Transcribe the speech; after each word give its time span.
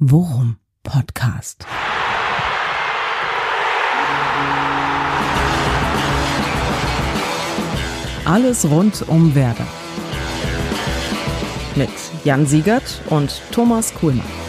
Worum 0.00 0.56
Podcast. 0.82 1.64
Alles 8.24 8.68
rund 8.68 9.08
um 9.08 9.36
Werder. 9.36 9.66
Mit 11.76 11.90
Jan 12.24 12.44
Siegert 12.44 13.02
und 13.08 13.40
Thomas 13.52 13.94
Kuhlmann. 13.94 14.43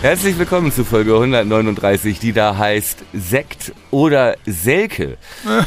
Herzlich 0.00 0.38
willkommen 0.38 0.70
zu 0.70 0.84
Folge 0.84 1.14
139, 1.14 2.20
die 2.20 2.32
da 2.32 2.56
heißt 2.56 3.04
Sekt 3.12 3.72
oder 3.90 4.36
Selke. 4.46 5.18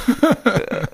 Äh, 0.44 0.88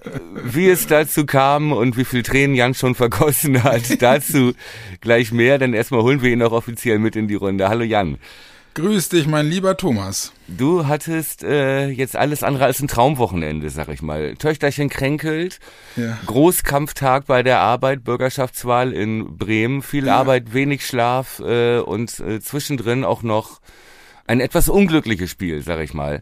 wie 0.43 0.69
es 0.69 0.87
dazu 0.87 1.25
kam 1.25 1.71
und 1.71 1.97
wie 1.97 2.05
viel 2.05 2.21
Tränen 2.23 2.55
Jan 2.55 2.73
schon 2.73 2.95
vergossen 2.95 3.63
hat, 3.63 3.83
dazu 4.01 4.53
gleich 5.01 5.31
mehr, 5.31 5.57
denn 5.57 5.73
erstmal 5.73 6.01
holen 6.01 6.21
wir 6.21 6.31
ihn 6.31 6.43
auch 6.43 6.51
offiziell 6.51 6.99
mit 6.99 7.15
in 7.15 7.27
die 7.27 7.35
Runde. 7.35 7.69
Hallo 7.69 7.83
Jan. 7.83 8.17
Grüß 8.77 9.09
dich, 9.09 9.25
mein 9.25 9.49
lieber 9.49 9.75
Thomas. 9.75 10.33
Du 10.47 10.85
hattest 10.85 11.41
äh, 11.41 11.87
jetzt 11.87 12.15
alles 12.15 12.43
andere 12.43 12.65
als 12.65 12.79
ein 12.79 12.87
Traumwochenende, 12.87 13.71
sag 13.71 13.89
ich 13.89 14.03
mal. 14.03 14.35
Töchterchen 14.35 14.87
kränkelt, 14.87 15.59
ja. 15.95 16.15
Großkampftag 16.27 17.25
bei 17.25 17.41
der 17.41 17.57
Arbeit, 17.57 18.03
Bürgerschaftswahl 18.03 18.93
in 18.93 19.35
Bremen, 19.35 19.81
viel 19.81 20.05
ja. 20.05 20.17
Arbeit, 20.17 20.53
wenig 20.53 20.85
Schlaf 20.85 21.39
äh, 21.39 21.79
und 21.79 22.19
äh, 22.19 22.39
zwischendrin 22.39 23.03
auch 23.03 23.23
noch 23.23 23.61
ein 24.27 24.41
etwas 24.41 24.69
unglückliches 24.69 25.31
Spiel, 25.31 25.63
sag 25.63 25.79
ich 25.79 25.95
mal. 25.95 26.21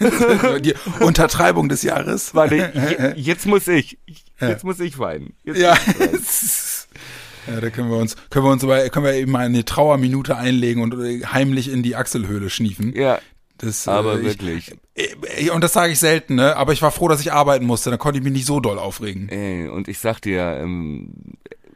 Die 0.60 0.72
Untertreibung 1.00 1.68
des 1.68 1.82
Jahres. 1.82 2.34
Warte, 2.34 3.12
jetzt 3.16 3.44
muss 3.44 3.68
ich, 3.68 3.98
jetzt 4.40 4.64
muss 4.64 4.80
ich 4.80 4.98
weinen. 4.98 5.34
Jetzt 5.44 5.60
ja. 5.60 5.76
Ja, 7.46 7.60
da 7.60 7.70
können 7.70 7.90
wir 7.90 7.96
uns, 7.96 8.16
können 8.30 8.44
wir 8.44 8.50
uns 8.52 8.64
aber, 8.64 8.88
können 8.90 9.06
wir 9.06 9.14
eben 9.14 9.32
mal 9.32 9.46
eine 9.46 9.64
Trauerminute 9.64 10.36
einlegen 10.36 10.82
und 10.82 10.94
äh, 10.94 11.24
heimlich 11.24 11.70
in 11.70 11.82
die 11.82 11.96
Achselhöhle 11.96 12.50
schniefen. 12.50 12.94
Ja. 12.94 13.18
Das, 13.58 13.86
äh, 13.86 13.90
aber 13.90 14.14
äh, 14.14 14.24
wirklich. 14.24 14.72
Ich, 14.94 15.50
und 15.50 15.62
das 15.62 15.72
sage 15.72 15.92
ich 15.92 15.98
selten, 15.98 16.34
ne? 16.34 16.56
Aber 16.56 16.72
ich 16.72 16.82
war 16.82 16.90
froh, 16.90 17.08
dass 17.08 17.20
ich 17.20 17.32
arbeiten 17.32 17.66
musste. 17.66 17.90
Da 17.90 17.96
konnte 17.96 18.18
ich 18.18 18.24
mich 18.24 18.32
nicht 18.32 18.46
so 18.46 18.60
doll 18.60 18.78
aufregen. 18.78 19.28
Ey, 19.28 19.68
und 19.68 19.88
ich 19.88 19.98
sag 19.98 20.20
dir, 20.20 20.58
ähm, 20.60 21.12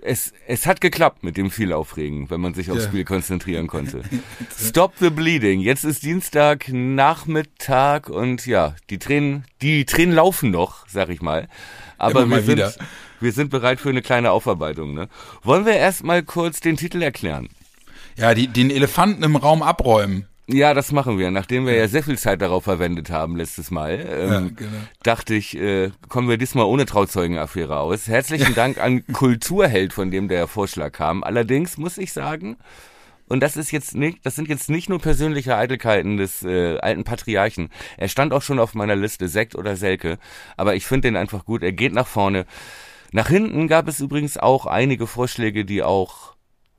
es, 0.05 0.33
es 0.47 0.67
hat 0.67 0.81
geklappt 0.81 1.25
mit 1.25 1.37
dem 1.37 1.51
viel 1.51 1.73
Aufregen, 1.73 2.29
wenn 2.29 2.41
man 2.41 2.53
sich 2.53 2.71
aufs 2.71 2.85
ja. 2.85 2.89
Spiel 2.89 3.05
konzentrieren 3.05 3.67
konnte. 3.67 4.03
Stop 4.59 4.93
the 5.01 5.09
bleeding. 5.09 5.61
Jetzt 5.61 5.85
ist 5.85 6.03
Dienstag 6.03 6.69
Nachmittag 6.69 8.11
und 8.11 8.47
ja, 8.47 8.77
die 8.91 8.99
Tränen, 8.99 9.45
die 9.63 9.87
Tränen 9.87 10.15
laufen 10.15 10.51
noch, 10.51 10.87
sag 10.89 11.09
ich 11.09 11.23
mal. 11.23 11.49
Aber 11.97 12.29
wir 12.29 12.43
sind, 12.43 12.59
wieder. 12.59 12.75
wir 13.21 13.33
sind 13.33 13.51
bereit 13.51 13.81
für 13.81 13.89
eine 13.89 14.03
kleine 14.03 14.31
Aufarbeitung. 14.31 14.93
Ne? 14.93 15.09
Wollen 15.43 15.65
wir 15.65 15.75
erstmal 15.75 16.23
kurz 16.23 16.61
den 16.61 16.77
Titel 16.77 17.01
erklären? 17.01 17.49
Ja, 18.17 18.35
die, 18.35 18.47
den 18.47 18.71
Elefanten 18.71 19.23
im 19.23 19.37
Raum 19.37 19.63
abräumen. 19.63 20.27
Ja, 20.47 20.75
das 20.75 20.93
machen 20.93 21.19
wir. 21.19 21.31
Nachdem 21.31 21.67
wir 21.67 21.75
ja 21.75 21.89
sehr 21.89 22.03
viel 22.03 22.19
Zeit 22.19 22.43
darauf 22.43 22.65
verwendet 22.65 23.11
haben 23.11 23.37
letztes 23.37 23.71
Mal, 23.71 24.07
ähm, 24.07 24.31
ja, 24.31 24.41
genau. 24.41 24.77
dachte 25.03 25.35
ich, 25.35 25.57
äh, 25.57 25.91
kommen 26.09 26.29
wir 26.29 26.37
diesmal 26.37 26.67
ohne 26.67 26.85
Trauzeugenaffäre 26.85 27.79
aus. 27.79 28.09
Herzlichen 28.09 28.55
Dank 28.55 28.79
an 28.79 29.07
Kulturheld, 29.13 29.95
von 29.95 30.11
dem 30.11 30.29
der 30.29 30.47
Vorschlag 30.47 30.93
kam. 30.93 31.25
Allerdings 31.25 31.79
muss 31.79 31.97
ich 31.97 32.13
sagen, 32.13 32.57
und 33.27 33.43
das 33.43 33.57
ist 33.57 33.71
jetzt 33.71 33.95
nicht, 33.95 34.19
das 34.27 34.37
sind 34.37 34.49
jetzt 34.49 34.69
nicht 34.69 34.91
nur 34.91 34.99
persönliche 34.99 35.57
Eitelkeiten 35.57 36.19
des 36.19 36.43
äh, 36.43 36.77
alten 36.79 37.05
Patriarchen. 37.05 37.71
Er 37.97 38.09
stand 38.09 38.35
auch 38.35 38.43
schon 38.43 38.59
auf 38.59 38.75
meiner 38.75 38.97
Liste, 38.97 39.29
Sekt 39.29 39.55
oder 39.55 39.77
Selke, 39.77 40.19
aber 40.59 40.75
ich 40.75 40.87
finde 40.87 41.09
den 41.09 41.17
einfach 41.17 41.47
gut. 41.47 41.63
Er 41.63 41.73
geht 41.73 41.95
nach 41.95 42.07
vorne. 42.07 42.45
Nach 43.13 43.29
hinten 43.29 43.67
gab 43.67 43.89
es 43.89 44.01
übrigens 44.01 44.37
auch 44.37 44.67
einige 44.67 45.07
Vorschläge, 45.07 45.65
die 45.65 45.83
auch 45.83 46.34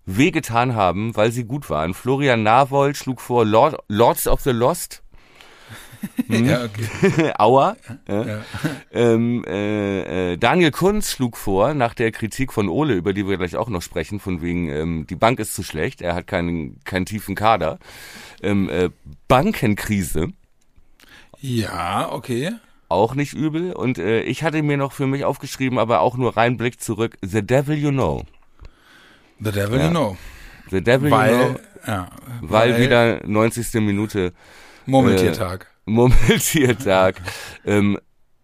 wehgetan 0.06 0.76
haben, 0.76 1.16
weil 1.16 1.32
sie 1.32 1.46
gut 1.46 1.70
waren. 1.70 1.94
Florian 1.94 2.44
Navold 2.44 2.98
schlug 2.98 3.22
vor 3.22 3.46
Lord, 3.46 3.78
Lords 3.88 4.28
of 4.28 4.42
the 4.42 4.52
Lost. 4.52 5.02
Hm. 6.28 6.46
ja, 6.46 6.64
okay. 6.64 7.34
Aua. 7.40 7.78
Ja. 8.08 8.26
Ja. 8.26 8.42
Ähm, 8.92 9.44
äh, 9.46 10.34
äh, 10.34 10.38
Daniel 10.38 10.72
Kunz 10.72 11.12
schlug 11.12 11.36
vor, 11.36 11.74
nach 11.74 11.94
der 11.94 12.12
Kritik 12.12 12.54
von 12.54 12.70
Ole, 12.70 12.94
über 12.94 13.12
die 13.12 13.28
wir 13.28 13.38
gleich 13.38 13.58
auch 13.58 13.68
noch 13.68 13.82
sprechen, 13.82 14.20
von 14.20 14.42
wegen, 14.42 14.70
ähm, 14.70 15.08
die 15.10 15.16
Bank 15.16 15.40
ist 15.40 15.54
zu 15.54 15.64
schlecht, 15.64 16.02
er 16.02 16.16
hat 16.16 16.28
keinen, 16.28 16.80
keinen 16.86 17.06
tiefen 17.06 17.36
Kader. 17.36 17.80
Ähm, 18.42 18.70
äh, 18.70 18.90
Bankenkrise. 19.28 20.30
Ja, 21.42 22.12
okay. 22.12 22.52
Auch 22.88 23.16
nicht 23.16 23.34
übel. 23.34 23.74
Und 23.74 23.98
äh, 23.98 24.22
ich 24.22 24.44
hatte 24.44 24.62
mir 24.62 24.78
noch 24.78 24.94
für 24.94 25.08
mich 25.08 25.26
aufgeschrieben, 25.26 25.78
aber 25.78 26.00
auch 26.00 26.16
nur 26.16 26.38
rein 26.38 26.56
Blick 26.56 26.80
zurück, 26.80 27.18
The 27.22 27.46
Devil 27.46 27.78
You 27.78 27.92
Know. 27.92 28.26
The 29.40 29.52
Devil 29.52 29.80
ja. 29.80 29.86
You 29.86 29.90
Know. 29.92 30.18
The 30.72 30.82
Devil 30.82 31.12
weil, 31.12 31.32
You 31.32 31.38
Know. 31.38 31.60
Ja, 31.88 32.10
weil, 32.42 32.74
weil 32.74 32.82
wieder 32.82 33.22
90. 33.26 33.74
Minute. 33.82 34.34
Murmeltiertag. 34.86 35.68
Äh, 35.86 35.92
Murmeltiertag. 35.92 37.22
ähm, 37.66 38.00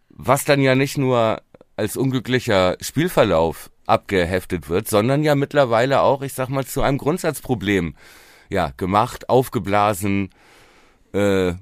was 0.10 0.46
dann 0.46 0.62
ja 0.62 0.76
nicht 0.76 0.98
nur 0.98 1.42
als 1.76 1.98
unglücklicher 1.98 2.78
Spielverlauf 2.82 3.72
abgeheftet 3.88 4.70
wird, 4.70 4.88
sondern 4.88 5.24
ja 5.24 5.36
mittlerweile 5.36 6.02
auch, 6.02 6.22
ich 6.22 6.34
sag 6.34 6.50
mal, 6.50 6.66
zu 6.66 6.82
einem 6.82 6.98
Grundsatzproblem 6.98 7.96
ja 8.50 8.72
gemacht, 8.78 9.30
aufgeblasen, 9.30 10.30
äh, 11.14 11.54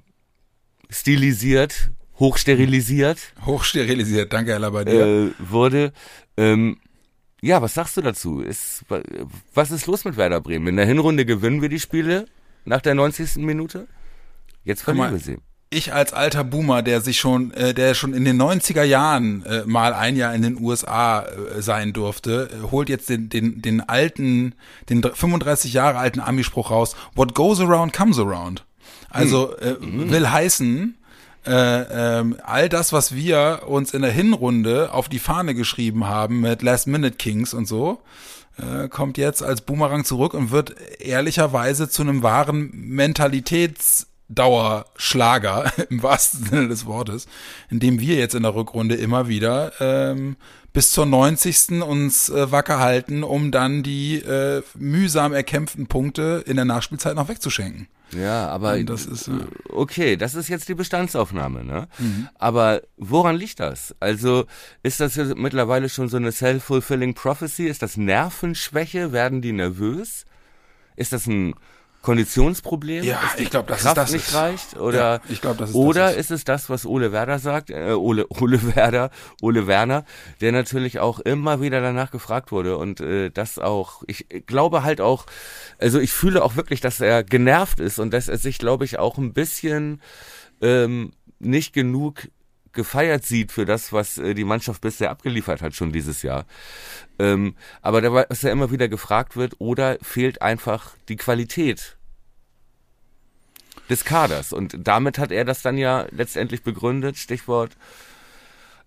stilisiert, 0.89 1.91
hochsterilisiert. 2.19 3.33
Hochsterilisiert, 3.45 4.33
danke 4.33 4.51
Herr 4.51 4.59
Labadier. 4.59 5.05
Äh, 5.05 5.31
wurde. 5.39 5.93
Ähm, 6.35 6.77
ja, 7.41 7.61
was 7.61 7.73
sagst 7.73 7.97
du 7.97 8.01
dazu? 8.01 8.41
Ist, 8.41 8.83
was 9.53 9.71
ist 9.71 9.87
los 9.87 10.05
mit 10.05 10.17
Werder 10.17 10.41
Bremen? 10.41 10.67
In 10.67 10.75
der 10.77 10.85
Hinrunde 10.85 11.25
gewinnen 11.25 11.61
wir 11.61 11.69
die 11.69 11.79
Spiele 11.79 12.25
nach 12.65 12.81
der 12.81 12.95
90. 12.95 13.37
Minute. 13.37 13.87
Jetzt 14.63 14.83
verlieren 14.83 15.11
wir 15.11 15.19
sie. 15.19 15.37
Ich 15.71 15.93
als 15.93 16.13
alter 16.13 16.43
Boomer, 16.43 16.81
der 16.81 16.99
sich 16.99 17.19
schon, 17.19 17.51
äh, 17.51 17.75
der 17.75 17.93
schon 17.93 18.15
in 18.15 18.25
den 18.25 18.41
90er 18.41 18.83
Jahren 18.83 19.45
äh, 19.45 19.63
mal 19.65 19.93
ein 19.93 20.15
Jahr 20.15 20.33
in 20.33 20.41
den 20.41 20.59
USA 20.59 21.21
äh, 21.21 21.61
sein 21.61 21.93
durfte, 21.93 22.49
äh, 22.51 22.71
holt 22.71 22.89
jetzt 22.89 23.07
den, 23.07 23.29
den, 23.29 23.61
den 23.61 23.81
alten, 23.81 24.55
den 24.89 25.03
35 25.03 25.71
Jahre 25.71 25.99
alten 25.99 26.21
Amispruch 26.21 26.71
raus. 26.71 26.95
What 27.13 27.35
goes 27.35 27.59
around 27.59 27.93
comes 27.93 28.17
around. 28.17 28.65
Also 29.11 29.55
hm. 29.59 30.07
äh, 30.07 30.11
will 30.11 30.29
heißen, 30.29 30.97
äh, 31.49 32.19
ähm, 32.19 32.37
all 32.43 32.69
das, 32.69 32.93
was 32.93 33.15
wir 33.15 33.63
uns 33.65 33.95
in 33.95 34.03
der 34.03 34.11
Hinrunde 34.11 34.93
auf 34.93 35.09
die 35.09 35.17
Fahne 35.17 35.55
geschrieben 35.55 36.07
haben 36.07 36.41
mit 36.41 36.61
Last 36.61 36.85
Minute 36.85 37.17
Kings 37.17 37.55
und 37.55 37.67
so, 37.67 38.03
äh, 38.57 38.87
kommt 38.87 39.17
jetzt 39.17 39.41
als 39.41 39.61
Boomerang 39.61 40.05
zurück 40.05 40.35
und 40.35 40.51
wird 40.51 40.75
ehrlicherweise 40.99 41.89
zu 41.89 42.03
einem 42.03 42.21
wahren 42.21 42.69
Mentalitätsdauerschlager 42.73 45.73
im 45.89 46.03
wahrsten 46.03 46.45
Sinne 46.45 46.67
des 46.67 46.85
Wortes, 46.85 47.25
indem 47.71 47.99
wir 47.99 48.17
jetzt 48.17 48.35
in 48.35 48.43
der 48.43 48.53
Rückrunde 48.53 48.93
immer 48.95 49.27
wieder 49.27 49.71
ähm, 49.79 50.35
bis 50.71 50.91
zur 50.91 51.07
90. 51.07 51.81
uns 51.81 52.29
äh, 52.29 52.51
wacker 52.51 52.79
halten, 52.79 53.23
um 53.23 53.51
dann 53.51 53.81
die 53.81 54.17
äh, 54.17 54.61
mühsam 54.77 55.33
erkämpften 55.33 55.87
Punkte 55.87 56.43
in 56.45 56.57
der 56.57 56.65
Nachspielzeit 56.65 57.15
noch 57.15 57.27
wegzuschenken. 57.27 57.87
Ja, 58.11 58.47
aber 58.47 58.81
das 58.83 59.05
ist 59.05 59.27
ja. 59.27 59.39
okay, 59.69 60.17
das 60.17 60.35
ist 60.35 60.47
jetzt 60.47 60.67
die 60.69 60.75
Bestandsaufnahme, 60.75 61.63
ne? 61.63 61.87
Mhm. 61.99 62.29
Aber 62.35 62.81
woran 62.97 63.35
liegt 63.35 63.59
das? 63.59 63.95
Also 63.99 64.45
ist 64.83 64.99
das 64.99 65.15
mittlerweile 65.35 65.89
schon 65.89 66.09
so 66.09 66.17
eine 66.17 66.31
self-fulfilling 66.31 67.13
prophecy? 67.13 67.67
Ist 67.67 67.81
das 67.81 67.97
Nervenschwäche? 67.97 69.11
Werden 69.11 69.41
die 69.41 69.51
nervös? 69.51 70.25
Ist 70.95 71.13
das 71.13 71.27
ein 71.27 71.53
Konditionsproblem? 72.01 73.03
Ja, 73.03 73.19
ich 73.37 73.49
glaube, 73.49 73.67
das 73.67 73.81
Kraft 73.81 73.97
ist 73.97 74.03
das 74.03 74.11
nicht 74.13 74.33
reicht 74.33 74.77
oder 74.77 74.97
ja, 74.97 75.21
ich 75.29 75.41
glaube, 75.41 75.57
das 75.57 75.71
ist 75.71 75.75
oder 75.75 76.07
das 76.07 76.11
ist. 76.13 76.19
ist 76.19 76.31
es 76.31 76.43
das, 76.45 76.69
was 76.69 76.85
Ole 76.85 77.11
Werder 77.11 77.39
sagt, 77.39 77.69
äh, 77.69 77.91
Ole 77.91 78.25
Ole 78.41 78.75
Werder, 78.75 79.11
Ole 79.41 79.67
Werner, 79.67 80.05
der 80.39 80.51
natürlich 80.51 80.99
auch 80.99 81.19
immer 81.19 81.61
wieder 81.61 81.81
danach 81.81 82.11
gefragt 82.11 82.51
wurde 82.51 82.77
und 82.77 83.01
äh, 83.01 83.29
das 83.29 83.59
auch, 83.59 84.03
ich 84.07 84.27
glaube 84.45 84.83
halt 84.83 85.01
auch, 85.01 85.25
also 85.77 85.99
ich 85.99 86.13
fühle 86.13 86.43
auch 86.43 86.55
wirklich, 86.55 86.79
dass 86.79 87.01
er 87.01 87.23
genervt 87.23 87.79
ist 87.79 87.99
und 87.99 88.11
dass 88.13 88.29
er 88.29 88.37
sich, 88.37 88.59
glaube 88.59 88.85
ich, 88.85 88.97
auch 88.97 89.17
ein 89.17 89.33
bisschen 89.33 90.01
ähm, 90.61 91.11
nicht 91.39 91.73
genug 91.73 92.29
gefeiert 92.73 93.25
sieht 93.25 93.51
für 93.51 93.65
das, 93.65 93.91
was 93.93 94.17
äh, 94.17 94.33
die 94.33 94.43
Mannschaft 94.43 94.81
bisher 94.81 95.09
abgeliefert 95.09 95.61
hat 95.61 95.75
schon 95.75 95.91
dieses 95.91 96.21
Jahr. 96.21 96.45
Ähm, 97.17 97.55
aber 97.81 98.01
da, 98.01 98.13
was 98.13 98.41
ja 98.41 98.51
immer 98.51 98.71
wieder 98.71 98.87
gefragt 98.87 99.35
wird, 99.35 99.55
oder 99.59 99.97
fehlt 100.01 100.41
einfach 100.41 100.91
die 101.07 101.17
Qualität 101.17 101.97
des 103.89 104.05
Kaders. 104.05 104.53
Und 104.53 104.75
damit 104.79 105.17
hat 105.17 105.31
er 105.31 105.45
das 105.45 105.61
dann 105.61 105.77
ja 105.77 106.05
letztendlich 106.11 106.63
begründet. 106.63 107.17
Stichwort 107.17 107.75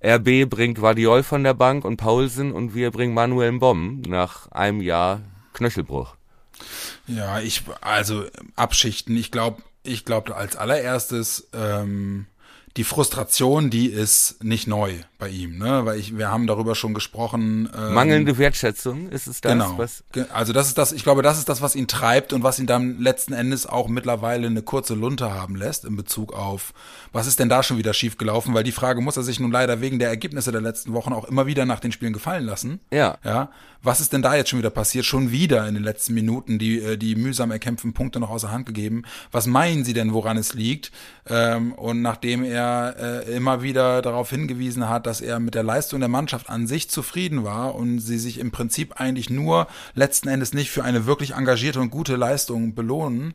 RB 0.05 0.49
bringt 0.49 0.79
Guardiol 0.79 1.23
von 1.23 1.45
der 1.45 1.55
Bank 1.55 1.85
und 1.85 1.97
Paulsen 1.97 2.53
und 2.53 2.75
wir 2.75 2.91
bringen 2.91 3.15
Manuel 3.15 3.53
Bomb 3.59 4.07
nach 4.07 4.51
einem 4.51 4.81
Jahr 4.81 5.21
Knöchelbruch. 5.53 6.17
Ja, 7.07 7.41
ich, 7.41 7.65
also 7.81 8.25
abschichten. 8.57 9.17
Ich 9.17 9.31
glaube, 9.31 9.63
ich 9.83 10.05
glaube 10.05 10.37
als 10.37 10.57
allererstes, 10.57 11.49
ähm, 11.53 12.27
die 12.77 12.85
Frustration, 12.85 13.69
die 13.69 13.87
ist 13.87 14.43
nicht 14.43 14.67
neu 14.67 14.95
bei 15.19 15.29
ihm, 15.29 15.59
ne? 15.59 15.85
Weil 15.85 15.99
ich, 15.99 16.17
wir 16.17 16.31
haben 16.31 16.47
darüber 16.47 16.75
schon 16.75 16.95
gesprochen. 16.95 17.69
Ähm, 17.77 17.93
Mangelnde 17.93 18.39
Wertschätzung 18.39 19.11
ist 19.11 19.27
es 19.27 19.43
das, 19.43 19.53
genau. 19.53 19.77
was? 19.77 20.05
Also 20.33 20.55
das 20.55 20.69
ist 20.69 20.79
das, 20.79 20.93
ich 20.93 21.03
glaube, 21.03 21.23
das 21.23 21.39
ist 21.39 21.51
das, 21.51 21.61
was 21.61 21.77
ihn 21.77 21.87
treibt 21.87 22.33
und 22.33 22.43
was 22.43 22.59
ihn 22.59 22.67
dann 22.67 22.99
letzten 22.99 23.35
Endes 23.35 23.67
auch 23.67 23.89
mittlerweile 23.89 24.47
eine 24.47 24.63
kurze 24.63 24.95
Lunte 24.95 25.35
haben 25.35 25.55
lässt 25.55 25.85
in 25.85 25.97
Bezug 25.97 26.33
auf, 26.33 26.73
was 27.13 27.27
ist 27.27 27.39
denn 27.39 27.51
da 27.51 27.63
schon 27.63 27.77
wieder 27.77 27.93
schiefgelaufen? 27.93 28.55
Weil 28.55 28.65
die 28.65 28.73
Frage 28.73 29.03
muss 29.03 29.19
er 29.19 29.23
sich 29.23 29.39
nun 29.39 29.53
leider 29.53 29.83
wegen 29.83 29.99
der 29.99 30.09
Ergebnisse 30.09 30.51
der 30.51 30.63
letzten 30.63 30.95
Wochen 30.95 31.13
auch 31.13 31.27
immer 31.27 31.47
wieder 31.47 31.67
nach 31.67 31.81
den 31.81 31.93
Spielen 31.93 32.15
gefallen 32.15 32.47
lassen. 32.47 32.81
Ja. 32.91 33.19
Ja. 33.23 33.51
Was 33.85 34.01
ist 34.01 34.13
denn 34.13 34.23
da 34.23 34.37
jetzt 34.37 34.49
schon 34.49 34.61
wieder 34.61 34.71
passiert? 34.71 35.05
Schon 35.05 35.33
wieder 35.33 35.67
in 35.67 35.75
den 35.75 35.83
letzten 35.83 36.15
Minuten 36.15 36.59
die, 36.59 36.81
äh, 36.81 36.97
die 36.97 37.17
mühsam 37.17 37.51
erkämpften 37.51 37.93
Punkte 37.93 38.21
noch 38.21 38.31
außer 38.31 38.51
Hand 38.51 38.65
gegeben. 38.65 39.03
Was 39.31 39.47
meinen 39.47 39.85
Sie 39.85 39.93
denn, 39.93 40.15
woran 40.15 40.37
es 40.37 40.55
liegt? 40.55 40.93
Ähm, 41.29 41.73
und 41.73 42.01
nachdem 42.01 42.45
er 42.45 42.62
äh, 42.63 43.37
immer 43.37 43.63
wieder 43.63 44.03
darauf 44.03 44.31
hingewiesen 44.31 44.89
hat, 44.89 45.07
dass 45.07 45.21
er 45.21 45.41
mit 45.41 45.55
der 45.55 45.63
Leistung 45.63 46.01
der 46.01 46.09
Mannschaft 46.09 46.49
an 46.51 46.67
sich 46.67 46.89
zufrieden 46.91 47.45
war 47.45 47.75
und 47.75 48.01
sie 48.01 48.19
sich 48.19 48.39
im 48.39 48.51
Prinzip 48.51 49.01
eigentlich 49.01 49.31
nur 49.31 49.67
letzten 49.95 50.29
Endes 50.29 50.55
nicht 50.55 50.71
für 50.71 50.85
eine 50.85 51.07
wirklich 51.07 51.35
engagierte 51.35 51.81
und 51.81 51.91
gute 51.91 52.17
Leistung 52.17 52.75
belohnen, 52.75 53.35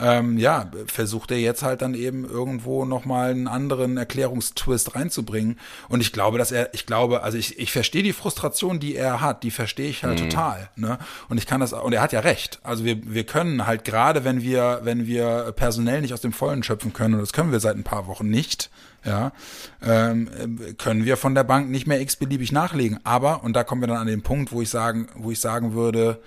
ähm, 0.00 0.38
ja, 0.38 0.70
versucht 0.86 1.30
er 1.30 1.38
jetzt 1.38 1.62
halt 1.62 1.82
dann 1.82 1.94
eben 1.94 2.24
irgendwo 2.24 2.84
nochmal 2.84 3.30
einen 3.30 3.46
anderen 3.46 3.96
Erklärungstwist 3.96 4.96
reinzubringen. 4.96 5.58
Und 5.88 6.00
ich 6.00 6.12
glaube, 6.12 6.36
dass 6.38 6.50
er, 6.50 6.74
ich 6.74 6.86
glaube, 6.86 7.22
also 7.22 7.38
ich, 7.38 7.58
ich 7.58 7.70
verstehe 7.70 8.02
die 8.02 8.12
Frustration, 8.12 8.80
die 8.80 8.96
er 8.96 9.20
hat, 9.20 9.44
die 9.44 9.52
verstehe 9.52 9.88
ich 9.88 10.02
halt 10.02 10.20
mhm. 10.20 10.30
total. 10.30 10.68
Ne? 10.74 10.98
Und 11.28 11.38
ich 11.38 11.46
kann 11.46 11.60
das, 11.60 11.72
und 11.72 11.92
er 11.92 12.02
hat 12.02 12.12
ja 12.12 12.20
recht. 12.20 12.58
Also 12.64 12.84
wir, 12.84 13.14
wir 13.14 13.24
können 13.24 13.66
halt 13.66 13.84
gerade, 13.84 14.24
wenn 14.24 14.42
wir, 14.42 14.80
wenn 14.82 15.06
wir 15.06 15.52
personell 15.54 16.00
nicht 16.00 16.12
aus 16.12 16.20
dem 16.20 16.32
Vollen 16.32 16.64
schöpfen 16.64 16.92
können, 16.92 17.14
und 17.14 17.20
das 17.20 17.32
können 17.32 17.52
wir 17.52 17.60
seit 17.60 17.76
ein 17.76 17.84
paar 17.84 18.08
Wochen 18.08 18.28
nicht, 18.28 18.70
ja, 19.04 19.32
ähm, 19.82 20.30
können 20.78 21.04
wir 21.04 21.16
von 21.16 21.34
der 21.34 21.44
Bank 21.44 21.70
nicht 21.70 21.86
mehr 21.86 22.00
x-beliebig 22.00 22.52
nachlegen. 22.52 22.98
Aber, 23.04 23.44
und 23.44 23.54
da 23.54 23.62
kommen 23.62 23.82
wir 23.82 23.88
dann 23.88 23.98
an 23.98 24.06
den 24.06 24.22
Punkt, 24.22 24.50
wo 24.50 24.62
ich 24.62 24.70
sagen, 24.70 25.08
wo 25.14 25.30
ich 25.30 25.40
sagen 25.40 25.74
würde, 25.74 26.20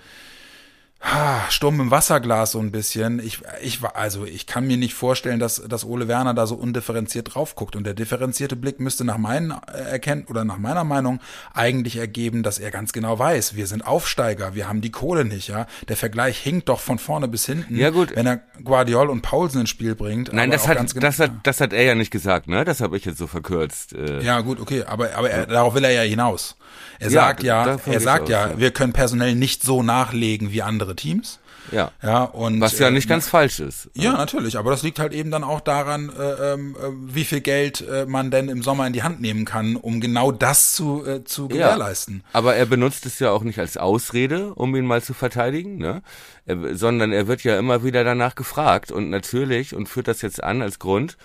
Sturm 1.50 1.80
im 1.80 1.90
Wasserglas 1.90 2.52
so 2.52 2.58
ein 2.58 2.72
bisschen. 2.72 3.20
Ich, 3.20 3.40
ich, 3.62 3.80
also 3.82 4.24
ich 4.24 4.46
kann 4.46 4.66
mir 4.66 4.76
nicht 4.76 4.94
vorstellen, 4.94 5.38
dass, 5.38 5.62
dass 5.66 5.84
Ole 5.84 6.08
Werner 6.08 6.34
da 6.34 6.46
so 6.46 6.56
undifferenziert 6.56 7.34
drauf 7.34 7.54
guckt. 7.54 7.76
Und 7.76 7.84
der 7.84 7.94
differenzierte 7.94 8.56
Blick 8.56 8.80
müsste 8.80 9.04
nach 9.04 9.18
meinen 9.18 9.52
äh, 9.52 9.78
erkennen 9.90 10.26
oder 10.28 10.44
nach 10.44 10.58
meiner 10.58 10.84
Meinung 10.84 11.20
eigentlich 11.54 11.96
ergeben, 11.96 12.42
dass 12.42 12.58
er 12.58 12.70
ganz 12.70 12.92
genau 12.92 13.18
weiß, 13.18 13.54
wir 13.54 13.66
sind 13.66 13.86
Aufsteiger, 13.86 14.54
wir 14.54 14.68
haben 14.68 14.80
die 14.80 14.90
Kohle 14.90 15.24
nicht, 15.24 15.48
ja. 15.48 15.66
Der 15.88 15.96
Vergleich 15.96 16.38
hinkt 16.38 16.68
doch 16.68 16.80
von 16.80 16.98
vorne 16.98 17.28
bis 17.28 17.46
hinten, 17.46 17.76
ja, 17.76 17.90
gut. 17.90 18.14
wenn 18.14 18.26
er 18.26 18.40
Guardiol 18.62 19.08
und 19.08 19.22
Paulsen 19.22 19.62
ins 19.62 19.70
Spiel 19.70 19.94
bringt. 19.94 20.32
Nein, 20.32 20.50
das 20.50 20.66
hat, 20.66 20.78
genau, 20.78 21.00
das 21.00 21.18
hat, 21.18 21.30
das 21.44 21.60
hat 21.60 21.72
er 21.72 21.82
ja 21.82 21.94
nicht 21.94 22.10
gesagt, 22.10 22.48
ne? 22.48 22.64
Das 22.64 22.80
habe 22.80 22.96
ich 22.96 23.04
jetzt 23.04 23.18
so 23.18 23.26
verkürzt. 23.26 23.92
Äh. 23.94 24.20
Ja, 24.22 24.40
gut, 24.40 24.60
okay, 24.60 24.82
aber, 24.82 25.14
aber 25.14 25.30
er, 25.30 25.46
darauf 25.46 25.74
will 25.74 25.84
er 25.84 25.92
ja 25.92 26.02
hinaus. 26.02 26.56
Er 26.98 27.10
ja, 27.10 27.20
sagt 27.20 27.42
ja, 27.42 27.78
er 27.86 28.00
sagt 28.00 28.24
aus, 28.24 28.28
ja, 28.28 28.48
ja, 28.48 28.58
wir 28.58 28.72
können 28.72 28.92
personell 28.92 29.34
nicht 29.34 29.62
so 29.62 29.82
nachlegen 29.82 30.52
wie 30.52 30.62
andere 30.62 30.87
Teams. 30.96 31.40
Ja. 31.70 31.92
Ja, 32.02 32.24
und. 32.24 32.60
Was 32.60 32.78
ja 32.78 32.90
nicht 32.90 33.06
äh, 33.06 33.08
ganz 33.08 33.28
falsch 33.28 33.60
ist. 33.60 33.90
Ja, 33.94 34.12
natürlich. 34.12 34.56
Aber 34.56 34.70
das 34.70 34.82
liegt 34.82 34.98
halt 34.98 35.12
eben 35.12 35.30
dann 35.30 35.44
auch 35.44 35.60
daran, 35.60 36.10
äh, 36.10 36.52
ähm, 36.54 36.76
äh, 36.76 37.14
wie 37.14 37.24
viel 37.24 37.40
Geld 37.40 37.80
äh, 37.86 38.06
man 38.06 38.30
denn 38.30 38.48
im 38.48 38.62
Sommer 38.62 38.86
in 38.86 38.92
die 38.92 39.02
Hand 39.02 39.20
nehmen 39.20 39.44
kann, 39.44 39.76
um 39.76 40.00
genau 40.00 40.32
das 40.32 40.72
zu, 40.72 41.04
äh, 41.06 41.24
zu 41.24 41.48
gewährleisten. 41.48 42.22
Ja, 42.24 42.38
aber 42.38 42.56
er 42.56 42.66
benutzt 42.66 43.06
es 43.06 43.18
ja 43.18 43.30
auch 43.30 43.42
nicht 43.42 43.58
als 43.58 43.76
Ausrede, 43.76 44.54
um 44.54 44.74
ihn 44.76 44.86
mal 44.86 45.02
zu 45.02 45.14
verteidigen, 45.14 45.78
ne? 45.78 46.02
Er, 46.46 46.76
sondern 46.76 47.12
er 47.12 47.26
wird 47.26 47.44
ja 47.44 47.58
immer 47.58 47.84
wieder 47.84 48.04
danach 48.04 48.34
gefragt 48.34 48.90
und 48.90 49.10
natürlich 49.10 49.74
und 49.74 49.88
führt 49.88 50.08
das 50.08 50.22
jetzt 50.22 50.42
an 50.42 50.62
als 50.62 50.78
Grund, 50.78 51.18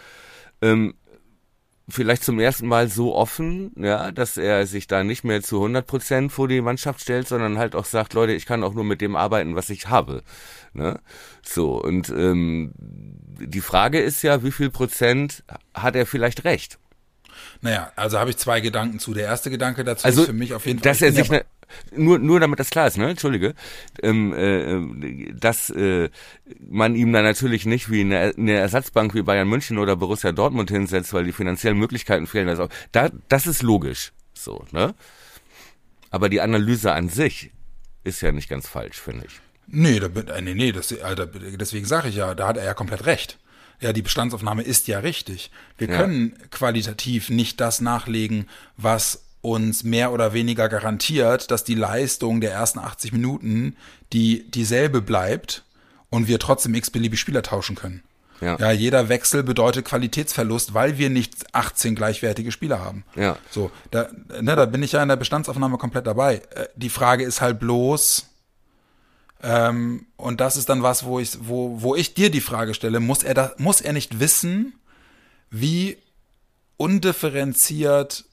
ähm, 0.61 0.93
vielleicht 1.89 2.23
zum 2.23 2.39
ersten 2.39 2.67
Mal 2.67 2.87
so 2.87 3.13
offen, 3.15 3.71
ja, 3.75 4.11
dass 4.11 4.37
er 4.37 4.65
sich 4.65 4.87
da 4.87 5.03
nicht 5.03 5.23
mehr 5.23 5.41
zu 5.41 5.57
100 5.57 5.85
Prozent 5.85 6.31
vor 6.31 6.47
die 6.47 6.61
Mannschaft 6.61 7.01
stellt, 7.01 7.27
sondern 7.27 7.57
halt 7.57 7.75
auch 7.75 7.85
sagt, 7.85 8.13
Leute, 8.13 8.33
ich 8.33 8.45
kann 8.45 8.63
auch 8.63 8.73
nur 8.73 8.85
mit 8.85 9.01
dem 9.01 9.15
arbeiten, 9.15 9.55
was 9.55 9.69
ich 9.69 9.89
habe. 9.89 10.23
Ne? 10.73 10.99
So, 11.43 11.81
und 11.81 12.09
ähm, 12.09 12.73
die 12.77 13.61
Frage 13.61 13.99
ist 13.99 14.21
ja, 14.21 14.43
wie 14.43 14.51
viel 14.51 14.69
Prozent 14.69 15.43
hat 15.73 15.95
er 15.95 16.05
vielleicht 16.05 16.45
recht? 16.45 16.79
Naja, 17.61 17.91
also 17.95 18.19
habe 18.19 18.29
ich 18.29 18.37
zwei 18.37 18.61
Gedanken 18.61 18.99
zu. 18.99 19.13
Der 19.13 19.25
erste 19.25 19.49
Gedanke 19.49 19.83
dazu 19.83 20.05
also, 20.05 20.21
ist 20.21 20.27
für 20.27 20.33
mich 20.33 20.53
auf 20.53 20.65
jeden 20.65 20.79
Fall. 20.79 20.91
Dass 20.91 21.01
er 21.01 21.11
sich, 21.11 21.29
ne, 21.29 21.45
nur, 21.95 22.19
nur 22.19 22.39
damit 22.39 22.59
das 22.59 22.69
klar 22.69 22.87
ist, 22.87 22.97
ne? 22.97 23.09
Entschuldige, 23.09 23.53
ähm, 24.01 24.33
äh, 24.33 25.33
dass 25.33 25.69
äh, 25.69 26.09
man 26.59 26.95
ihm 26.95 27.13
dann 27.13 27.23
natürlich 27.23 27.65
nicht 27.65 27.89
wie 27.91 28.01
eine, 28.01 28.33
eine 28.37 28.53
Ersatzbank 28.53 29.13
wie 29.13 29.21
Bayern 29.21 29.47
München 29.47 29.77
oder 29.77 29.95
Borussia 29.95 30.31
Dortmund 30.31 30.69
hinsetzt, 30.71 31.13
weil 31.13 31.25
die 31.25 31.31
finanziellen 31.31 31.77
Möglichkeiten 31.77 32.27
fehlen. 32.27 32.49
Also, 32.49 32.69
da, 32.91 33.09
das 33.29 33.47
ist 33.47 33.61
logisch, 33.61 34.13
so, 34.33 34.65
ne? 34.71 34.93
Aber 36.09 36.29
die 36.29 36.41
Analyse 36.41 36.93
an 36.93 37.09
sich 37.09 37.51
ist 38.03 38.21
ja 38.21 38.31
nicht 38.31 38.49
ganz 38.49 38.67
falsch, 38.67 38.99
finde 38.99 39.25
ich. 39.25 39.39
Nee, 39.67 39.99
da, 39.99 40.07
äh, 40.07 40.41
nee, 40.41 40.53
nee, 40.53 40.71
das, 40.71 40.93
Alter, 41.01 41.25
deswegen 41.25 41.85
sage 41.85 42.09
ich 42.09 42.15
ja, 42.15 42.35
da 42.35 42.47
hat 42.47 42.57
er 42.57 42.65
ja 42.65 42.73
komplett 42.73 43.05
recht. 43.05 43.39
Ja, 43.79 43.91
die 43.91 44.01
Bestandsaufnahme 44.01 44.61
ist 44.63 44.87
ja 44.87 44.99
richtig. 44.99 45.51
Wir 45.77 45.89
ja. 45.89 45.97
können 45.97 46.37
qualitativ 46.51 47.29
nicht 47.29 47.59
das 47.59 47.81
nachlegen, 47.81 48.47
was 48.77 49.25
uns 49.43 49.83
mehr 49.83 50.13
oder 50.13 50.33
weniger 50.33 50.69
garantiert, 50.69 51.51
dass 51.51 51.65
die 51.65 51.75
Leistung 51.75 52.41
der 52.41 52.53
ersten 52.53 52.79
80 52.79 53.11
Minuten 53.11 53.75
die 54.13 54.49
dieselbe 54.49 55.01
bleibt 55.01 55.65
und 56.09 56.27
wir 56.27 56.39
trotzdem 56.39 56.73
x-beliebig 56.75 57.19
Spieler 57.19 57.43
tauschen 57.43 57.75
können. 57.75 58.03
Ja. 58.39 58.57
ja, 58.57 58.71
jeder 58.71 59.09
Wechsel 59.09 59.43
bedeutet 59.43 59.85
Qualitätsverlust, 59.85 60.73
weil 60.73 60.97
wir 60.97 61.09
nicht 61.09 61.33
18 61.53 61.95
gleichwertige 61.95 62.51
Spieler 62.51 62.79
haben. 62.79 63.03
Ja. 63.15 63.37
So, 63.49 63.71
da, 63.91 64.07
ne, 64.41 64.55
da 64.55 64.65
bin 64.65 64.83
ich 64.83 64.93
ja 64.93 65.01
in 65.01 65.09
der 65.09 65.15
Bestandsaufnahme 65.15 65.77
komplett 65.77 66.07
dabei. 66.07 66.41
Äh, 66.51 66.67
die 66.75 66.89
Frage 66.89 67.23
ist 67.23 67.41
halt 67.41 67.59
bloß, 67.59 68.27
ähm, 69.41 70.07
und 70.15 70.39
das 70.39 70.55
ist 70.55 70.69
dann 70.69 70.83
was, 70.83 71.03
wo 71.03 71.19
ich, 71.19 71.37
wo, 71.41 71.81
wo 71.81 71.95
ich 71.95 72.13
dir 72.13 72.31
die 72.31 72.41
Frage 72.41 72.73
stelle, 72.73 72.99
muss 72.99 73.23
er 73.23 73.33
da, 73.33 73.53
muss 73.57 73.81
er 73.81 73.93
nicht 73.93 74.19
wissen, 74.19 74.73
wie 75.49 75.97
undifferenziert 76.77 78.25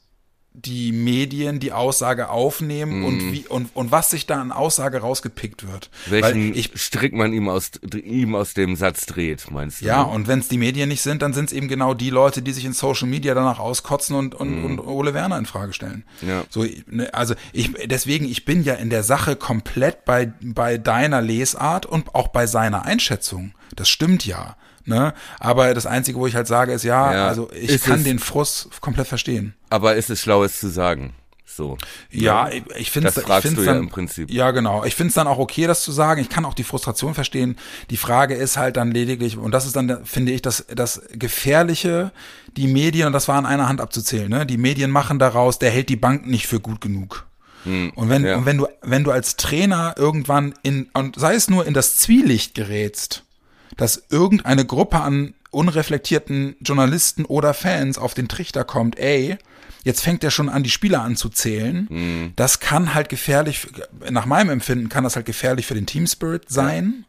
die 0.52 0.90
Medien 0.90 1.60
die 1.60 1.72
Aussage 1.72 2.28
aufnehmen 2.28 3.00
mm. 3.00 3.04
und 3.04 3.18
mhm. 3.18 3.32
wie 3.32 3.46
und, 3.46 3.70
und 3.74 3.92
was 3.92 4.10
sich 4.10 4.26
da 4.26 4.40
an 4.40 4.50
Aussage 4.50 4.98
rausgepickt 4.98 5.70
wird. 5.70 5.90
Welchen 6.06 6.54
ich, 6.54 6.72
Strick 6.74 7.12
man 7.12 7.32
ihm 7.32 7.48
aus 7.48 7.70
ihm 7.94 8.34
aus 8.34 8.54
dem 8.54 8.74
Satz 8.74 9.06
dreht, 9.06 9.48
meinst 9.50 9.80
du? 9.80 9.86
Ja, 9.86 10.02
und 10.02 10.26
wenn 10.26 10.40
es 10.40 10.48
die 10.48 10.58
Medien 10.58 10.88
nicht 10.88 11.02
sind, 11.02 11.22
dann 11.22 11.32
sind 11.34 11.46
es 11.46 11.52
eben 11.52 11.68
genau 11.68 11.94
die 11.94 12.10
Leute, 12.10 12.42
die 12.42 12.50
sich 12.52 12.64
in 12.64 12.72
Social 12.72 13.06
Media 13.06 13.34
danach 13.34 13.60
auskotzen 13.60 14.16
und, 14.16 14.34
und, 14.34 14.62
mm. 14.62 14.64
und 14.64 14.80
Ole 14.80 15.14
Werner 15.14 15.38
in 15.38 15.46
Frage 15.46 15.72
stellen. 15.72 16.04
Ja. 16.20 16.44
So, 16.50 16.66
ne, 16.86 17.14
also 17.14 17.34
ich 17.52 17.72
deswegen, 17.86 18.24
ich 18.24 18.44
bin 18.44 18.64
ja 18.64 18.74
in 18.74 18.90
der 18.90 19.04
Sache 19.04 19.36
komplett 19.36 20.04
bei, 20.04 20.32
bei 20.40 20.78
deiner 20.78 21.22
Lesart 21.22 21.86
und 21.86 22.14
auch 22.14 22.28
bei 22.28 22.46
seiner 22.46 22.84
Einschätzung. 22.84 23.54
Das 23.76 23.88
stimmt 23.88 24.26
ja. 24.26 24.56
Ne? 24.84 25.14
Aber 25.38 25.74
das 25.74 25.86
Einzige, 25.86 26.18
wo 26.18 26.26
ich 26.26 26.34
halt 26.34 26.46
sage, 26.46 26.72
ist 26.72 26.84
ja, 26.84 27.12
ja 27.12 27.28
also 27.28 27.50
ich 27.52 27.82
kann 27.82 28.04
den 28.04 28.18
Frust 28.18 28.80
komplett 28.80 29.06
verstehen. 29.06 29.54
Aber 29.68 29.94
ist 29.94 30.10
es 30.10 30.20
schlau, 30.20 30.44
es 30.44 30.58
zu 30.58 30.68
sagen? 30.68 31.12
So. 31.60 31.76
Ja, 32.10 32.48
ich, 32.48 32.62
ich 32.76 32.90
finde 32.90 33.08
es 33.08 33.14
Das 33.16 33.24
fragst 33.24 33.50
ich 33.50 33.54
du 33.54 33.64
dann, 33.64 33.74
ja 33.74 33.80
im 33.80 33.88
Prinzip. 33.90 34.30
Ja, 34.30 34.50
genau. 34.52 34.84
Ich 34.84 34.94
finde 34.94 35.08
es 35.08 35.14
dann 35.14 35.26
auch 35.26 35.38
okay, 35.38 35.66
das 35.66 35.82
zu 35.82 35.92
sagen. 35.92 36.20
Ich 36.20 36.28
kann 36.28 36.44
auch 36.44 36.54
die 36.54 36.64
Frustration 36.64 37.14
verstehen. 37.14 37.56
Die 37.90 37.96
Frage 37.96 38.34
ist 38.34 38.56
halt 38.56 38.76
dann 38.76 38.92
lediglich, 38.92 39.36
und 39.36 39.50
das 39.52 39.66
ist 39.66 39.76
dann, 39.76 40.04
finde 40.04 40.32
ich, 40.32 40.42
das, 40.42 40.64
das 40.74 41.02
Gefährliche, 41.12 42.12
die 42.56 42.66
Medien, 42.66 43.08
und 43.08 43.12
das 43.12 43.28
war 43.28 43.36
an 43.36 43.46
einer 43.46 43.68
Hand 43.68 43.80
abzuzählen, 43.80 44.30
ne? 44.30 44.46
Die 44.46 44.58
Medien 44.58 44.90
machen 44.90 45.18
daraus, 45.18 45.58
der 45.58 45.70
hält 45.70 45.88
die 45.88 45.96
Bank 45.96 46.26
nicht 46.26 46.46
für 46.46 46.60
gut 46.60 46.80
genug. 46.80 47.26
Hm, 47.64 47.92
und 47.94 48.08
wenn, 48.08 48.24
ja. 48.24 48.36
und 48.36 48.46
wenn 48.46 48.56
du, 48.56 48.66
wenn 48.80 49.04
du 49.04 49.10
als 49.10 49.36
Trainer 49.36 49.94
irgendwann 49.98 50.54
in, 50.62 50.88
und 50.94 51.18
sei 51.18 51.34
es 51.34 51.50
nur 51.50 51.66
in 51.66 51.74
das 51.74 51.98
Zwielicht 51.98 52.54
gerätst, 52.54 53.24
dass 53.76 54.04
irgendeine 54.10 54.64
Gruppe 54.64 55.00
an 55.00 55.34
unreflektierten 55.50 56.56
Journalisten 56.60 57.24
oder 57.24 57.54
Fans 57.54 57.98
auf 57.98 58.14
den 58.14 58.28
Trichter 58.28 58.64
kommt, 58.64 58.98
ey, 58.98 59.36
jetzt 59.84 60.02
fängt 60.02 60.22
er 60.24 60.30
schon 60.30 60.48
an, 60.48 60.62
die 60.62 60.70
Spieler 60.70 61.02
anzuzählen. 61.02 61.86
Mhm. 61.90 62.32
Das 62.36 62.60
kann 62.60 62.94
halt 62.94 63.08
gefährlich, 63.08 63.66
nach 64.10 64.26
meinem 64.26 64.50
Empfinden 64.50 64.88
kann 64.88 65.04
das 65.04 65.16
halt 65.16 65.26
gefährlich 65.26 65.66
für 65.66 65.74
den 65.74 65.86
Team 65.86 66.06
Spirit 66.06 66.48
sein. 66.48 67.04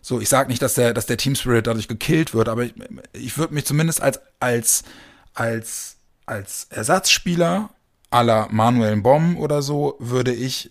So, 0.00 0.20
ich 0.20 0.28
sage 0.28 0.50
nicht, 0.50 0.60
dass 0.60 0.74
der, 0.74 0.92
dass 0.92 1.06
der 1.06 1.16
Team 1.16 1.34
Spirit 1.34 1.66
dadurch 1.66 1.88
gekillt 1.88 2.34
wird, 2.34 2.48
aber 2.48 2.64
ich, 2.64 2.74
ich 3.12 3.38
würde 3.38 3.54
mich 3.54 3.64
zumindest 3.64 4.02
als, 4.02 4.20
als, 4.38 4.84
als, 5.32 5.96
als 6.26 6.66
Ersatzspieler 6.70 7.70
aller 8.10 8.48
Manuel 8.50 8.96
Bomb 8.96 9.38
oder 9.38 9.62
so, 9.62 9.96
würde 9.98 10.32
ich 10.32 10.70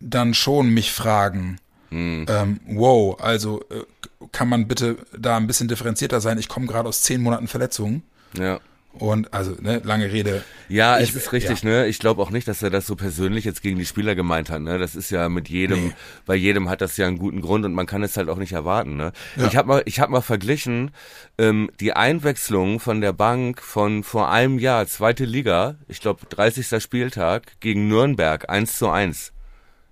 dann 0.00 0.34
schon 0.34 0.70
mich 0.70 0.92
fragen, 0.92 1.58
mhm. 1.92 2.26
ähm, 2.28 2.60
wow, 2.66 3.20
also 3.20 3.60
äh, 3.70 3.84
kann 4.32 4.48
man 4.48 4.66
bitte 4.68 4.96
da 5.16 5.36
ein 5.36 5.46
bisschen 5.46 5.68
differenzierter 5.68 6.20
sein? 6.20 6.38
Ich 6.38 6.48
komme 6.48 6.66
gerade 6.66 6.88
aus 6.88 7.02
zehn 7.02 7.22
Monaten 7.22 7.48
Verletzungen. 7.48 8.02
Ja. 8.38 8.60
Und 8.94 9.32
also, 9.32 9.56
ne, 9.58 9.80
lange 9.84 10.12
Rede. 10.12 10.44
Ja, 10.68 10.98
ich, 10.98 11.10
es 11.10 11.16
ist 11.16 11.32
richtig, 11.32 11.62
ja. 11.62 11.70
ne? 11.70 11.86
Ich 11.86 11.98
glaube 11.98 12.20
auch 12.20 12.30
nicht, 12.30 12.46
dass 12.46 12.62
er 12.62 12.68
das 12.68 12.86
so 12.86 12.94
persönlich 12.94 13.44
jetzt 13.46 13.62
gegen 13.62 13.78
die 13.78 13.86
Spieler 13.86 14.14
gemeint 14.14 14.50
hat, 14.50 14.60
ne? 14.60 14.78
Das 14.78 14.94
ist 14.94 15.10
ja 15.10 15.30
mit 15.30 15.48
jedem, 15.48 15.86
nee. 15.86 15.92
bei 16.26 16.34
jedem 16.34 16.68
hat 16.68 16.82
das 16.82 16.98
ja 16.98 17.06
einen 17.06 17.16
guten 17.16 17.40
Grund 17.40 17.64
und 17.64 17.72
man 17.72 17.86
kann 17.86 18.02
es 18.02 18.18
halt 18.18 18.28
auch 18.28 18.36
nicht 18.36 18.52
erwarten, 18.52 18.96
ne? 18.96 19.12
Ja. 19.36 19.46
Ich 19.46 19.56
habe 19.56 19.68
mal, 19.68 19.82
ich 19.86 19.98
habe 19.98 20.12
mal 20.12 20.20
verglichen 20.20 20.90
ähm, 21.38 21.70
die 21.80 21.94
Einwechslung 21.94 22.80
von 22.80 23.00
der 23.00 23.14
Bank 23.14 23.62
von 23.62 24.02
vor 24.04 24.30
einem 24.30 24.58
Jahr, 24.58 24.86
zweite 24.86 25.24
Liga, 25.24 25.76
ich 25.88 26.00
glaube 26.00 26.26
30. 26.28 26.82
Spieltag 26.82 27.60
gegen 27.60 27.88
Nürnberg, 27.88 28.50
eins 28.50 28.76
zu 28.76 28.90
eins. 28.90 29.32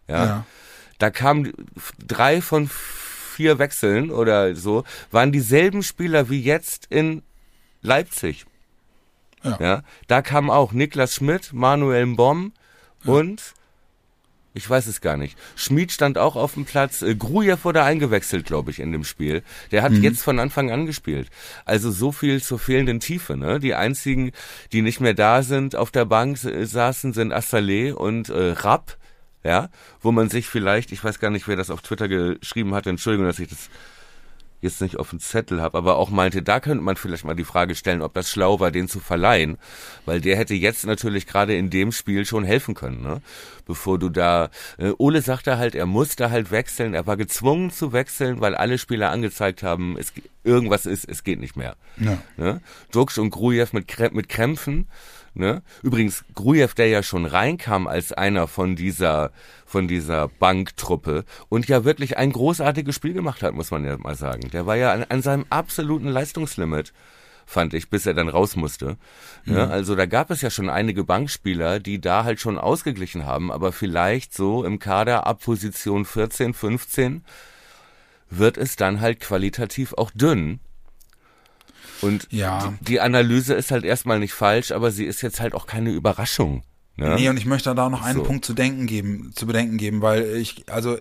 Ja. 0.09 0.25
ja. 0.25 0.47
Da 1.01 1.11
kamen 1.11 1.53
drei 2.07 2.41
von 2.41 2.69
vier 2.69 3.59
Wechseln 3.59 4.11
oder 4.11 4.55
so, 4.55 4.85
waren 5.11 5.33
dieselben 5.33 5.83
Spieler 5.83 6.31
wie 6.31 6.41
jetzt 6.41 6.87
in 6.91 7.23
Leipzig. 7.83 8.47
Ja. 9.43 9.59
ja. 9.61 9.83
Da 10.07 10.23
kam 10.23 10.51
auch 10.51 10.73
Niklas 10.73 11.15
Schmidt, 11.15 11.53
Manuel 11.53 12.07
Bomb 12.15 12.55
ja. 13.05 13.13
und 13.13 13.55
ich 14.53 14.69
weiß 14.69 14.89
es 14.89 15.01
gar 15.01 15.17
nicht. 15.17 15.39
Schmid 15.55 15.93
stand 15.93 16.19
auch 16.19 16.35
auf 16.37 16.55
dem 16.55 16.65
Platz. 16.65 17.03
Äh, 17.03 17.15
Grujew 17.15 17.59
wurde 17.63 17.83
eingewechselt, 17.83 18.45
glaube 18.45 18.71
ich, 18.71 18.81
in 18.81 18.91
dem 18.91 19.05
Spiel. 19.05 19.43
Der 19.71 19.83
hat 19.83 19.93
mhm. 19.93 20.03
jetzt 20.03 20.23
von 20.23 20.39
Anfang 20.41 20.71
an 20.71 20.87
gespielt. 20.87 21.29
Also 21.65 21.91
so 21.91 22.11
viel 22.11 22.43
zur 22.43 22.59
fehlenden 22.59 22.99
Tiefe. 23.01 23.37
Ne? 23.37 23.61
Die 23.61 23.75
einzigen, 23.75 24.33
die 24.73 24.83
nicht 24.83 25.01
mehr 25.01 25.15
da 25.15 25.43
sind, 25.43 25.77
auf 25.77 25.93
der 25.93 26.05
Bank 26.05 26.43
äh, 26.45 26.67
saßen, 26.67 27.13
sind 27.13 27.33
Assalé 27.33 27.93
und 27.93 28.29
äh, 28.29 28.53
Rapp. 28.53 28.99
Ja, 29.43 29.71
wo 30.03 30.13
man 30.13 30.29
sich 30.29 30.47
vielleicht, 30.47 30.93
ich 30.93 31.03
weiß 31.03 31.19
gar 31.19 31.31
nicht, 31.31 31.49
wer 31.49 31.57
das 31.57 31.71
auf 31.71 31.81
Twitter 31.81 32.09
geschrieben 32.09 32.75
hat, 32.75 32.87
Entschuldigung, 32.87 33.27
dass 33.27 33.39
ich 33.39 33.49
das 33.49 33.71
jetzt 34.61 34.81
nicht 34.81 34.99
auf 34.99 35.11
dem 35.11 35.21
Zettel 35.21 35.61
habe, 35.61 35.79
aber 35.79 35.97
auch 35.97 36.11
meinte, 36.11 36.43
da 36.43 36.61
könnte 36.61 36.85
man 36.85 36.97
vielleicht 36.97 37.25
mal 37.25 37.35
die 37.35 37.45
Frage 37.45 37.75
stellen, 37.75 38.03
ob 38.03 38.15
das 38.15 38.31
schlau 38.31 38.61
war, 38.61 38.71
den 38.71 38.89
zu 38.89 39.01
verleihen, 39.01 39.59
weil 40.05 40.21
der 40.21 40.37
hätte 40.37 40.55
jetzt 40.55 40.85
natürlich 40.87 41.27
gerade 41.27 41.57
in 41.57 41.71
dem 41.71 41.93
Spiel 41.93 42.27
schon 42.27 42.45
helfen 42.45 42.75
können, 42.75 43.03
ne? 43.03 43.23
Bevor 43.67 43.99
du 43.99 44.09
da, 44.09 44.51
äh, 44.79 44.93
Ole 44.99 45.23
sagte 45.23 45.57
halt, 45.57 45.75
er 45.75 45.87
musste 45.87 46.31
halt 46.31 46.51
wechseln, 46.51 46.93
er 46.93 47.07
war 47.07 47.17
gezwungen 47.17 47.71
zu 47.71 47.93
wechseln, 47.93 48.41
weil 48.41 48.55
alle 48.55 48.79
Spieler 48.79 49.11
angezeigt 49.11 49.63
haben, 49.63 49.97
es 49.97 50.13
irgendwas 50.43 50.87
ist, 50.87 51.09
es 51.09 51.25
geht 51.25 51.39
nicht 51.39 51.57
mehr. 51.57 51.77
Ja. 51.97 52.19
Ne? 52.37 52.61
Dux 52.91 53.17
und 53.19 53.31
Grujew 53.31 53.69
mit, 53.73 54.13
mit 54.13 54.29
Krämpfen, 54.29 54.89
Ne? 55.33 55.63
Übrigens, 55.83 56.25
Grujew, 56.35 56.69
der 56.77 56.89
ja 56.89 57.03
schon 57.03 57.25
reinkam 57.25 57.87
als 57.87 58.13
einer 58.13 58.49
von 58.49 58.75
dieser, 58.75 59.31
von 59.65 59.87
dieser 59.87 60.29
Banktruppe 60.29 61.25
und 61.49 61.69
ja 61.69 61.85
wirklich 61.85 62.17
ein 62.17 62.33
großartiges 62.33 62.95
Spiel 62.95 63.13
gemacht 63.13 63.43
hat, 63.43 63.55
muss 63.55 63.71
man 63.71 63.85
ja 63.85 63.97
mal 63.97 64.17
sagen. 64.17 64.51
Der 64.51 64.67
war 64.67 64.77
ja 64.77 64.93
an, 64.93 65.05
an 65.09 65.23
seinem 65.23 65.47
absoluten 65.51 66.09
Leistungslimit 66.09 66.93
fand 67.51 67.75
ich, 67.75 67.91
bis 67.91 68.07
er 68.07 68.15
dann 68.15 68.29
raus 68.29 68.55
musste. 68.55 68.97
Mhm. 69.45 69.57
Ja, 69.57 69.69
also 69.69 69.97
da 69.97 70.07
gab 70.07 70.31
es 70.31 70.41
ja 70.41 70.51
schon 70.51 70.71
einige 70.71 71.05
Bankspieler, 71.05 71.81
die 71.81 72.01
da 72.01 72.25
halt 72.25 72.41
schon 72.41 72.59
ausgeglichen 72.59 73.27
haben, 73.27 73.51
aber 73.51 73.73
vielleicht 73.73 74.33
so 74.33 74.65
im 74.65 74.79
Kader 74.79 75.27
ab 75.27 75.43
Position 75.43 76.05
14, 76.05 76.55
15 76.55 77.25
wird 78.31 78.57
es 78.57 78.77
dann 78.77 79.01
halt 79.01 79.19
qualitativ 79.19 79.95
auch 79.95 80.13
dünn. 80.13 80.61
Und 82.03 82.29
ja. 82.31 82.73
die, 82.81 82.85
die 82.85 83.01
Analyse 83.01 83.55
ist 83.55 83.71
halt 83.71 83.85
erstmal 83.85 84.19
nicht 84.19 84.35
falsch, 84.35 84.73
aber 84.73 84.91
sie 84.91 85.05
ist 85.05 85.23
jetzt 85.23 85.41
halt 85.41 85.55
auch 85.55 85.67
keine 85.67 85.91
Überraschung. 85.91 86.63
Ne? 86.97 87.15
Nee, 87.15 87.29
und 87.31 87.39
ich 87.39 87.47
möchte 87.47 87.75
da 87.75 87.89
noch 87.89 88.03
einen 88.03 88.19
so. 88.19 88.25
Punkt 88.25 88.45
zu 88.45 88.53
denken 88.53 88.87
geben, 88.87 89.33
zu 89.35 89.47
bedenken 89.47 89.79
geben, 89.79 90.03
weil 90.03 90.37
ich, 90.37 90.65
also, 90.71 90.99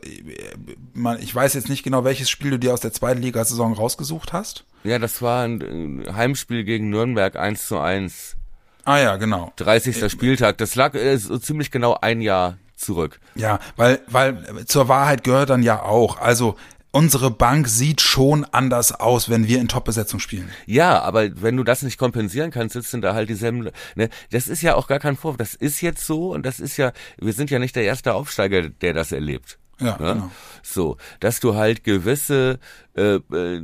man, 0.94 1.22
ich 1.22 1.36
weiß 1.36 1.56
jetzt 1.56 1.68
nicht 1.68 1.84
genau, 1.84 2.06
welches 2.06 2.30
Spiel 2.30 2.52
du 2.52 2.60
dir 2.60 2.74
aus 2.74 2.80
der 2.80 2.94
zweiten 2.94 3.22
Liga-Saison 3.22 3.74
rausgesucht 3.74 4.32
hast. 4.32 4.64
Ja, 4.86 4.98
das 4.98 5.22
war 5.22 5.44
ein 5.44 6.06
Heimspiel 6.10 6.64
gegen 6.64 6.90
Nürnberg 6.90 7.36
1 7.36 7.68
zu 7.68 7.80
1. 7.80 8.38
Ah 8.86 8.98
ja, 8.98 9.18
genau. 9.18 9.52
30. 9.58 10.02
Äh, 10.02 10.10
Spieltag. 10.10 10.58
Das 10.58 10.76
lag 10.76 10.96
äh, 10.96 11.18
so 11.18 11.38
ziemlich 11.38 11.70
genau 11.70 11.98
ein 12.00 12.22
Jahr 12.22 12.58
zurück. 12.78 13.20
Ja, 13.36 13.60
weil, 13.76 14.00
weil 14.08 14.66
zur 14.66 14.88
Wahrheit 14.88 15.26
gehört 15.26 15.50
dann 15.50 15.64
ja 15.64 15.84
auch, 15.84 16.20
also 16.22 16.56
unsere 16.92 17.32
Bank 17.32 17.68
sieht 17.68 18.02
schon 18.02 18.46
anders 18.46 18.92
aus, 18.92 19.30
wenn 19.30 19.48
wir 19.48 19.60
in 19.60 19.68
Top-Besetzung 19.68 20.20
spielen. 20.20 20.50
Ja, 20.66 21.02
aber 21.02 21.42
wenn 21.42 21.58
du 21.58 21.64
das 21.64 21.84
nicht 21.84 21.98
kompensieren 21.98 22.52
kannst, 22.52 22.74
sitzen 22.74 23.02
da 23.02 23.14
halt 23.14 23.30
dieselben. 23.30 23.70
Ne? 23.96 24.10
Das 24.32 24.48
ist 24.48 24.62
ja 24.62 24.76
auch 24.76 24.88
gar 24.88 25.00
kein 25.00 25.16
Vorwurf. 25.16 25.38
Das 25.38 25.54
ist 25.54 25.82
jetzt 25.82 26.06
so 26.06 26.32
und 26.34 26.46
das 26.46 26.60
ist 26.60 26.78
ja, 26.78 26.92
wir 27.18 27.34
sind 27.34 27.52
ja 27.52 27.60
nicht 27.60 27.76
der 27.76 27.84
erste 27.84 28.14
Aufsteiger, 28.14 28.70
der 28.70 28.94
das 28.94 29.12
erlebt. 29.12 29.60
Ja, 29.80 29.98
ne? 30.00 30.14
genau. 30.14 30.32
So, 30.62 30.98
dass 31.20 31.40
du 31.40 31.56
halt 31.56 31.84
gewisse 31.84 32.60
äh, 32.96 33.16
äh, 33.16 33.62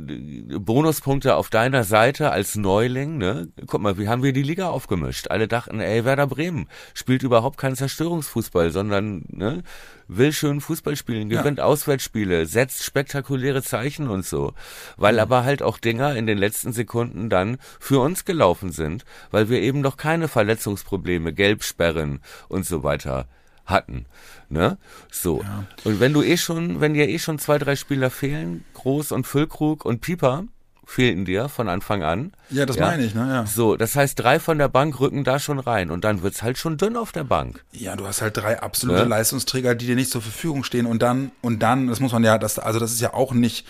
Bonuspunkte 0.58 1.36
auf 1.36 1.50
deiner 1.50 1.84
Seite 1.84 2.30
als 2.30 2.56
Neuling, 2.56 3.18
ne? 3.18 3.48
Guck 3.66 3.82
mal, 3.82 3.98
wie 3.98 4.08
haben 4.08 4.22
wir 4.22 4.32
die 4.32 4.42
Liga 4.42 4.68
aufgemischt? 4.68 5.28
Alle 5.30 5.46
dachten, 5.46 5.80
ey, 5.80 6.04
Werder 6.04 6.26
Bremen 6.26 6.68
spielt 6.94 7.22
überhaupt 7.22 7.58
keinen 7.58 7.76
Zerstörungsfußball, 7.76 8.70
sondern 8.70 9.24
ne, 9.28 9.62
will 10.08 10.32
schön 10.32 10.60
Fußball 10.60 10.96
spielen, 10.96 11.28
gewinnt 11.28 11.58
ja. 11.58 11.64
Auswärtsspiele, 11.64 12.46
setzt 12.46 12.82
spektakuläre 12.82 13.62
Zeichen 13.62 14.08
und 14.08 14.24
so. 14.24 14.54
Weil 14.96 15.14
mhm. 15.14 15.20
aber 15.20 15.44
halt 15.44 15.62
auch 15.62 15.78
Dinger 15.78 16.16
in 16.16 16.26
den 16.26 16.38
letzten 16.38 16.72
Sekunden 16.72 17.28
dann 17.28 17.58
für 17.78 18.00
uns 18.00 18.24
gelaufen 18.24 18.72
sind, 18.72 19.04
weil 19.30 19.50
wir 19.50 19.60
eben 19.60 19.80
noch 19.80 19.96
keine 19.96 20.28
Verletzungsprobleme, 20.28 21.34
Gelbsperren 21.34 22.20
und 22.48 22.64
so 22.64 22.82
weiter 22.82 23.26
hatten. 23.66 24.06
Ne? 24.48 24.78
So. 25.10 25.42
Ja. 25.42 25.64
Und 25.84 26.00
wenn 26.00 26.12
du 26.12 26.22
eh 26.22 26.36
schon, 26.36 26.80
wenn 26.80 26.94
dir 26.94 27.08
eh 27.08 27.18
schon 27.18 27.38
zwei, 27.38 27.58
drei 27.58 27.76
Spieler 27.76 28.10
fehlen, 28.10 28.64
Groß 28.74 29.12
und 29.12 29.26
Füllkrug 29.26 29.84
und 29.84 30.00
Pieper, 30.00 30.44
fehlten 30.86 31.24
dir 31.24 31.48
von 31.48 31.68
Anfang 31.68 32.04
an. 32.04 32.32
Ja, 32.48 32.64
das 32.64 32.76
ja. 32.76 32.86
meine 32.86 33.04
ich, 33.04 33.14
ne? 33.14 33.28
Ja. 33.28 33.46
So, 33.46 33.76
das 33.76 33.96
heißt, 33.96 34.18
drei 34.18 34.38
von 34.38 34.56
der 34.56 34.68
Bank 34.68 35.00
rücken 35.00 35.24
da 35.24 35.40
schon 35.40 35.58
rein 35.58 35.90
und 35.90 36.04
dann 36.04 36.22
wird's 36.22 36.42
halt 36.42 36.58
schon 36.58 36.78
dünn 36.78 36.96
auf 36.96 37.10
der 37.10 37.24
Bank. 37.24 37.64
Ja, 37.72 37.96
du 37.96 38.06
hast 38.06 38.22
halt 38.22 38.36
drei 38.36 38.60
absolute 38.62 39.02
ne? 39.02 39.08
Leistungsträger, 39.08 39.74
die 39.74 39.86
dir 39.86 39.96
nicht 39.96 40.10
zur 40.10 40.22
Verfügung 40.22 40.62
stehen 40.62 40.86
und 40.86 41.02
dann, 41.02 41.32
und 41.42 41.60
dann, 41.60 41.88
das 41.88 41.98
muss 41.98 42.12
man 42.12 42.22
ja, 42.22 42.38
das, 42.38 42.60
also 42.60 42.78
das 42.78 42.92
ist 42.92 43.00
ja 43.00 43.14
auch 43.14 43.34
nicht, 43.34 43.66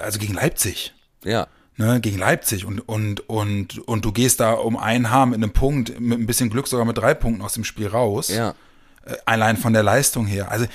also 0.00 0.18
gegen 0.18 0.34
Leipzig. 0.34 0.94
Ja. 1.24 1.46
Ne, 1.76 2.00
gegen 2.00 2.18
Leipzig 2.18 2.66
und, 2.66 2.80
und, 2.80 3.28
und, 3.30 3.78
und 3.78 4.04
du 4.04 4.12
gehst 4.12 4.40
da 4.40 4.52
um 4.52 4.76
ein 4.76 5.10
Haar 5.10 5.24
mit 5.26 5.36
einem 5.36 5.52
Punkt, 5.52 5.98
mit 6.00 6.18
ein 6.18 6.26
bisschen 6.26 6.50
Glück 6.50 6.68
sogar 6.68 6.84
mit 6.84 6.98
drei 6.98 7.14
Punkten 7.14 7.40
aus 7.40 7.54
dem 7.54 7.64
Spiel 7.64 7.86
raus. 7.86 8.28
Ja. 8.28 8.54
Äh, 9.04 9.16
allein 9.24 9.56
von 9.56 9.72
der 9.72 9.82
Leistung 9.82 10.26
her. 10.26 10.50
Also 10.50 10.66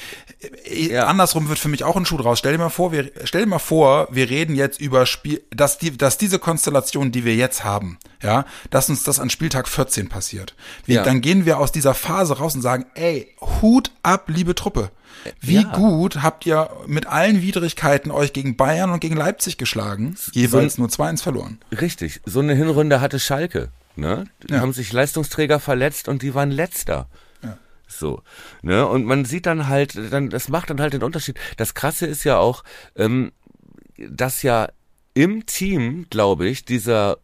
äh, 0.65 0.93
ja. 0.93 1.05
andersrum 1.07 1.47
wird 1.49 1.59
für 1.59 1.69
mich 1.69 1.83
auch 1.83 1.95
ein 1.95 2.05
Schuh 2.05 2.17
draus. 2.17 2.39
Stell 2.39 2.51
dir 2.51 2.57
mal 2.57 2.69
vor, 2.69 2.91
wir 2.91 3.11
stell 3.23 3.43
dir 3.43 3.47
mal 3.47 3.59
vor, 3.59 4.07
wir 4.11 4.29
reden 4.29 4.55
jetzt 4.55 4.81
über 4.81 5.05
Spiel, 5.05 5.41
dass 5.51 5.77
die, 5.77 5.95
dass 5.97 6.17
diese 6.17 6.39
Konstellation, 6.39 7.11
die 7.11 7.23
wir 7.23 7.35
jetzt 7.35 7.63
haben, 7.63 7.97
ja, 8.21 8.45
dass 8.69 8.89
uns 8.89 9.03
das 9.03 9.19
an 9.19 9.29
Spieltag 9.29 9.67
14 9.67 10.09
passiert. 10.09 10.55
Wir, 10.85 10.97
ja. 10.97 11.03
Dann 11.03 11.21
gehen 11.21 11.45
wir 11.45 11.59
aus 11.59 11.71
dieser 11.71 11.93
Phase 11.93 12.37
raus 12.37 12.55
und 12.55 12.61
sagen, 12.61 12.85
ey, 12.95 13.33
Hut 13.61 13.91
ab, 14.03 14.25
liebe 14.27 14.55
Truppe. 14.55 14.91
Wie 15.39 15.55
ja. 15.55 15.63
gut 15.63 16.21
habt 16.21 16.45
ihr 16.45 16.69
mit 16.85 17.07
allen 17.07 17.41
Widrigkeiten 17.41 18.11
euch 18.11 18.33
gegen 18.33 18.55
Bayern 18.55 18.91
und 18.91 18.99
gegen 18.99 19.15
Leipzig 19.15 19.57
geschlagen? 19.57 20.15
Jeweils 20.33 20.75
so, 20.75 20.81
nur 20.81 20.89
2-1 20.89 21.21
verloren. 21.23 21.59
Richtig. 21.71 22.21
So 22.25 22.39
eine 22.39 22.53
Hinrunde 22.53 23.01
hatte 23.01 23.19
Schalke. 23.19 23.69
Ne? 23.95 24.25
Die 24.47 24.55
haben 24.55 24.73
sich 24.73 24.93
Leistungsträger 24.93 25.59
verletzt 25.59 26.07
und 26.07 26.21
die 26.21 26.35
waren 26.35 26.51
letzter. 26.51 27.07
So, 27.87 28.21
ne? 28.61 28.85
Und 28.87 29.05
man 29.05 29.25
sieht 29.25 29.45
dann 29.45 29.67
halt, 29.67 29.97
dann, 30.11 30.29
das 30.29 30.49
macht 30.49 30.69
dann 30.69 30.81
halt 30.81 30.93
den 30.93 31.03
Unterschied. 31.03 31.39
Das 31.55 31.73
Krasse 31.73 32.05
ist 32.05 32.23
ja 32.23 32.37
auch, 32.37 32.63
ähm, 32.95 33.31
dass 33.97 34.43
ja 34.43 34.69
im 35.13 35.45
Team, 35.45 36.05
glaube 36.09 36.47
ich, 36.47 36.65
dieser 36.65 37.17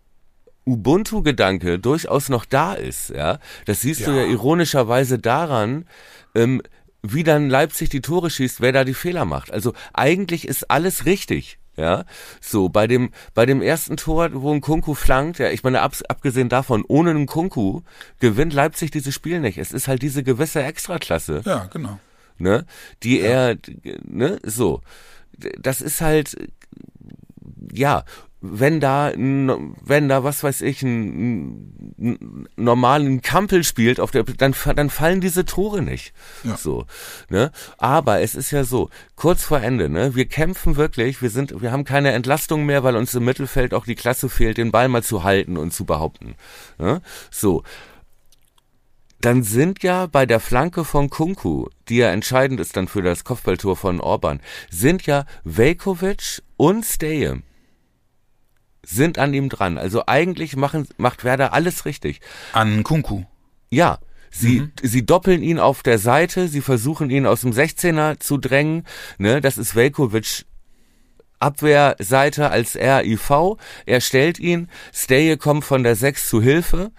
Ubuntu-Gedanke 0.65 1.77
durchaus 1.79 2.29
noch 2.29 2.45
da 2.45 2.73
ist, 2.73 3.09
ja. 3.09 3.39
Das 3.65 3.81
siehst 3.81 4.01
ja. 4.01 4.07
du 4.07 4.13
ja 4.13 4.25
ironischerweise 4.25 5.19
daran, 5.19 5.85
ähm, 6.33 6.61
wie 7.01 7.23
dann 7.23 7.49
Leipzig 7.49 7.89
die 7.89 8.01
Tore 8.01 8.29
schießt, 8.29 8.61
wer 8.61 8.71
da 8.71 8.85
die 8.85 8.93
Fehler 8.93 9.25
macht. 9.25 9.51
Also 9.51 9.73
eigentlich 9.91 10.47
ist 10.47 10.71
alles 10.71 11.05
richtig. 11.05 11.59
Ja, 11.75 12.05
so 12.39 12.69
bei 12.69 12.85
dem 12.85 13.09
bei 13.33 13.47
dem 13.47 13.61
ersten 13.61 13.97
Tor, 13.97 14.29
wo 14.33 14.53
ein 14.53 14.61
Kunku 14.61 14.93
flankt, 14.93 15.39
ja, 15.39 15.49
ich 15.49 15.63
meine 15.63 15.81
ab, 15.81 15.95
abgesehen 16.07 16.47
davon, 16.47 16.85
ohne 16.87 17.09
einen 17.09 17.25
Kunku 17.25 17.81
gewinnt 18.19 18.53
Leipzig 18.53 18.91
dieses 18.91 19.13
Spiel 19.15 19.39
nicht. 19.39 19.57
Es 19.57 19.71
ist 19.71 19.87
halt 19.87 20.03
diese 20.03 20.21
gewisse 20.23 20.61
Extraklasse. 20.61 21.41
Ja, 21.45 21.65
genau. 21.73 21.99
Ne, 22.37 22.65
die 23.01 23.19
ja. 23.19 23.25
er 23.25 23.57
ne, 24.03 24.39
so. 24.43 24.81
Das 25.59 25.81
ist 25.81 26.01
halt 26.01 26.35
ja, 27.71 28.03
wenn 28.45 28.81
da, 28.81 29.13
wenn 29.15 30.09
da, 30.09 30.25
was 30.25 30.43
weiß 30.43 30.61
ich, 30.63 30.81
ein, 30.81 31.95
ein 31.97 32.47
normalen 32.57 33.21
Kampel 33.21 33.63
spielt, 33.63 34.01
auf 34.01 34.11
der, 34.11 34.23
dann, 34.23 34.53
dann 34.75 34.89
fallen 34.89 35.21
diese 35.21 35.45
Tore 35.45 35.81
nicht. 35.81 36.13
Ja. 36.43 36.57
So, 36.57 36.85
ne? 37.29 37.53
Aber 37.77 38.19
es 38.19 38.35
ist 38.35 38.51
ja 38.51 38.65
so, 38.65 38.89
kurz 39.15 39.45
vor 39.45 39.61
Ende, 39.61 39.87
ne? 39.87 40.13
Wir 40.13 40.25
kämpfen 40.25 40.75
wirklich, 40.75 41.21
wir 41.21 41.29
sind, 41.29 41.61
wir 41.61 41.71
haben 41.71 41.85
keine 41.85 42.11
Entlastung 42.11 42.65
mehr, 42.65 42.83
weil 42.83 42.97
uns 42.97 43.15
im 43.15 43.23
Mittelfeld 43.23 43.73
auch 43.73 43.85
die 43.85 43.95
Klasse 43.95 44.27
fehlt, 44.27 44.57
den 44.57 44.71
Ball 44.71 44.89
mal 44.89 45.03
zu 45.03 45.23
halten 45.23 45.55
und 45.55 45.73
zu 45.73 45.85
behaupten. 45.85 46.35
Ne? 46.77 47.01
So. 47.31 47.63
Dann 49.21 49.43
sind 49.43 49.83
ja 49.83 50.07
bei 50.07 50.25
der 50.25 50.41
Flanke 50.41 50.83
von 50.83 51.09
Kunku, 51.09 51.67
die 51.87 51.95
ja 51.95 52.09
entscheidend 52.09 52.59
ist 52.59 52.75
dann 52.75 52.89
für 52.89 53.01
das 53.01 53.23
Kopfballtor 53.23 53.77
von 53.77 54.01
Orban, 54.01 54.41
sind 54.69 55.05
ja 55.05 55.23
Velkovic 55.45 56.43
und 56.57 56.83
Steje 56.83 57.41
sind 58.85 59.17
an 59.17 59.33
ihm 59.33 59.49
dran. 59.49 59.77
Also 59.77 60.03
eigentlich 60.07 60.55
machen, 60.55 60.87
macht 60.97 61.23
Werder 61.23 61.53
alles 61.53 61.85
richtig. 61.85 62.19
An 62.53 62.83
Kunku. 62.83 63.23
Ja, 63.69 63.99
Sie, 64.35 64.61
mhm. 64.61 64.71
sie 64.81 65.05
doppeln 65.05 65.43
ihn 65.43 65.59
auf 65.59 65.83
der 65.83 65.99
Seite, 65.99 66.47
sie 66.47 66.61
versuchen 66.61 67.11
ihn 67.11 67.27
aus 67.27 67.41
dem 67.41 67.51
16er 67.51 68.19
zu 68.19 68.37
drängen. 68.37 68.83
Ne, 69.19 69.41
das 69.41 69.59
ist 69.59 69.75
Velkovic 69.75 70.45
Abwehrseite 71.39 72.49
als 72.49 72.75
RIV. 72.75 73.57
Er 73.85 74.01
stellt 74.01 74.39
ihn, 74.39 74.69
Steje 74.91 75.37
kommt 75.37 75.65
von 75.65 75.83
der 75.83 75.95
6 75.95 76.27
zu 76.29 76.41
Hilfe. 76.41 76.91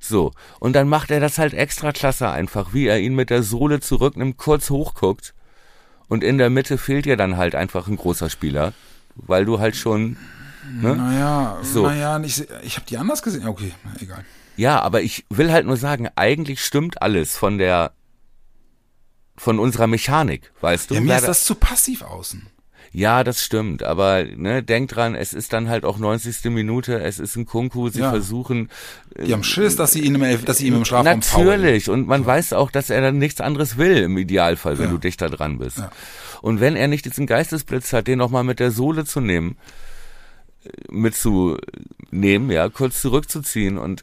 So. 0.00 0.32
Und 0.58 0.72
dann 0.72 0.88
macht 0.88 1.12
er 1.12 1.20
das 1.20 1.38
halt 1.38 1.54
extra 1.54 1.92
klasse 1.92 2.28
einfach, 2.28 2.74
wie 2.74 2.86
er 2.86 2.98
ihn 2.98 3.14
mit 3.14 3.30
der 3.30 3.44
Sohle 3.44 3.78
zurücknimmt, 3.78 4.36
kurz 4.36 4.70
hochguckt. 4.70 5.34
Und 6.08 6.24
in 6.24 6.36
der 6.36 6.50
Mitte 6.50 6.78
fehlt 6.78 7.04
dir 7.04 7.16
dann 7.16 7.36
halt 7.36 7.54
einfach 7.54 7.86
ein 7.86 7.96
großer 7.96 8.28
Spieler, 8.28 8.72
weil 9.14 9.44
du 9.44 9.60
halt 9.60 9.76
schon. 9.76 10.16
Ne? 10.70 10.96
Naja, 10.96 11.58
so. 11.62 11.86
naja, 11.86 12.20
ich, 12.20 12.46
ich 12.62 12.76
habe 12.76 12.86
die 12.86 12.96
anders 12.96 13.22
gesehen. 13.22 13.46
Okay, 13.46 13.72
egal. 14.00 14.24
Ja, 14.56 14.80
aber 14.80 15.02
ich 15.02 15.24
will 15.30 15.50
halt 15.50 15.66
nur 15.66 15.76
sagen, 15.76 16.08
eigentlich 16.14 16.64
stimmt 16.64 17.02
alles 17.02 17.36
von 17.36 17.58
der 17.58 17.92
von 19.36 19.58
unserer 19.58 19.86
Mechanik, 19.86 20.52
weißt 20.60 20.90
du? 20.90 20.94
Ja, 20.94 21.00
mir 21.00 21.16
ist 21.16 21.26
das 21.26 21.44
zu 21.44 21.54
passiv 21.54 22.02
außen. 22.02 22.46
Ja, 22.94 23.24
das 23.24 23.42
stimmt, 23.42 23.82
aber 23.82 24.22
ne, 24.24 24.62
denk 24.62 24.90
dran, 24.90 25.14
es 25.14 25.32
ist 25.32 25.54
dann 25.54 25.70
halt 25.70 25.86
auch 25.86 25.98
90. 25.98 26.44
Minute, 26.50 27.00
es 27.00 27.18
ist 27.18 27.36
ein 27.36 27.46
Kunku, 27.46 27.88
sie 27.88 28.00
ja. 28.00 28.10
versuchen. 28.10 28.68
Die 29.18 29.32
haben 29.32 29.42
Schiss, 29.42 29.76
dass 29.76 29.92
sie 29.92 30.00
ihn 30.00 30.14
im, 30.14 30.44
dass 30.44 30.58
sie 30.58 30.66
ihm 30.66 30.74
im 30.74 30.84
Strafraum 30.84 31.20
Natürlich, 31.20 31.86
faulen. 31.86 32.02
und 32.02 32.08
man 32.08 32.20
ja. 32.20 32.26
weiß 32.26 32.52
auch, 32.52 32.70
dass 32.70 32.90
er 32.90 33.00
dann 33.00 33.16
nichts 33.16 33.40
anderes 33.40 33.78
will 33.78 33.96
im 33.96 34.18
Idealfall, 34.18 34.76
wenn 34.78 34.86
ja. 34.86 34.90
du 34.90 34.98
dichter 34.98 35.30
dran 35.30 35.58
bist. 35.58 35.82
Und 36.42 36.60
wenn 36.60 36.76
er 36.76 36.86
nicht 36.86 37.06
diesen 37.06 37.26
Geistesblitz 37.26 37.94
hat, 37.94 38.08
den 38.08 38.18
nochmal 38.18 38.44
mit 38.44 38.60
der 38.60 38.70
Sohle 38.70 39.06
zu 39.06 39.20
nehmen, 39.20 39.56
mitzunehmen, 40.90 42.50
ja, 42.50 42.68
kurz 42.68 43.00
zurückzuziehen. 43.00 43.78
Und 43.78 44.02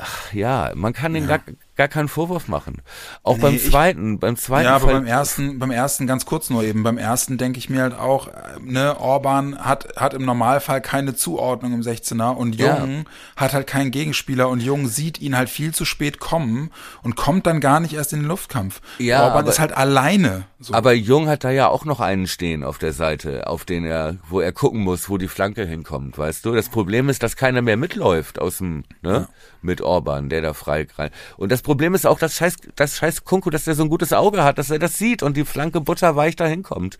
ach, 0.00 0.32
ja, 0.32 0.72
man 0.74 0.92
kann 0.92 1.12
den 1.14 1.26
gar, 1.26 1.40
gar 1.76 1.88
keinen 1.88 2.08
Vorwurf 2.08 2.48
machen. 2.48 2.82
Auch 3.22 3.36
nee, 3.36 3.42
beim 3.42 3.58
zweiten, 3.58 4.14
ich, 4.14 4.20
beim 4.20 4.36
zweiten. 4.36 4.66
Ja, 4.66 4.76
aber 4.76 4.86
Fall, 4.86 4.94
beim 4.94 5.06
ersten, 5.06 5.58
beim 5.58 5.70
ersten 5.70 6.06
ganz 6.06 6.26
kurz 6.26 6.50
nur 6.50 6.64
eben. 6.64 6.82
Beim 6.82 6.98
ersten 6.98 7.38
denke 7.38 7.58
ich 7.58 7.70
mir 7.70 7.82
halt 7.82 7.94
auch, 7.94 8.28
ne, 8.60 8.98
Orban 9.00 9.58
hat, 9.58 9.96
hat 9.96 10.14
im 10.14 10.24
Normalfall 10.24 10.80
keine 10.80 11.14
Zuordnung 11.14 11.72
im 11.72 11.80
16er 11.80 12.34
und 12.34 12.56
Jung 12.56 13.04
ja. 13.04 13.04
hat 13.36 13.52
halt 13.52 13.66
keinen 13.66 13.90
Gegenspieler 13.90 14.48
und 14.48 14.60
Jung 14.60 14.88
sieht 14.88 15.20
ihn 15.20 15.36
halt 15.36 15.48
viel 15.48 15.72
zu 15.72 15.84
spät 15.84 16.18
kommen 16.18 16.70
und 17.02 17.16
kommt 17.16 17.46
dann 17.46 17.60
gar 17.60 17.80
nicht 17.80 17.94
erst 17.94 18.12
in 18.12 18.20
den 18.20 18.28
Luftkampf. 18.28 18.80
Ja, 18.98 19.24
Orban 19.24 19.40
aber, 19.40 19.50
ist 19.50 19.60
halt 19.60 19.76
alleine. 19.76 20.44
So. 20.60 20.74
Aber 20.74 20.92
Jung 20.92 21.28
hat 21.28 21.44
da 21.44 21.50
ja 21.50 21.68
auch 21.68 21.84
noch 21.84 22.00
einen 22.00 22.26
stehen 22.26 22.64
auf 22.64 22.78
der 22.78 22.92
Seite, 22.92 23.46
auf 23.46 23.64
den 23.64 23.84
er, 23.84 24.16
wo 24.28 24.40
er 24.40 24.52
gucken 24.52 24.80
muss, 24.80 25.08
wo 25.08 25.16
die 25.16 25.28
Flanke 25.28 25.64
hinkommt, 25.64 26.18
weißt 26.18 26.44
du? 26.44 26.52
Das 26.52 26.68
Problem 26.68 27.08
ist, 27.08 27.22
dass 27.22 27.36
keiner 27.36 27.62
mehr 27.62 27.76
mitläuft 27.76 28.40
aus 28.40 28.58
dem, 28.58 28.82
ne, 29.02 29.12
ja. 29.12 29.28
mit 29.62 29.80
Orban, 29.88 30.28
der 30.28 30.42
da 30.42 30.52
frei 30.52 30.86
rein. 30.96 31.10
Und 31.36 31.50
das 31.50 31.62
Problem 31.62 31.94
ist 31.94 32.06
auch, 32.06 32.18
dass 32.18 32.36
scheiß, 32.36 32.56
das 32.76 32.96
scheiß 32.96 33.24
Kunku, 33.24 33.50
dass 33.50 33.66
er 33.66 33.74
so 33.74 33.82
ein 33.82 33.88
gutes 33.88 34.12
Auge 34.12 34.44
hat, 34.44 34.58
dass 34.58 34.70
er 34.70 34.78
das 34.78 34.98
sieht 34.98 35.22
und 35.22 35.36
die 35.36 35.44
Flanke 35.44 35.80
butterweich 35.80 36.36
da 36.36 36.46
hinkommt. 36.46 36.98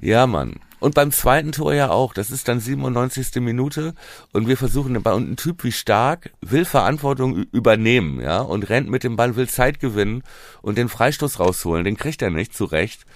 Ja, 0.00 0.26
Mann. 0.26 0.54
Und 0.78 0.94
beim 0.94 1.10
zweiten 1.10 1.52
Tor 1.52 1.74
ja 1.74 1.90
auch. 1.90 2.12
Das 2.12 2.30
ist 2.30 2.48
dann 2.48 2.60
97. 2.60 3.36
Minute 3.36 3.94
und 4.32 4.46
wir 4.46 4.56
versuchen 4.56 5.02
Ball. 5.02 5.14
Und 5.14 5.30
ein 5.30 5.36
Typ 5.36 5.64
wie 5.64 5.72
Stark 5.72 6.32
will 6.40 6.64
Verantwortung 6.64 7.44
übernehmen, 7.52 8.20
ja, 8.20 8.40
und 8.40 8.68
rennt 8.68 8.90
mit 8.90 9.02
dem 9.02 9.16
Ball, 9.16 9.36
will 9.36 9.48
Zeit 9.48 9.80
gewinnen 9.80 10.22
und 10.62 10.76
den 10.76 10.88
Freistoß 10.88 11.40
rausholen. 11.40 11.84
Den 11.84 11.96
kriegt 11.96 12.22
er 12.22 12.30
nicht, 12.30 12.54
zurecht. 12.54 13.06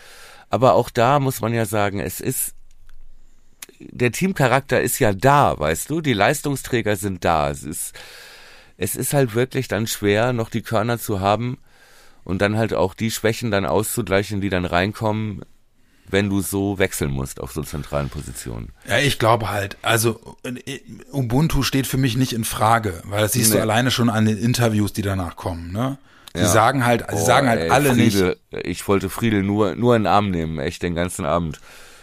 Aber 0.48 0.74
auch 0.74 0.90
da 0.90 1.20
muss 1.20 1.40
man 1.40 1.52
ja 1.52 1.66
sagen, 1.66 2.00
es 2.00 2.20
ist, 2.20 2.54
der 3.78 4.10
Teamcharakter 4.10 4.80
ist 4.80 4.98
ja 4.98 5.12
da, 5.12 5.58
weißt 5.58 5.90
du? 5.90 6.00
Die 6.00 6.12
Leistungsträger 6.12 6.96
sind 6.96 7.24
da. 7.24 7.50
Es 7.50 7.62
ist, 7.62 7.94
es 8.80 8.96
ist 8.96 9.12
halt 9.12 9.34
wirklich 9.34 9.68
dann 9.68 9.86
schwer, 9.86 10.32
noch 10.32 10.48
die 10.48 10.62
Körner 10.62 10.98
zu 10.98 11.20
haben 11.20 11.58
und 12.24 12.40
dann 12.40 12.56
halt 12.56 12.72
auch 12.72 12.94
die 12.94 13.10
Schwächen 13.10 13.50
dann 13.50 13.66
auszugleichen, 13.66 14.40
die 14.40 14.48
dann 14.48 14.64
reinkommen, 14.64 15.42
wenn 16.08 16.30
du 16.30 16.40
so 16.40 16.78
wechseln 16.78 17.10
musst 17.10 17.40
auf 17.40 17.52
so 17.52 17.62
zentralen 17.62 18.08
Positionen. 18.08 18.70
Ja, 18.88 18.98
ich 18.98 19.18
glaube 19.18 19.50
halt, 19.50 19.76
also 19.82 20.38
Ubuntu 21.12 21.62
steht 21.62 21.86
für 21.86 21.98
mich 21.98 22.16
nicht 22.16 22.32
in 22.32 22.44
Frage, 22.44 23.02
weil 23.04 23.20
das 23.20 23.32
siehst 23.32 23.50
nee. 23.50 23.56
du 23.56 23.62
alleine 23.62 23.90
schon 23.90 24.08
an 24.08 24.24
den 24.24 24.38
Interviews, 24.38 24.94
die 24.94 25.02
danach 25.02 25.36
kommen, 25.36 25.72
ne? 25.72 25.98
Sie 26.32 26.42
ja. 26.42 26.48
sagen 26.48 26.86
halt, 26.86 27.04
sie 27.10 27.16
oh, 27.16 27.24
sagen 27.26 27.48
halt 27.48 27.60
ey, 27.60 27.70
alle 27.70 27.92
Friede, 27.92 28.38
nicht. 28.52 28.66
Ich 28.66 28.88
wollte 28.88 29.10
Friedel 29.10 29.42
nur, 29.42 29.74
nur 29.74 29.94
in 29.94 30.04
den 30.04 30.06
Arm 30.06 30.30
nehmen, 30.30 30.58
echt 30.58 30.82
den 30.82 30.94
ganzen 30.94 31.26
Abend. 31.26 31.60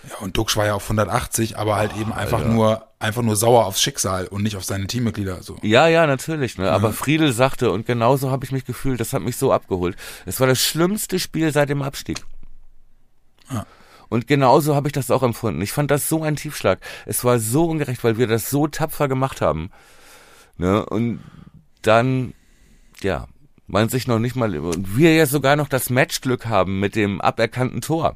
Ja, 0.10 0.18
und 0.20 0.38
Duxch 0.38 0.56
war 0.56 0.66
ja 0.66 0.74
auf 0.76 0.84
180, 0.84 1.58
aber 1.58 1.76
halt 1.76 1.92
oh, 1.96 2.02
eben 2.02 2.14
einfach 2.14 2.40
Alter. 2.40 2.50
nur, 2.50 2.88
einfach 3.00 3.22
nur 3.22 3.36
sauer 3.36 3.66
aufs 3.66 3.82
Schicksal 3.82 4.28
und 4.28 4.44
nicht 4.44 4.56
auf 4.56 4.64
seine 4.64 4.88
Teammitglieder, 4.88 5.44
so. 5.44 5.58
Ja, 5.62 5.88
ja, 5.88 6.08
natürlich, 6.08 6.58
ne. 6.58 6.72
Aber 6.72 6.94
Friedel 6.94 7.34
sagte, 7.34 7.72
und 7.72 7.86
genauso 7.86 8.32
habe 8.32 8.46
ich 8.46 8.52
mich 8.52 8.66
gefühlt, 8.66 9.00
das 9.00 9.14
hat 9.14 9.22
mich 9.22 9.38
so 9.38 9.52
abgeholt. 9.52 9.96
Es 10.26 10.40
war 10.40 10.48
das 10.48 10.60
schlimmste 10.60 11.20
Spiel 11.20 11.52
seit 11.52 11.70
dem 11.70 11.82
Abstieg. 11.82 12.20
Ja. 13.52 13.66
Und 14.10 14.28
genauso 14.28 14.76
habe 14.76 14.88
ich 14.88 14.94
das 14.94 15.12
auch 15.12 15.24
empfunden. 15.24 15.62
Ich 15.62 15.74
fand 15.74 15.92
das 15.92 16.08
so 16.08 16.24
ein 16.24 16.38
Tiefschlag. 16.38 16.80
Es 17.06 17.26
war 17.26 17.40
so 17.40 17.66
ungerecht, 17.66 18.04
weil 18.04 18.18
wir 18.18 18.28
das 18.28 18.50
so 18.50 18.68
tapfer 18.68 19.10
gemacht 19.10 19.42
haben. 19.42 19.70
Ne? 20.58 20.86
Und 20.86 21.20
dann, 21.82 22.34
ja, 23.02 23.28
man 23.68 23.90
sich 23.90 24.08
noch 24.08 24.20
nicht 24.20 24.38
mal, 24.38 24.58
und 24.58 24.96
wir 24.96 25.14
ja 25.14 25.26
sogar 25.26 25.58
noch 25.58 25.68
das 25.68 25.90
Matchglück 25.90 26.46
haben 26.46 26.80
mit 26.80 26.96
dem 26.96 27.20
aberkannten 27.20 27.82
Tor. 27.82 28.16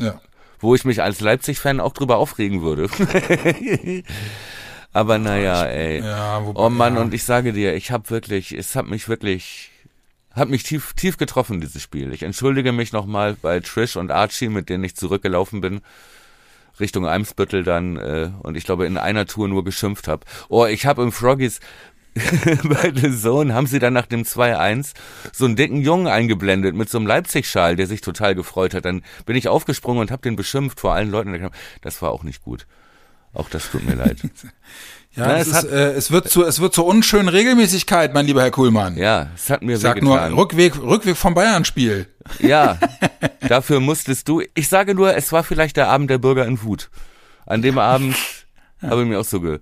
Ja 0.00 0.20
wo 0.60 0.74
ich 0.74 0.84
mich 0.84 1.02
als 1.02 1.20
Leipzig-Fan 1.20 1.80
auch 1.80 1.92
drüber 1.92 2.16
aufregen 2.16 2.62
würde. 2.62 2.88
Aber 4.92 5.18
naja, 5.18 5.64
ey. 5.66 6.00
Ja, 6.00 6.44
wobei, 6.44 6.60
oh 6.60 6.70
Mann, 6.70 6.94
ja. 6.94 7.02
und 7.02 7.12
ich 7.12 7.24
sage 7.24 7.52
dir, 7.52 7.74
ich 7.74 7.90
habe 7.90 8.08
wirklich, 8.08 8.52
es 8.52 8.74
hat 8.74 8.86
mich 8.86 9.08
wirklich, 9.08 9.70
hat 10.32 10.48
mich 10.48 10.62
tief, 10.62 10.94
tief 10.94 11.18
getroffen, 11.18 11.60
dieses 11.60 11.82
Spiel. 11.82 12.14
Ich 12.14 12.22
entschuldige 12.22 12.72
mich 12.72 12.92
nochmal 12.92 13.36
bei 13.40 13.60
Trish 13.60 13.96
und 13.96 14.10
Archie, 14.10 14.48
mit 14.48 14.70
denen 14.70 14.84
ich 14.84 14.96
zurückgelaufen 14.96 15.60
bin. 15.60 15.82
Richtung 16.80 17.06
Eimsbüttel 17.06 17.62
dann 17.62 17.96
äh, 17.96 18.30
und 18.42 18.56
ich 18.56 18.64
glaube 18.64 18.86
in 18.86 18.98
einer 18.98 19.26
Tour 19.26 19.48
nur 19.48 19.64
geschimpft 19.64 20.08
habe. 20.08 20.24
Oh, 20.48 20.66
ich 20.66 20.86
habe 20.86 21.02
im 21.02 21.12
Froggies 21.12 21.60
bei 22.64 22.92
The 22.94 23.14
Zone 23.14 23.52
haben 23.52 23.66
sie 23.66 23.78
dann 23.78 23.92
nach 23.92 24.06
dem 24.06 24.22
2-1 24.22 24.92
so 25.32 25.44
einen 25.44 25.56
dicken 25.56 25.82
Jungen 25.82 26.06
eingeblendet 26.06 26.74
mit 26.74 26.88
so 26.88 26.98
einem 26.98 27.06
Leipzig-Schal, 27.06 27.76
der 27.76 27.86
sich 27.86 28.00
total 28.00 28.34
gefreut 28.34 28.74
hat. 28.74 28.84
Dann 28.84 29.02
bin 29.26 29.36
ich 29.36 29.48
aufgesprungen 29.48 30.00
und 30.00 30.10
habe 30.10 30.22
den 30.22 30.36
beschimpft 30.36 30.80
vor 30.80 30.94
allen 30.94 31.10
Leuten. 31.10 31.50
Das 31.82 32.00
war 32.02 32.10
auch 32.10 32.22
nicht 32.22 32.42
gut. 32.42 32.66
Auch 33.34 33.50
das 33.50 33.70
tut 33.70 33.84
mir 33.84 33.94
leid. 33.94 34.18
Ja, 35.16 35.28
Na, 35.28 35.38
es, 35.38 35.54
hat, 35.54 35.64
äh, 35.64 35.92
es 35.92 36.10
wird 36.10 36.28
zu 36.28 36.44
es 36.44 36.60
wird 36.60 36.74
zur 36.74 36.84
unschönen 36.84 37.30
Regelmäßigkeit, 37.30 38.12
mein 38.12 38.26
lieber 38.26 38.42
Herr 38.42 38.50
Kuhlmann. 38.50 38.98
Ja, 38.98 39.30
es 39.34 39.48
hat 39.48 39.62
mir 39.62 39.78
Sag 39.78 40.02
nur 40.02 40.20
Rückweg 40.20 40.76
Rückweg 40.76 41.16
vom 41.16 41.32
Bayern-Spiel. 41.32 42.06
Ja, 42.38 42.78
dafür 43.48 43.80
musstest 43.80 44.28
du. 44.28 44.42
Ich 44.52 44.68
sage 44.68 44.94
nur, 44.94 45.16
es 45.16 45.32
war 45.32 45.42
vielleicht 45.42 45.78
der 45.78 45.88
Abend 45.88 46.10
der 46.10 46.18
Bürger 46.18 46.44
in 46.44 46.62
Wut. 46.62 46.90
An 47.46 47.62
dem 47.62 47.78
Abend 47.78 48.14
ja. 48.82 48.90
habe 48.90 49.04
ich 49.04 49.08
mir 49.08 49.18
auch 49.18 49.24
so 49.24 49.40
ge. 49.40 49.60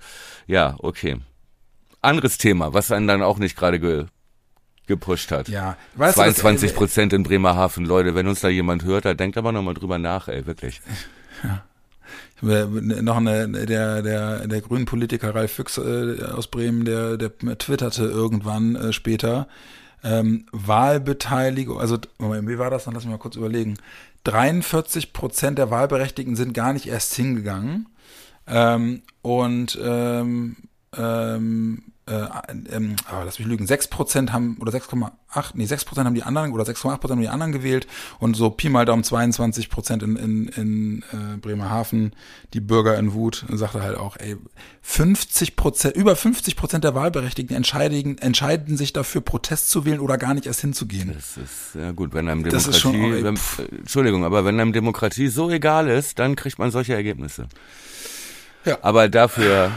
Ja, 0.49 0.75
okay 0.79 1.19
anderes 2.05 2.38
Thema, 2.38 2.75
was 2.75 2.90
einen 2.90 3.09
dann 3.09 3.23
auch 3.23 3.38
nicht 3.38 3.57
gerade 3.57 3.81
ge 3.81 4.07
gepusht 4.87 5.31
hat. 5.31 5.49
Ja, 5.49 5.79
weißt 5.95 6.17
22 6.17 6.73
du, 6.73 6.77
Prozent 6.77 7.14
in 7.14 7.23
Bremerhaven, 7.23 7.87
Leute, 7.87 8.14
wenn 8.14 8.29
uns 8.29 8.40
da 8.40 8.49
jemand 8.49 8.85
hört, 8.85 9.07
da 9.07 9.14
denkt 9.14 9.38
aber 9.38 9.51
nochmal 9.51 9.73
drüber 9.73 9.99
nach, 9.99 10.29
ey, 10.29 10.47
wirklich. 10.47 10.83
Ja. 11.43 11.64
Noch 12.43 13.17
eine, 13.17 13.49
der, 13.49 14.03
der, 14.03 14.47
der 14.47 14.61
grünen 14.61 14.85
Politiker 14.85 15.35
Ralf 15.35 15.53
Füchs 15.53 15.79
äh, 15.79 16.23
aus 16.23 16.49
Bremen, 16.49 16.85
der, 16.85 17.17
der 17.17 17.31
twitterte 17.57 18.05
irgendwann 18.05 18.77
äh, 18.77 18.93
später, 18.93 19.49
ähm, 20.03 20.45
Wahlbeteiligung, 20.53 21.81
also, 21.81 21.97
Moment, 22.19 22.47
wie 22.47 22.59
war 22.59 22.69
das? 22.69 22.85
Dann 22.85 22.93
lass 22.93 23.05
mich 23.05 23.12
mal 23.12 23.19
kurz 23.19 23.37
überlegen. 23.37 23.79
43 24.25 25.14
Prozent 25.14 25.59
der 25.59 25.71
Wahlberechtigten 25.71 26.37
sind 26.37 26.53
gar 26.53 26.75
nicht 26.75 26.87
erst 26.87 27.14
hingegangen. 27.14 27.88
Ähm, 28.47 29.03
und 29.23 29.79
ähm, 29.83 30.57
ähm, 30.97 31.83
äh, 32.07 32.27
ähm, 32.71 32.97
oh, 33.11 33.23
lass 33.25 33.38
mich 33.38 33.49
lügen, 33.49 33.67
6% 33.67 34.31
haben, 34.31 34.59
oder 34.61 34.73
6,8, 34.73 35.11
nee, 35.55 35.64
6% 35.64 36.05
haben 36.05 36.14
die 36.14 36.23
anderen, 36.23 36.53
oder 36.53 36.64
6,8% 36.64 37.11
haben 37.11 37.21
die 37.21 37.29
anderen 37.29 37.53
gewählt 37.53 37.87
und 38.19 38.35
so 38.35 38.51
Pi 38.51 38.69
mal 38.69 38.85
Daumen 38.85 39.05
22% 39.05 40.03
in, 40.03 40.17
in, 40.17 40.49
in 40.49 41.03
äh, 41.12 41.37
Bremerhaven, 41.38 42.12
die 42.53 42.61
Bürger 42.61 42.99
in 42.99 43.14
Wut, 43.14 43.47
sagte 43.51 43.83
halt 43.83 43.97
auch, 43.97 44.17
ey, 44.19 44.37
50%, 44.87 45.93
über 45.93 46.12
50% 46.12 46.81
der 46.81 46.95
Wahlberechtigten 46.95 47.57
entscheiden, 47.57 48.19
entscheiden 48.19 48.77
sich 48.77 48.93
dafür, 48.93 49.23
Protest 49.23 49.71
zu 49.71 49.87
wählen 49.87 50.01
oder 50.01 50.19
gar 50.19 50.35
nicht 50.35 50.47
erst 50.47 50.61
hinzugehen. 50.61 51.12
Das 51.14 51.38
ist, 51.38 51.75
ja 51.75 51.93
gut, 51.93 52.12
wenn 52.12 52.29
einem 52.29 52.45
Demokratie, 52.45 52.67
das 52.67 52.77
ist 52.77 52.81
schon, 52.81 52.95
ey, 52.95 53.25
wenn, 53.25 53.38
Entschuldigung, 53.79 54.25
aber 54.25 54.45
wenn 54.45 54.61
einem 54.61 54.75
Demokratie 54.75 55.29
so 55.29 55.51
egal 55.51 55.88
ist, 55.88 56.19
dann 56.19 56.37
kriegt 56.37 56.59
man 56.59 56.71
solche 56.71 56.95
Ergebnisse. 56.95 57.49
Ja. 58.67 58.79
Aber 58.83 59.09
dafür 59.09 59.73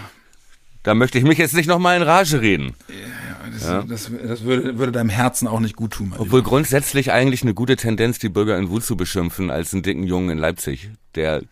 da 0.84 0.94
möchte 0.94 1.18
ich 1.18 1.24
mich 1.24 1.38
jetzt 1.38 1.54
nicht 1.54 1.68
nochmal 1.68 1.98
in 1.98 2.04
Rage 2.04 2.42
reden. 2.42 2.76
Ja, 2.88 3.50
das, 3.52 3.64
ja. 3.64 3.84
das, 3.84 4.12
das 4.28 4.44
würde, 4.44 4.78
würde, 4.78 4.92
deinem 4.92 5.10
Herzen 5.10 5.48
auch 5.48 5.60
nicht 5.60 5.76
gut 5.76 5.92
tun. 5.92 6.14
Obwohl 6.18 6.40
lieber. 6.40 6.50
grundsätzlich 6.50 7.12
eigentlich 7.12 7.42
eine 7.44 7.54
gute 7.54 7.76
Tendenz, 7.76 8.20
die 8.20 8.30
Bürger 8.30 8.58
in 8.58 8.70
Wut 8.70 8.84
zu 8.84 8.96
beschimpfen, 8.96 9.50
als 9.50 9.74
einen 9.74 9.84
dicken 9.84 10.04
Jungen 10.04 10.30
in 10.30 10.38
Leipzig, 10.38 10.90
der 11.16 11.44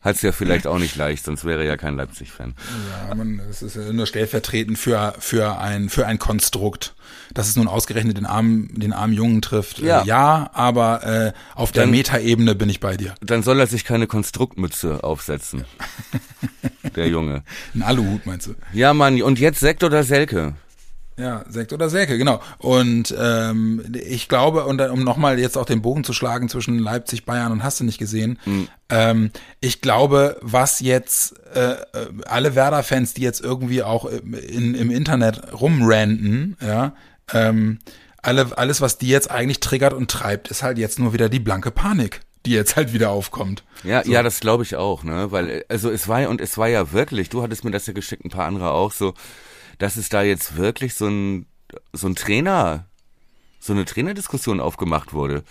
Hat's 0.00 0.22
ja 0.22 0.30
vielleicht 0.30 0.68
auch 0.68 0.78
nicht 0.78 0.94
leicht, 0.94 1.24
sonst 1.24 1.44
wäre 1.44 1.60
er 1.62 1.66
ja 1.66 1.76
kein 1.76 1.96
Leipzig-Fan. 1.96 2.54
Ja, 3.08 3.14
man, 3.16 3.40
es 3.50 3.62
ist 3.62 3.74
ja 3.74 3.92
nur 3.92 4.06
stellvertretend 4.06 4.78
für, 4.78 5.14
für 5.18 5.58
ein, 5.58 5.88
für 5.88 6.06
ein 6.06 6.18
Konstrukt. 6.20 6.94
Dass 7.34 7.48
es 7.48 7.56
nun 7.56 7.68
ausgerechnet 7.68 8.16
den 8.16 8.26
armen, 8.26 8.68
den 8.78 8.92
armen 8.92 9.12
Jungen 9.12 9.42
trifft. 9.42 9.80
Ja, 9.80 10.02
äh, 10.02 10.06
ja 10.06 10.50
aber 10.52 11.04
äh, 11.04 11.32
auf 11.54 11.72
der 11.72 11.82
Dann- 11.84 11.90
Metaebene 11.90 12.54
bin 12.54 12.68
ich 12.68 12.80
bei 12.80 12.96
dir. 12.96 13.14
Dann 13.20 13.42
soll 13.42 13.58
er 13.58 13.66
sich 13.66 13.84
keine 13.84 14.06
Konstruktmütze 14.06 15.02
aufsetzen. 15.02 15.64
Der 16.96 17.08
Junge. 17.08 17.42
Ein 17.74 17.82
Aluhut 17.82 18.24
meinst 18.24 18.46
du? 18.46 18.54
Ja, 18.72 18.94
Mann, 18.94 19.20
und 19.22 19.38
jetzt 19.38 19.60
Sekt 19.60 19.84
oder 19.84 20.04
Selke? 20.04 20.54
Ja, 21.18 21.44
Sekt 21.48 21.72
oder 21.72 21.90
Selke, 21.90 22.16
genau. 22.16 22.40
Und 22.58 23.14
ähm, 23.18 23.84
ich 23.92 24.28
glaube, 24.28 24.64
und 24.64 24.80
um 24.80 25.02
nochmal 25.02 25.38
jetzt 25.38 25.58
auch 25.58 25.66
den 25.66 25.82
Bogen 25.82 26.04
zu 26.04 26.12
schlagen 26.12 26.48
zwischen 26.48 26.78
Leipzig, 26.78 27.24
Bayern 27.24 27.50
und 27.50 27.64
hast 27.64 27.80
du 27.80 27.84
nicht 27.84 27.98
gesehen, 27.98 28.38
ähm, 28.88 29.30
ich 29.60 29.80
glaube, 29.80 30.38
was 30.40 30.78
jetzt 30.80 31.34
äh, 31.54 31.72
äh, 31.72 31.76
alle 32.26 32.54
Werder-Fans, 32.54 33.14
die 33.14 33.22
jetzt 33.22 33.40
irgendwie 33.40 33.82
auch 33.82 34.04
in, 34.04 34.74
im 34.74 34.90
Internet 34.90 35.52
rumranten, 35.60 36.56
ja, 36.64 36.94
ähm, 37.32 37.80
alle, 38.22 38.56
alles, 38.56 38.80
was 38.80 38.98
die 38.98 39.08
jetzt 39.08 39.30
eigentlich 39.30 39.60
triggert 39.60 39.92
und 39.92 40.10
treibt, 40.10 40.48
ist 40.48 40.62
halt 40.62 40.78
jetzt 40.78 40.98
nur 40.98 41.12
wieder 41.12 41.28
die 41.28 41.40
blanke 41.40 41.70
Panik, 41.70 42.20
die 42.46 42.52
jetzt 42.52 42.76
halt 42.76 42.92
wieder 42.92 43.10
aufkommt. 43.10 43.64
Ja, 43.84 44.04
ja, 44.04 44.22
das 44.22 44.40
glaube 44.40 44.62
ich 44.62 44.76
auch, 44.76 45.02
ne? 45.04 45.30
Weil, 45.30 45.64
also 45.68 45.90
es 45.90 46.08
war 46.08 46.20
ja, 46.20 46.28
und 46.28 46.40
es 46.40 46.58
war 46.58 46.68
ja 46.68 46.92
wirklich, 46.92 47.28
du 47.28 47.42
hattest 47.42 47.64
mir 47.64 47.70
das 47.70 47.86
ja 47.86 47.92
geschickt, 47.92 48.24
ein 48.24 48.30
paar 48.30 48.46
andere 48.46 48.70
auch, 48.70 48.92
so, 48.92 49.14
dass 49.78 49.96
es 49.96 50.08
da 50.08 50.22
jetzt 50.22 50.56
wirklich 50.56 50.94
so 50.94 51.06
ein, 51.06 51.46
so 51.92 52.06
ein 52.08 52.14
Trainer, 52.16 52.84
so 53.60 53.72
eine 53.72 53.84
Trainerdiskussion 53.84 54.60
aufgemacht 54.60 55.12
wurde. 55.12 55.42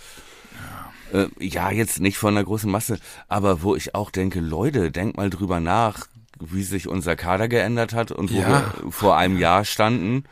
Ja. 1.12 1.20
Äh, 1.22 1.28
ja, 1.40 1.70
jetzt 1.70 2.00
nicht 2.00 2.18
von 2.18 2.36
einer 2.36 2.44
großen 2.44 2.70
Masse, 2.70 2.98
aber 3.28 3.62
wo 3.62 3.74
ich 3.74 3.94
auch 3.94 4.10
denke, 4.10 4.40
Leute, 4.40 4.90
denkt 4.90 5.16
mal 5.16 5.30
drüber 5.30 5.60
nach, 5.60 6.06
wie 6.40 6.62
sich 6.62 6.86
unser 6.88 7.16
Kader 7.16 7.48
geändert 7.48 7.92
hat 7.94 8.12
und 8.12 8.32
wo 8.32 8.38
Ja. 8.40 8.72
wir 8.82 8.92
vor 8.92 9.16
einem 9.16 9.38
Jahr 9.38 9.64
standen. 9.64 10.24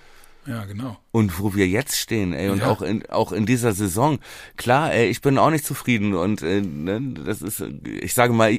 Ja, 0.47 0.65
genau. 0.65 0.97
Und 1.11 1.41
wo 1.41 1.55
wir 1.55 1.67
jetzt 1.67 1.97
stehen, 1.99 2.33
ey, 2.33 2.51
und 2.51 2.59
Ja. 2.61 2.69
auch 2.71 2.83
in 2.83 3.05
auch 3.11 3.33
in 3.33 3.47
dieser 3.47 3.73
Saison. 3.73 4.19
Klar, 4.57 4.93
ey, 4.93 5.09
ich 5.09 5.21
bin 5.21 5.39
auch 5.39 5.51
nicht 5.51 5.65
zufrieden 5.67 6.15
und 6.15 6.43
äh, 6.43 6.61
ne, 6.61 7.01
das 7.25 7.43
ist, 7.43 7.65
ich 7.85 8.15
sage 8.15 8.33
mal, 8.33 8.59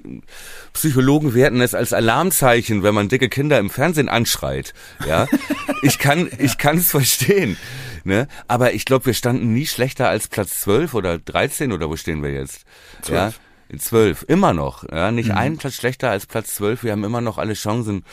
Psychologen 0.73 1.33
werten 1.33 1.61
es 1.61 1.73
als 1.73 1.93
Alarmzeichen, 1.93 2.83
wenn 2.83 2.93
man 2.93 3.09
dicke 3.09 3.29
Kinder 3.29 3.57
im 3.59 3.69
Fernsehen 3.69 4.09
anschreit. 4.09 4.73
Ja, 5.07 5.27
ich 5.81 5.97
kann 5.99 6.29
ich 6.39 6.57
kann 6.57 6.77
es 6.77 6.89
verstehen, 6.91 7.57
ne? 8.03 8.27
Aber 8.47 8.73
ich 8.73 8.85
glaube, 8.85 9.05
wir 9.07 9.13
standen 9.13 9.53
nie 9.53 9.65
schlechter 9.67 10.09
als 10.09 10.27
Platz 10.27 10.59
12 10.61 10.93
oder 10.93 11.17
13 11.19 11.71
oder 11.71 11.89
wo 11.89 11.95
stehen 11.95 12.21
wir 12.21 12.31
jetzt? 12.31 12.65
Ja, 13.07 13.31
zwölf, 13.77 14.25
immer 14.27 14.53
noch. 14.53 14.83
Ja, 14.89 15.11
nicht 15.11 15.31
einen 15.31 15.57
Platz 15.57 15.75
schlechter 15.75 16.09
als 16.09 16.25
Platz 16.25 16.55
12. 16.55 16.83
Wir 16.83 16.91
haben 16.91 17.03
immer 17.03 17.21
noch 17.21 17.37
alle 17.37 17.53
Chancen. 17.53 18.03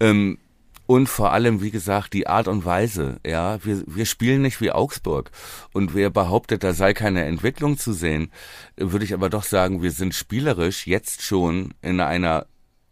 Ähm, 0.00 0.38
und 0.86 1.08
vor 1.08 1.32
allem, 1.32 1.62
wie 1.62 1.70
gesagt, 1.70 2.12
die 2.12 2.26
Art 2.26 2.46
und 2.46 2.64
Weise, 2.64 3.18
ja, 3.26 3.64
wir, 3.64 3.82
wir 3.86 4.06
spielen 4.06 4.42
nicht 4.42 4.60
wie 4.60 4.70
Augsburg. 4.70 5.30
Und 5.72 5.94
wer 5.94 6.10
behauptet, 6.10 6.62
da 6.62 6.74
sei 6.74 6.92
keine 6.92 7.24
Entwicklung 7.24 7.78
zu 7.78 7.92
sehen, 7.92 8.30
würde 8.76 9.04
ich 9.04 9.14
aber 9.14 9.30
doch 9.30 9.44
sagen, 9.44 9.82
wir 9.82 9.92
sind 9.92 10.14
spielerisch 10.14 10.86
jetzt 10.86 11.22
schon 11.22 11.74
in 11.80 12.00
einer 12.00 12.46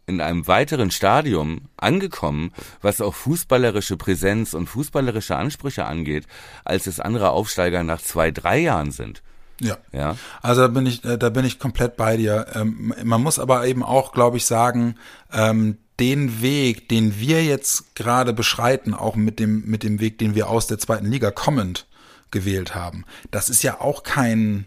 in 0.05 0.19
einem 0.19 0.47
weiteren 0.47 0.91
Stadium 0.91 1.69
angekommen, 1.77 2.51
was 2.81 2.99
auch 2.99 3.13
fußballerische 3.13 3.95
Präsenz 3.95 4.53
und 4.53 4.67
fußballerische 4.67 5.37
Ansprüche 5.37 5.85
angeht, 5.85 6.27
als 6.65 6.87
es 6.87 6.99
andere 6.99 7.29
Aufsteiger 7.29 7.83
nach 7.83 8.01
zwei, 8.01 8.29
drei 8.31 8.59
Jahren 8.59 8.91
sind. 8.91 9.23
Ja. 9.61 9.77
Ja. 9.93 10.17
Also 10.41 10.61
da 10.61 10.67
bin 10.67 10.85
ich, 10.85 11.05
äh, 11.05 11.17
da 11.17 11.29
bin 11.29 11.45
ich 11.45 11.57
komplett 11.59 11.95
bei 11.95 12.17
dir. 12.17 12.47
Ähm, 12.53 12.93
man 13.03 13.21
muss 13.21 13.39
aber 13.39 13.65
eben 13.65 13.83
auch, 13.83 14.11
glaube 14.11 14.37
ich, 14.37 14.45
sagen, 14.45 14.95
ähm, 15.31 15.77
den 16.03 16.41
Weg, 16.41 16.89
den 16.89 17.17
wir 17.17 17.45
jetzt 17.45 17.95
gerade 17.95 18.33
beschreiten, 18.33 18.93
auch 18.93 19.15
mit 19.15 19.39
dem, 19.39 19.63
mit 19.65 19.83
dem 19.83 20.01
Weg, 20.01 20.17
den 20.17 20.35
wir 20.35 20.49
aus 20.49 20.67
der 20.67 20.77
zweiten 20.77 21.09
Liga 21.09 21.31
kommend 21.31 21.87
gewählt 22.29 22.75
haben, 22.75 23.05
das 23.31 23.47
ist 23.47 23.63
ja 23.63 23.79
auch 23.79 24.03
kein, 24.03 24.65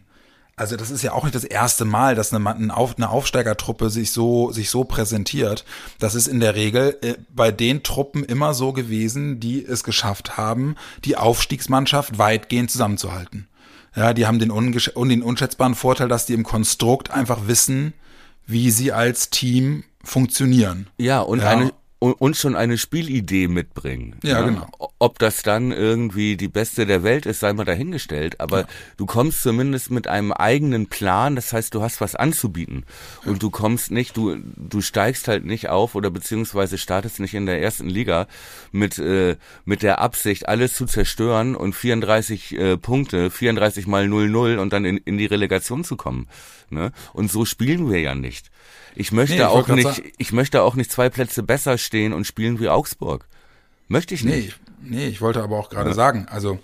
also 0.56 0.76
das 0.76 0.90
ist 0.90 1.02
ja 1.02 1.12
auch 1.12 1.24
nicht 1.24 1.34
das 1.34 1.44
erste 1.44 1.84
Mal, 1.84 2.14
dass 2.14 2.32
eine, 2.32 2.48
eine, 2.48 2.74
Auf, 2.74 2.96
eine 2.96 3.10
Aufsteigertruppe 3.10 3.90
sich 3.90 4.12
so, 4.12 4.50
sich 4.50 4.70
so 4.70 4.84
präsentiert. 4.84 5.66
Das 5.98 6.14
ist 6.14 6.26
in 6.26 6.40
der 6.40 6.54
Regel 6.54 6.96
äh, 7.02 7.16
bei 7.28 7.52
den 7.52 7.82
Truppen 7.82 8.24
immer 8.24 8.54
so 8.54 8.72
gewesen, 8.72 9.38
die 9.38 9.62
es 9.62 9.84
geschafft 9.84 10.38
haben, 10.38 10.74
die 11.04 11.18
Aufstiegsmannschaft 11.18 12.16
weitgehend 12.16 12.70
zusammenzuhalten. 12.70 13.46
Ja, 13.94 14.14
die 14.14 14.26
haben 14.26 14.38
den, 14.38 14.48
den 14.48 15.22
unschätzbaren 15.22 15.74
Vorteil, 15.74 16.08
dass 16.08 16.24
die 16.24 16.32
im 16.32 16.44
Konstrukt 16.44 17.10
einfach 17.10 17.46
wissen, 17.46 17.92
wie 18.46 18.70
sie 18.70 18.90
als 18.92 19.28
Team 19.28 19.84
funktionieren. 20.06 20.88
Ja, 20.98 21.20
und 21.20 21.40
Ja. 21.40 21.50
eine 21.50 21.72
und, 21.98 22.36
schon 22.36 22.56
eine 22.56 22.76
Spielidee 22.76 23.48
mitbringen. 23.48 24.16
Ja, 24.22 24.42
genau. 24.42 24.66
Ob 24.98 25.18
das 25.18 25.42
dann 25.42 25.72
irgendwie 25.72 26.36
die 26.36 26.48
beste 26.48 26.84
der 26.84 27.02
Welt 27.02 27.24
ist, 27.24 27.40
sei 27.40 27.52
mal 27.54 27.64
dahingestellt. 27.64 28.38
Aber 28.38 28.66
du 28.98 29.06
kommst 29.06 29.42
zumindest 29.42 29.90
mit 29.90 30.06
einem 30.06 30.32
eigenen 30.32 30.88
Plan. 30.88 31.36
Das 31.36 31.52
heißt, 31.54 31.74
du 31.74 31.82
hast 31.82 32.02
was 32.02 32.14
anzubieten. 32.14 32.84
Und 33.24 33.42
du 33.42 33.50
kommst 33.50 33.90
nicht, 33.90 34.16
du, 34.16 34.36
du 34.56 34.82
steigst 34.82 35.26
halt 35.26 35.46
nicht 35.46 35.68
auf 35.70 35.94
oder 35.94 36.10
beziehungsweise 36.10 36.76
startest 36.76 37.18
nicht 37.18 37.34
in 37.34 37.46
der 37.46 37.62
ersten 37.62 37.88
Liga 37.88 38.26
mit, 38.72 38.98
äh, 38.98 39.36
mit 39.64 39.82
der 39.82 40.00
Absicht, 40.00 40.48
alles 40.48 40.74
zu 40.74 40.84
zerstören 40.84 41.56
und 41.56 41.74
34 41.74 42.58
äh, 42.58 42.76
Punkte, 42.76 43.30
34 43.30 43.86
mal 43.86 44.04
0-0 44.04 44.58
und 44.58 44.72
dann 44.72 44.84
in, 44.84 44.98
in 44.98 45.16
die 45.16 45.26
Relegation 45.26 45.82
zu 45.82 45.96
kommen. 45.96 46.28
Ne? 46.68 46.92
Und 47.14 47.30
so 47.30 47.44
spielen 47.44 47.90
wir 47.90 48.00
ja 48.00 48.14
nicht. 48.14 48.50
Ich 48.96 49.12
möchte 49.12 49.34
Nee, 49.36 49.42
ich 49.42 49.46
auch 49.46 49.68
nicht, 49.68 49.86
sagen- 49.86 50.10
ich 50.18 50.32
möchte 50.32 50.62
auch 50.62 50.74
nicht 50.74 50.90
zwei 50.90 51.08
Plätze 51.10 51.42
besser 51.42 51.78
stehen 51.78 52.12
und 52.12 52.26
spielen 52.26 52.58
wie 52.60 52.68
Augsburg. 52.68 53.26
Möchte 53.88 54.14
ich 54.14 54.24
Nee, 54.24 54.36
nicht. 54.36 54.48
ich- 54.48 54.56
nee, 54.82 55.06
ich 55.06 55.20
wollte 55.20 55.42
aber 55.42 55.58
auch 55.58 55.68
gerade 55.70 55.94
sagen, 55.94 56.26
also 56.30 56.58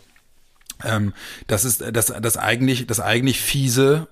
ähm, 0.84 1.12
das 1.46 1.64
ist 1.64 1.84
das, 1.92 2.06
das 2.06 2.36
eigentlich 2.36 2.86
das 2.86 2.98
eigentlich 3.00 3.40
fiese 3.40 4.08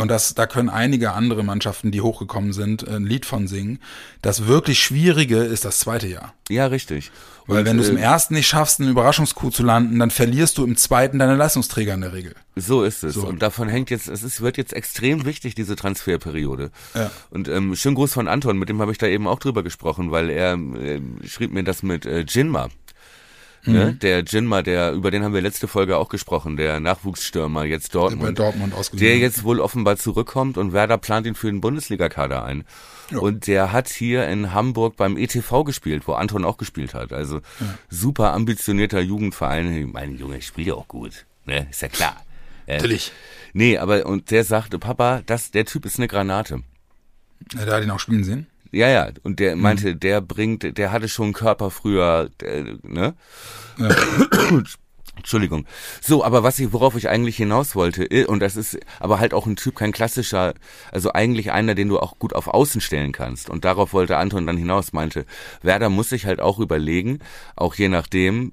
und 0.00 0.08
das 0.08 0.34
da 0.34 0.46
können 0.46 0.70
einige 0.70 1.12
andere 1.12 1.42
Mannschaften, 1.42 1.90
die 1.90 2.00
hochgekommen 2.00 2.52
sind, 2.52 2.88
ein 2.88 3.04
Lied 3.04 3.26
von 3.26 3.46
singen. 3.46 3.80
Das 4.22 4.46
wirklich 4.46 4.82
Schwierige 4.82 5.38
ist 5.38 5.64
das 5.64 5.80
zweite 5.80 6.08
Jahr. 6.08 6.32
Ja, 6.48 6.66
richtig. 6.66 7.10
Weil 7.46 7.60
Und, 7.60 7.64
wenn 7.66 7.76
du 7.76 7.82
es 7.82 7.88
im 7.88 7.96
äh, 7.96 8.02
ersten 8.02 8.34
nicht 8.34 8.46
schaffst, 8.46 8.80
einen 8.80 8.90
Überraschungskuh 8.90 9.50
zu 9.50 9.62
landen, 9.62 9.98
dann 9.98 10.10
verlierst 10.10 10.56
du 10.56 10.64
im 10.64 10.76
zweiten 10.76 11.18
deine 11.18 11.34
Leistungsträger 11.36 11.94
in 11.94 12.00
der 12.00 12.12
Regel. 12.12 12.34
So 12.56 12.82
ist 12.82 13.02
es. 13.02 13.14
So. 13.14 13.26
Und 13.26 13.42
davon 13.42 13.68
hängt 13.68 13.90
jetzt, 13.90 14.08
es 14.08 14.22
ist, 14.22 14.40
wird 14.40 14.56
jetzt 14.56 14.72
extrem 14.72 15.24
wichtig, 15.24 15.54
diese 15.54 15.76
Transferperiode. 15.76 16.70
Ja. 16.94 17.10
Und 17.30 17.48
ähm, 17.48 17.74
schönen 17.76 17.96
Gruß 17.96 18.12
von 18.12 18.28
Anton, 18.28 18.58
mit 18.58 18.68
dem 18.68 18.80
habe 18.80 18.92
ich 18.92 18.98
da 18.98 19.06
eben 19.06 19.26
auch 19.26 19.38
drüber 19.38 19.62
gesprochen, 19.62 20.10
weil 20.10 20.30
er 20.30 20.54
äh, 20.54 21.00
schrieb 21.26 21.52
mir 21.52 21.64
das 21.64 21.82
mit 21.82 22.06
äh, 22.06 22.20
Jinma. 22.20 22.68
Mhm. 23.64 23.72
Ne? 23.72 23.94
Der 23.94 24.24
Jinma, 24.24 24.62
der, 24.62 24.92
über 24.92 25.10
den 25.10 25.22
haben 25.22 25.34
wir 25.34 25.42
letzte 25.42 25.68
Folge 25.68 25.98
auch 25.98 26.08
gesprochen, 26.08 26.56
der 26.56 26.80
Nachwuchsstürmer, 26.80 27.64
jetzt 27.64 27.94
Dortmund. 27.94 28.38
Dortmund 28.38 28.74
ausgeliehen. 28.74 29.06
der 29.08 29.18
jetzt 29.18 29.44
wohl 29.44 29.60
offenbar 29.60 29.96
zurückkommt 29.96 30.56
und 30.56 30.72
Werder 30.72 30.98
plant 30.98 31.26
ihn 31.26 31.34
für 31.34 31.48
den 31.48 31.60
Bundesligakader 31.60 32.44
ein. 32.44 32.64
Und 33.12 33.46
der 33.48 33.72
hat 33.72 33.88
hier 33.88 34.28
in 34.28 34.54
Hamburg 34.54 34.96
beim 34.96 35.16
ETV 35.16 35.64
gespielt, 35.64 36.06
wo 36.06 36.12
Anton 36.12 36.44
auch 36.44 36.56
gespielt 36.56 36.94
hat. 36.94 37.12
Also 37.12 37.40
super 37.88 38.32
ambitionierter 38.32 39.00
Jugendverein. 39.00 39.90
Mein 39.92 40.16
Junge, 40.16 40.38
ich 40.38 40.46
spiele 40.46 40.68
ja 40.68 40.74
auch 40.74 40.86
gut. 40.88 41.26
Ne? 41.44 41.66
Ist 41.70 41.82
ja 41.82 41.88
klar. 41.88 42.16
Äh, 42.66 42.76
Natürlich. 42.76 43.10
Nee, 43.52 43.78
aber 43.78 44.06
und 44.06 44.30
der 44.30 44.44
sagte, 44.44 44.78
Papa, 44.78 45.22
das, 45.26 45.50
der 45.50 45.64
Typ 45.64 45.86
ist 45.86 45.98
eine 45.98 46.06
Granate. 46.06 46.62
Ja, 47.54 47.64
da 47.64 47.76
hat 47.76 47.82
ihn 47.82 47.90
auch 47.90 47.98
spielen 47.98 48.22
sehen. 48.22 48.46
Ja, 48.72 48.88
ja. 48.88 49.08
Und 49.22 49.40
der 49.40 49.56
Mhm. 49.56 49.62
meinte, 49.62 49.96
der 49.96 50.20
bringt, 50.20 50.78
der 50.78 50.92
hatte 50.92 51.08
schon 51.08 51.26
einen 51.26 51.32
Körper 51.34 51.70
früher, 51.70 52.30
der, 52.40 52.78
ne? 52.82 53.14
Entschuldigung. 55.16 55.66
So, 56.00 56.24
aber 56.24 56.42
was 56.42 56.58
ich, 56.58 56.72
worauf 56.72 56.94
ich 56.96 57.08
eigentlich 57.08 57.36
hinaus 57.36 57.74
wollte, 57.74 58.26
und 58.26 58.40
das 58.40 58.56
ist 58.56 58.78
aber 59.00 59.18
halt 59.20 59.34
auch 59.34 59.46
ein 59.46 59.56
Typ, 59.56 59.76
kein 59.76 59.92
klassischer, 59.92 60.54
also 60.92 61.12
eigentlich 61.12 61.52
einer, 61.52 61.74
den 61.74 61.88
du 61.88 61.98
auch 61.98 62.18
gut 62.18 62.34
auf 62.34 62.48
Außen 62.48 62.80
stellen 62.80 63.12
kannst. 63.12 63.50
Und 63.50 63.64
darauf 63.66 63.92
wollte 63.92 64.16
Anton 64.16 64.46
dann 64.46 64.56
hinaus, 64.56 64.92
meinte, 64.92 65.26
Werder 65.62 65.90
muss 65.90 66.08
sich 66.08 66.24
halt 66.24 66.40
auch 66.40 66.58
überlegen, 66.58 67.18
auch 67.54 67.74
je 67.74 67.88
nachdem, 67.88 68.52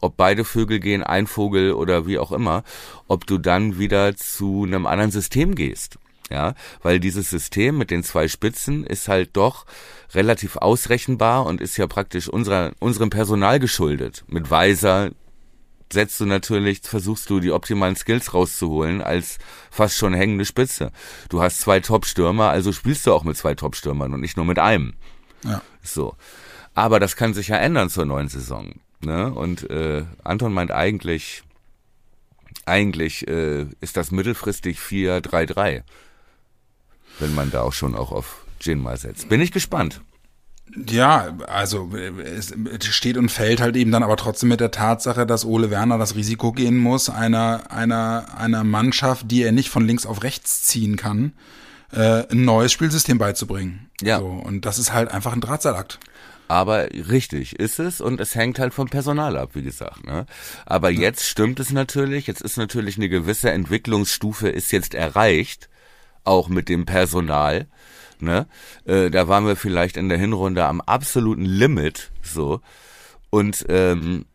ob 0.00 0.16
beide 0.16 0.44
Vögel 0.44 0.78
gehen, 0.78 1.02
ein 1.02 1.26
Vogel 1.26 1.72
oder 1.72 2.06
wie 2.06 2.18
auch 2.18 2.32
immer, 2.32 2.64
ob 3.06 3.26
du 3.26 3.38
dann 3.38 3.78
wieder 3.78 4.14
zu 4.14 4.64
einem 4.64 4.86
anderen 4.86 5.10
System 5.10 5.54
gehst. 5.54 5.98
Ja, 6.30 6.54
weil 6.82 7.00
dieses 7.00 7.30
System 7.30 7.78
mit 7.78 7.90
den 7.90 8.04
zwei 8.04 8.28
Spitzen 8.28 8.84
ist 8.84 9.08
halt 9.08 9.30
doch 9.32 9.64
relativ 10.12 10.56
ausrechenbar 10.56 11.46
und 11.46 11.60
ist 11.60 11.78
ja 11.78 11.86
praktisch 11.86 12.28
unserer, 12.28 12.72
unserem 12.80 13.08
Personal 13.08 13.58
geschuldet. 13.58 14.24
Mit 14.26 14.50
Weiser 14.50 15.10
setzt 15.92 16.20
du 16.20 16.26
natürlich, 16.26 16.80
versuchst 16.82 17.30
du 17.30 17.40
die 17.40 17.52
optimalen 17.52 17.96
Skills 17.96 18.34
rauszuholen 18.34 19.00
als 19.00 19.38
fast 19.70 19.96
schon 19.96 20.14
hängende 20.14 20.44
Spitze. 20.44 20.92
Du 21.28 21.40
hast 21.40 21.60
zwei 21.60 21.80
Top-Stürmer, 21.80 22.50
also 22.50 22.72
spielst 22.72 23.06
du 23.06 23.12
auch 23.12 23.24
mit 23.24 23.36
zwei 23.36 23.54
Top-Stürmern 23.54 24.12
und 24.12 24.20
nicht 24.20 24.36
nur 24.36 24.46
mit 24.46 24.58
einem. 24.58 24.94
Ja. 25.44 25.62
So. 25.82 26.14
Aber 26.74 27.00
das 27.00 27.16
kann 27.16 27.34
sich 27.34 27.48
ja 27.48 27.56
ändern 27.56 27.90
zur 27.90 28.04
neuen 28.04 28.28
Saison. 28.28 28.74
Ne? 29.00 29.32
Und 29.32 29.68
äh, 29.70 30.04
Anton 30.24 30.52
meint 30.52 30.70
eigentlich, 30.70 31.42
eigentlich 32.66 33.26
äh, 33.26 33.66
ist 33.80 33.96
das 33.96 34.10
mittelfristig 34.10 34.78
4-3-3. 34.78 35.82
Wenn 37.18 37.34
man 37.34 37.50
da 37.50 37.62
auch 37.62 37.72
schon 37.72 37.94
auch 37.94 38.12
auf 38.12 38.44
Gin 38.58 38.80
mal 38.80 38.96
setzt. 38.96 39.28
Bin 39.28 39.40
ich 39.40 39.52
gespannt. 39.52 40.00
Ja, 40.86 41.34
also 41.46 41.90
es 41.94 42.54
steht 42.90 43.16
und 43.16 43.30
fällt 43.30 43.60
halt 43.60 43.76
eben 43.76 43.90
dann 43.90 44.02
aber 44.02 44.16
trotzdem 44.16 44.50
mit 44.50 44.60
der 44.60 44.70
Tatsache, 44.70 45.26
dass 45.26 45.44
Ole 45.44 45.70
Werner 45.70 45.96
das 45.98 46.14
Risiko 46.14 46.52
gehen 46.52 46.76
muss, 46.76 47.08
einer, 47.08 47.70
einer, 47.70 48.26
einer 48.36 48.64
Mannschaft, 48.64 49.30
die 49.30 49.42
er 49.42 49.52
nicht 49.52 49.70
von 49.70 49.86
links 49.86 50.04
auf 50.04 50.22
rechts 50.22 50.64
ziehen 50.64 50.96
kann, 50.96 51.32
äh, 51.92 52.24
ein 52.30 52.44
neues 52.44 52.72
Spielsystem 52.72 53.18
beizubringen. 53.18 53.88
Ja. 54.02 54.18
So, 54.18 54.26
und 54.26 54.66
das 54.66 54.78
ist 54.78 54.92
halt 54.92 55.10
einfach 55.10 55.32
ein 55.32 55.40
Drahtseilakt. 55.40 55.98
Aber 56.48 56.88
richtig 56.92 57.58
ist 57.58 57.78
es 57.78 58.00
und 58.00 58.20
es 58.20 58.34
hängt 58.34 58.58
halt 58.58 58.72
vom 58.72 58.88
Personal 58.88 59.36
ab, 59.36 59.50
wie 59.52 59.62
gesagt. 59.62 60.06
Ne? 60.06 60.24
Aber 60.64 60.90
ja. 60.90 61.00
jetzt 61.00 61.26
stimmt 61.26 61.60
es 61.60 61.72
natürlich, 61.72 62.26
jetzt 62.26 62.40
ist 62.40 62.56
natürlich 62.56 62.96
eine 62.96 63.10
gewisse 63.10 63.50
Entwicklungsstufe 63.50 64.48
ist 64.48 64.72
jetzt 64.72 64.94
erreicht, 64.94 65.68
auch 66.28 66.48
mit 66.48 66.68
dem 66.68 66.86
Personal. 66.86 67.66
Ne? 68.20 68.46
Äh, 68.84 69.10
da 69.10 69.28
waren 69.28 69.46
wir 69.46 69.56
vielleicht 69.56 69.96
in 69.96 70.08
der 70.08 70.18
Hinrunde 70.18 70.64
am 70.66 70.80
absoluten 70.80 71.44
Limit 71.44 72.10
so. 72.22 72.60
Und 73.30 73.66
ähm, 73.68 74.26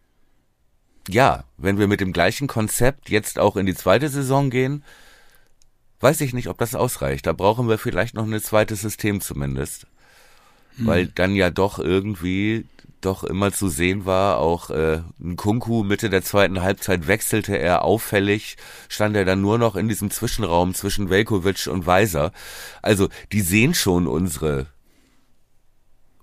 ja, 1.10 1.43
wenn 1.58 1.79
wir 1.79 1.88
mit 1.88 1.99
dem 1.99 2.13
gleichen 2.13 2.47
Konzept 2.47 3.10
jetzt 3.10 3.39
auch 3.39 3.56
in 3.58 3.65
die 3.65 3.75
zweite 3.75 4.10
Saison 4.10 4.49
gehen, 4.49 4.84
weiß 5.99 6.21
ich 6.21 6.34
nicht, 6.34 6.47
ob 6.47 6.58
das 6.58 6.75
ausreicht. 6.75 7.25
Da 7.25 7.34
brauchen 7.34 7.67
wir 7.67 7.77
vielleicht 7.77 8.15
noch 8.15 8.25
ein 8.25 8.41
zweites 8.41 8.82
System 8.82 9.21
zumindest 9.21 9.88
mhm. 10.77 10.88
weil 10.88 11.08
dann 11.08 11.36
ja 11.36 11.49
doch 11.49 11.79
irgendwie 11.79 12.65
doch 13.05 13.23
immer 13.23 13.51
zu 13.51 13.69
sehen 13.69 14.05
war, 14.05 14.37
auch 14.37 14.69
äh, 14.69 15.01
ein 15.21 15.35
Kunku 15.35 15.83
Mitte 15.83 16.09
der 16.09 16.23
zweiten 16.23 16.61
Halbzeit 16.61 17.07
wechselte 17.07 17.57
er 17.57 17.83
auffällig, 17.83 18.57
stand 18.89 19.15
er 19.15 19.25
dann 19.25 19.41
nur 19.41 19.57
noch 19.57 19.75
in 19.75 19.87
diesem 19.87 20.11
Zwischenraum 20.11 20.73
zwischen 20.73 21.09
Velkovic 21.09 21.67
und 21.67 21.85
Weiser. 21.85 22.31
Also 22.81 23.09
die 23.31 23.41
sehen 23.41 23.73
schon 23.73 24.07
unsere 24.07 24.67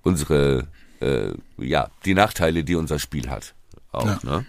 unsere 0.02 0.68
äh, 1.00 1.32
ja 1.58 1.90
die 2.04 2.14
Nachteile, 2.14 2.64
die 2.64 2.74
unser 2.74 2.98
Spiel 2.98 3.30
hat. 3.30 3.54
Auch, 3.92 4.06
ja. 4.06 4.18
ne? 4.22 4.46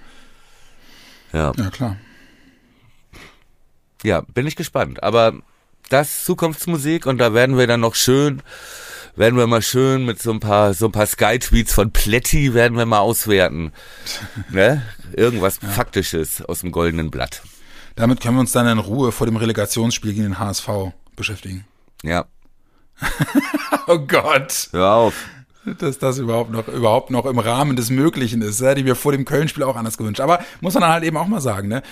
Ja. 1.34 1.52
Ja, 1.56 1.70
klar. 1.70 1.98
Ja, 4.04 4.22
bin 4.22 4.48
ich 4.48 4.56
gespannt. 4.56 5.04
Aber 5.04 5.34
das 5.90 6.24
Zukunftsmusik 6.24 7.06
und 7.06 7.18
da 7.18 7.34
werden 7.34 7.58
wir 7.58 7.68
dann 7.68 7.82
noch 7.82 7.96
schön 7.96 8.42
werden 9.22 9.38
wir 9.38 9.46
mal 9.46 9.62
schön 9.62 10.04
mit 10.04 10.20
so 10.20 10.32
ein 10.32 10.40
paar, 10.40 10.74
so 10.74 10.88
ein 10.88 10.92
paar 10.92 11.06
Sky-Tweets 11.06 11.74
von 11.74 11.92
Pletti 11.92 12.56
werden 12.56 12.76
wir 12.76 12.88
mal 12.88 13.02
auswerten. 13.02 13.72
ne? 14.50 14.82
Irgendwas 15.16 15.60
ja. 15.62 15.70
Faktisches 15.70 16.42
aus 16.42 16.62
dem 16.62 16.72
goldenen 16.72 17.12
Blatt. 17.12 17.44
Damit 17.96 18.20
können 18.20 18.38
wir 18.38 18.40
uns 18.40 18.52
dann 18.52 18.66
in 18.66 18.80
Ruhe 18.80 19.12
vor 19.12 19.28
dem 19.28 19.36
Relegationsspiel 19.36 20.14
gegen 20.14 20.24
den 20.24 20.40
HSV 20.40 20.68
beschäftigen. 21.16 21.66
Ja. 22.02 22.26
oh 23.88 24.00
Gott. 24.00 24.70
Hör 24.72 24.92
auf 24.92 25.14
dass 25.80 26.00
das 26.00 26.18
überhaupt 26.18 26.52
noch, 26.52 26.68
überhaupt 26.68 27.12
noch 27.12 27.26
im 27.26 27.38
Rahmen 27.38 27.76
des 27.76 27.90
Möglichen 27.90 28.42
ist, 28.42 28.62
die 28.62 28.86
wir 28.86 28.96
vor 28.96 29.12
dem 29.12 29.26
Köln-Spiel 29.26 29.64
auch 29.64 29.76
anders 29.76 29.98
gewünscht. 29.98 30.20
Aber 30.20 30.44
muss 30.60 30.74
man 30.74 30.82
dann 30.82 30.92
halt 30.92 31.04
eben 31.04 31.18
auch 31.18 31.28
mal 31.28 31.42
sagen, 31.42 31.68
ne? 31.68 31.84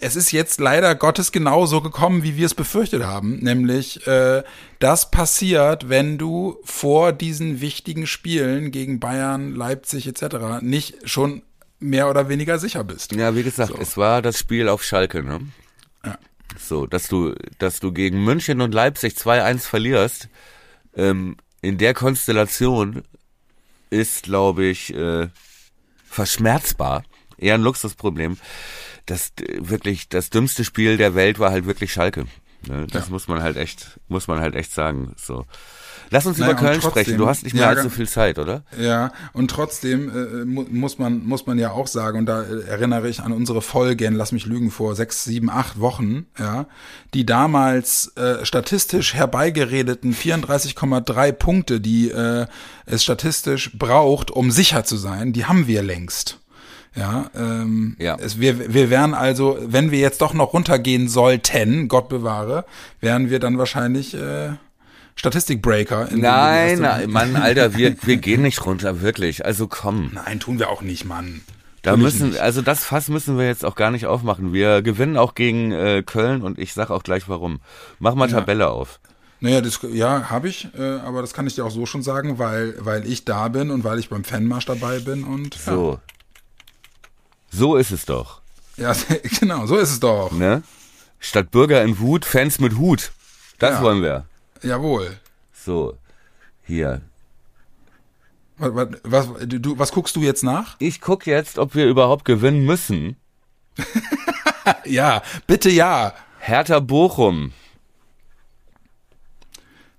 Es 0.00 0.16
ist 0.16 0.32
jetzt 0.32 0.60
leider 0.60 0.94
Gottes 0.94 1.32
genau 1.32 1.66
so 1.66 1.80
gekommen, 1.80 2.22
wie 2.22 2.36
wir 2.36 2.46
es 2.46 2.54
befürchtet 2.54 3.04
haben. 3.04 3.38
Nämlich, 3.40 4.06
äh, 4.06 4.42
das 4.78 5.10
passiert, 5.10 5.88
wenn 5.88 6.16
du 6.16 6.56
vor 6.64 7.12
diesen 7.12 7.60
wichtigen 7.60 8.06
Spielen 8.06 8.70
gegen 8.70 9.00
Bayern, 9.00 9.54
Leipzig 9.54 10.06
etc. 10.06 10.62
nicht 10.62 10.96
schon 11.08 11.42
mehr 11.78 12.08
oder 12.08 12.28
weniger 12.28 12.58
sicher 12.58 12.84
bist. 12.84 13.14
Ja, 13.14 13.34
wie 13.34 13.42
gesagt, 13.42 13.72
so. 13.72 13.78
es 13.78 13.96
war 13.96 14.22
das 14.22 14.38
Spiel 14.38 14.68
auf 14.68 14.82
Schalke, 14.82 15.22
ne? 15.22 15.40
Ja. 16.04 16.18
So, 16.58 16.86
dass 16.86 17.08
du, 17.08 17.34
dass 17.58 17.80
du 17.80 17.92
gegen 17.92 18.24
München 18.24 18.60
und 18.60 18.72
Leipzig 18.72 19.14
2-1 19.14 19.60
verlierst, 19.60 20.28
ähm, 20.94 21.36
in 21.62 21.78
der 21.78 21.94
Konstellation 21.94 23.02
ist, 23.90 24.24
glaube 24.24 24.64
ich, 24.66 24.94
äh, 24.94 25.28
verschmerzbar. 26.04 27.04
Eher 27.38 27.54
ein 27.54 27.62
Luxusproblem. 27.62 28.38
Das 29.06 29.32
wirklich 29.58 30.08
das 30.08 30.30
dümmste 30.30 30.64
Spiel 30.64 30.96
der 30.96 31.14
Welt 31.14 31.38
war 31.38 31.50
halt 31.50 31.66
wirklich 31.66 31.92
Schalke. 31.92 32.26
Ne? 32.66 32.86
Das 32.90 33.06
ja. 33.06 33.10
muss 33.10 33.28
man 33.28 33.42
halt 33.42 33.56
echt, 33.56 33.98
muss 34.08 34.28
man 34.28 34.40
halt 34.40 34.54
echt 34.54 34.72
sagen. 34.72 35.14
So. 35.16 35.46
Lass 36.12 36.26
uns 36.26 36.38
naja, 36.38 36.52
über 36.52 36.60
Köln 36.60 36.80
trotzdem, 36.80 36.90
sprechen. 36.90 37.18
Du 37.18 37.28
hast 37.28 37.44
nicht 37.44 37.54
mehr 37.54 37.62
ja, 37.62 37.68
allzu 37.68 37.88
viel 37.88 38.08
Zeit, 38.08 38.38
oder? 38.38 38.64
Ja, 38.78 39.12
und 39.32 39.50
trotzdem 39.50 40.10
äh, 40.10 40.44
muss 40.44 40.98
man 40.98 41.24
muss 41.24 41.46
man 41.46 41.58
ja 41.58 41.70
auch 41.70 41.86
sagen, 41.86 42.18
und 42.18 42.26
da 42.26 42.42
äh, 42.42 42.62
erinnere 42.66 43.08
ich 43.08 43.20
an 43.20 43.32
unsere 43.32 43.62
Folgen, 43.62 44.14
lass 44.14 44.32
mich 44.32 44.44
lügen, 44.44 44.70
vor 44.72 44.96
sechs, 44.96 45.24
sieben, 45.24 45.48
acht 45.48 45.80
Wochen, 45.80 46.26
ja, 46.38 46.66
die 47.14 47.24
damals 47.24 48.16
äh, 48.16 48.44
statistisch 48.44 49.14
herbeigeredeten 49.14 50.12
34,3 50.12 51.32
Punkte, 51.32 51.80
die 51.80 52.10
äh, 52.10 52.46
es 52.86 53.04
statistisch 53.04 53.78
braucht, 53.78 54.32
um 54.32 54.50
sicher 54.50 54.84
zu 54.84 54.96
sein, 54.96 55.32
die 55.32 55.44
haben 55.44 55.68
wir 55.68 55.82
längst. 55.82 56.40
Ja, 56.96 57.30
ähm, 57.36 57.94
ja. 58.00 58.16
Es, 58.20 58.40
wir, 58.40 58.74
wir 58.74 58.90
wären 58.90 59.14
also, 59.14 59.58
wenn 59.64 59.92
wir 59.92 60.00
jetzt 60.00 60.20
doch 60.22 60.34
noch 60.34 60.54
runtergehen 60.54 61.08
sollten, 61.08 61.86
Gott 61.86 62.08
bewahre, 62.08 62.64
wären 63.00 63.30
wir 63.30 63.38
dann 63.38 63.58
wahrscheinlich 63.58 64.14
äh, 64.14 64.54
Statistikbreaker. 65.20 66.08
Nein, 66.12 66.78
nein, 66.78 67.10
Mann, 67.10 67.36
Alter, 67.36 67.76
wir, 67.76 67.94
wir 68.04 68.16
gehen 68.16 68.40
nicht 68.40 68.64
runter, 68.64 69.02
wirklich. 69.02 69.44
Also 69.44 69.68
komm. 69.68 70.12
Nein, 70.14 70.40
tun 70.40 70.58
wir 70.58 70.70
auch 70.70 70.80
nicht, 70.80 71.04
Mann. 71.04 71.42
Da 71.82 71.98
müssen, 71.98 72.38
also 72.38 72.62
das 72.62 72.84
Fass 72.84 73.08
müssen 73.08 73.36
wir 73.36 73.44
jetzt 73.44 73.62
auch 73.66 73.74
gar 73.74 73.90
nicht 73.90 74.06
aufmachen. 74.06 74.54
Wir 74.54 74.80
gewinnen 74.80 75.18
auch 75.18 75.34
gegen 75.34 75.72
äh, 75.72 76.02
Köln 76.02 76.40
und 76.40 76.58
ich 76.58 76.72
sag 76.72 76.88
auch 76.88 77.02
gleich 77.02 77.28
warum. 77.28 77.60
Mach 77.98 78.14
mal 78.14 78.30
ja. 78.30 78.38
Tabelle 78.38 78.70
auf. 78.70 78.98
Naja, 79.40 79.60
das, 79.60 79.80
ja, 79.92 80.30
habe 80.30 80.48
ich, 80.48 80.68
äh, 80.78 80.82
aber 81.00 81.20
das 81.20 81.34
kann 81.34 81.46
ich 81.46 81.54
dir 81.54 81.66
auch 81.66 81.70
so 81.70 81.84
schon 81.84 82.02
sagen, 82.02 82.38
weil, 82.38 82.74
weil 82.78 83.06
ich 83.06 83.26
da 83.26 83.48
bin 83.48 83.70
und 83.70 83.84
weil 83.84 83.98
ich 83.98 84.08
beim 84.08 84.24
Fanmarsch 84.24 84.64
dabei 84.64 85.00
bin 85.00 85.24
und. 85.24 85.54
Ja. 85.54 85.72
So. 85.72 86.00
So 87.50 87.76
ist 87.76 87.90
es 87.90 88.06
doch. 88.06 88.40
Ja, 88.78 88.96
genau, 89.38 89.66
so 89.66 89.76
ist 89.76 89.90
es 89.90 90.00
doch. 90.00 90.32
Ne? 90.32 90.62
Statt 91.18 91.50
Bürger 91.50 91.82
in 91.84 91.98
Wut, 91.98 92.24
Fans 92.24 92.58
mit 92.58 92.78
Hut. 92.78 93.12
Das 93.58 93.72
ja. 93.72 93.82
wollen 93.82 94.00
wir. 94.00 94.24
Jawohl. 94.62 95.18
So, 95.52 95.96
hier. 96.62 97.02
Was, 98.58 98.88
was, 99.04 99.28
du, 99.46 99.78
was 99.78 99.92
guckst 99.92 100.16
du 100.16 100.20
jetzt 100.20 100.42
nach? 100.42 100.76
Ich 100.78 101.00
guck 101.00 101.26
jetzt, 101.26 101.58
ob 101.58 101.74
wir 101.74 101.86
überhaupt 101.86 102.24
gewinnen 102.24 102.64
müssen. 102.64 103.16
ja, 104.84 105.22
bitte 105.46 105.70
ja. 105.70 106.14
Hertha 106.38 106.80
Bochum. 106.80 107.52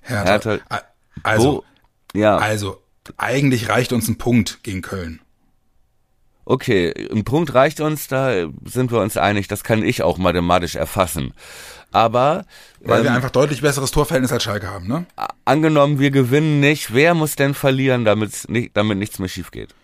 Hertha. 0.01 0.51
Hertha 0.51 0.59
also, 1.23 1.63
Bo 2.13 2.19
ja. 2.19 2.37
also, 2.37 2.81
eigentlich 3.17 3.69
reicht 3.69 3.93
uns 3.93 4.07
ein 4.07 4.17
Punkt 4.17 4.63
gegen 4.63 4.81
Köln. 4.81 5.21
Okay, 6.45 6.93
ein 7.11 7.23
Punkt 7.23 7.53
reicht 7.53 7.79
uns, 7.81 8.07
da 8.07 8.47
sind 8.65 8.91
wir 8.91 8.99
uns 8.99 9.15
einig, 9.15 9.47
das 9.47 9.63
kann 9.63 9.83
ich 9.83 10.01
auch 10.01 10.17
mathematisch 10.17 10.75
erfassen. 10.75 11.33
Aber 11.91 12.45
weil 12.79 12.99
ähm, 12.99 13.03
wir 13.05 13.13
einfach 13.13 13.31
deutlich 13.31 13.61
besseres 13.61 13.91
Torverhältnis 13.91 14.31
als 14.31 14.43
Schalke 14.43 14.67
haben, 14.67 14.87
ne? 14.87 15.05
Angenommen, 15.45 15.99
wir 15.99 16.11
gewinnen 16.11 16.59
nicht, 16.59 16.93
wer 16.93 17.13
muss 17.13 17.35
denn 17.35 17.53
verlieren, 17.53 18.05
damit 18.05 18.49
nicht, 18.49 18.75
damit 18.75 18.97
nichts 18.97 19.19
mehr 19.19 19.29
schief 19.29 19.51
geht? 19.51 19.75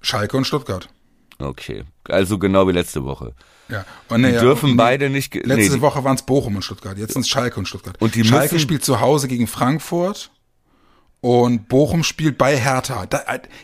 Schalke 0.00 0.36
und 0.36 0.46
Stuttgart. 0.46 0.88
Okay, 1.38 1.84
also 2.08 2.38
genau 2.38 2.66
wie 2.68 2.72
letzte 2.72 3.04
Woche. 3.04 3.34
Ja, 3.68 3.84
und 4.08 4.22
die 4.22 4.30
dürfen 4.30 4.70
nee, 4.70 4.76
beide 4.76 5.10
nicht. 5.10 5.34
Letzte 5.34 5.76
nee, 5.76 5.80
Woche 5.80 6.04
waren 6.04 6.14
es 6.14 6.22
Bochum 6.22 6.56
und 6.56 6.62
Stuttgart, 6.62 6.96
jetzt 6.96 7.14
sind 7.14 7.22
es 7.22 7.28
Schalke 7.28 7.58
und 7.58 7.66
Stuttgart. 7.66 7.96
Und 8.00 8.14
die 8.14 8.24
Schalke 8.24 8.54
müssen, 8.54 8.60
spielt 8.60 8.84
zu 8.84 9.00
Hause 9.00 9.26
gegen 9.26 9.48
Frankfurt 9.48 10.30
und 11.20 11.68
Bochum 11.68 12.04
spielt 12.04 12.38
bei 12.38 12.56
Hertha. 12.56 13.06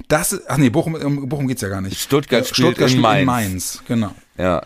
Das, 0.08 0.40
ach 0.48 0.56
nee, 0.56 0.70
Bochum, 0.70 0.94
um 0.94 1.28
Bochum 1.28 1.46
geht's 1.46 1.62
ja 1.62 1.68
gar 1.68 1.80
nicht. 1.80 2.00
Stuttgart, 2.00 2.46
spielt, 2.46 2.74
Stuttgart 2.74 2.90
in, 2.90 2.98
spielt 2.98 3.02
Mainz. 3.02 3.20
in 3.20 3.26
Mainz. 3.26 3.82
Genau. 3.86 4.14
Ja, 4.36 4.62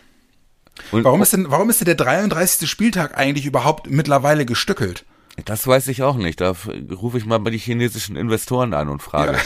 und 0.93 1.05
warum 1.05 1.23
ist 1.23 1.33
denn, 1.33 1.51
warum 1.51 1.71
ist 1.71 1.81
denn 1.81 1.87
der 1.87 1.95
33. 1.95 2.69
Spieltag 2.69 3.17
eigentlich 3.17 3.47
überhaupt 3.47 3.91
mittlerweile 3.91 4.47
gestückelt? 4.47 5.05
Das 5.45 5.67
weiß 5.67 5.89
ich 5.89 6.03
auch 6.03 6.17
nicht. 6.17 6.41
Da 6.41 6.55
rufe 6.91 7.19
ich 7.19 7.27
mal 7.27 7.39
bei 7.39 7.51
die 7.51 7.59
chinesischen 7.59 8.17
Investoren 8.17 8.73
an 8.73 8.89
und 8.89 9.03
frage. 9.03 9.37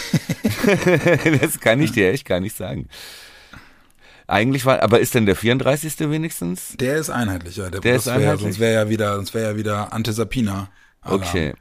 Ja. 0.66 1.36
das 1.40 1.58
kann 1.58 1.80
ich 1.80 1.92
dir 1.92 2.12
echt 2.12 2.26
gar 2.26 2.38
nicht 2.40 2.56
sagen. 2.56 2.88
Eigentlich 4.28 4.64
war, 4.64 4.80
aber 4.82 5.00
ist 5.00 5.16
denn 5.16 5.26
der 5.26 5.34
34. 5.34 5.98
wenigstens? 6.10 6.76
Der 6.78 6.96
ist 6.96 7.10
einheitlicher. 7.10 7.70
Der, 7.70 7.80
der 7.80 7.96
ist 7.96 8.06
einheitlich. 8.06 8.28
Wär, 8.30 8.38
sonst 8.38 8.60
wäre 8.60 8.74
ja 8.74 8.88
wieder, 8.88 9.16
sonst 9.16 9.34
wäre 9.34 9.50
ja 9.50 9.56
wieder 9.56 9.92
Antisapina. 9.92 10.68
Okay. 11.02 11.54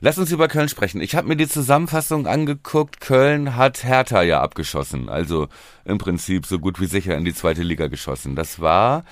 Lass 0.00 0.18
uns 0.18 0.30
über 0.30 0.48
Köln 0.48 0.68
sprechen. 0.68 1.00
Ich 1.00 1.14
habe 1.14 1.28
mir 1.28 1.36
die 1.36 1.48
Zusammenfassung 1.48 2.26
angeguckt. 2.26 3.00
Köln 3.00 3.56
hat 3.56 3.84
Hertha 3.84 4.22
ja 4.22 4.40
abgeschossen. 4.40 5.08
Also 5.08 5.48
im 5.84 5.98
Prinzip 5.98 6.46
so 6.46 6.58
gut 6.58 6.80
wie 6.80 6.86
sicher 6.86 7.16
in 7.16 7.24
die 7.24 7.34
zweite 7.34 7.62
Liga 7.62 7.88
geschossen. 7.88 8.36
Das 8.36 8.60
war 8.60 9.04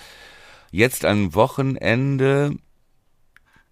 jetzt 0.70 1.04
am 1.04 1.34
Wochenende. 1.34 2.56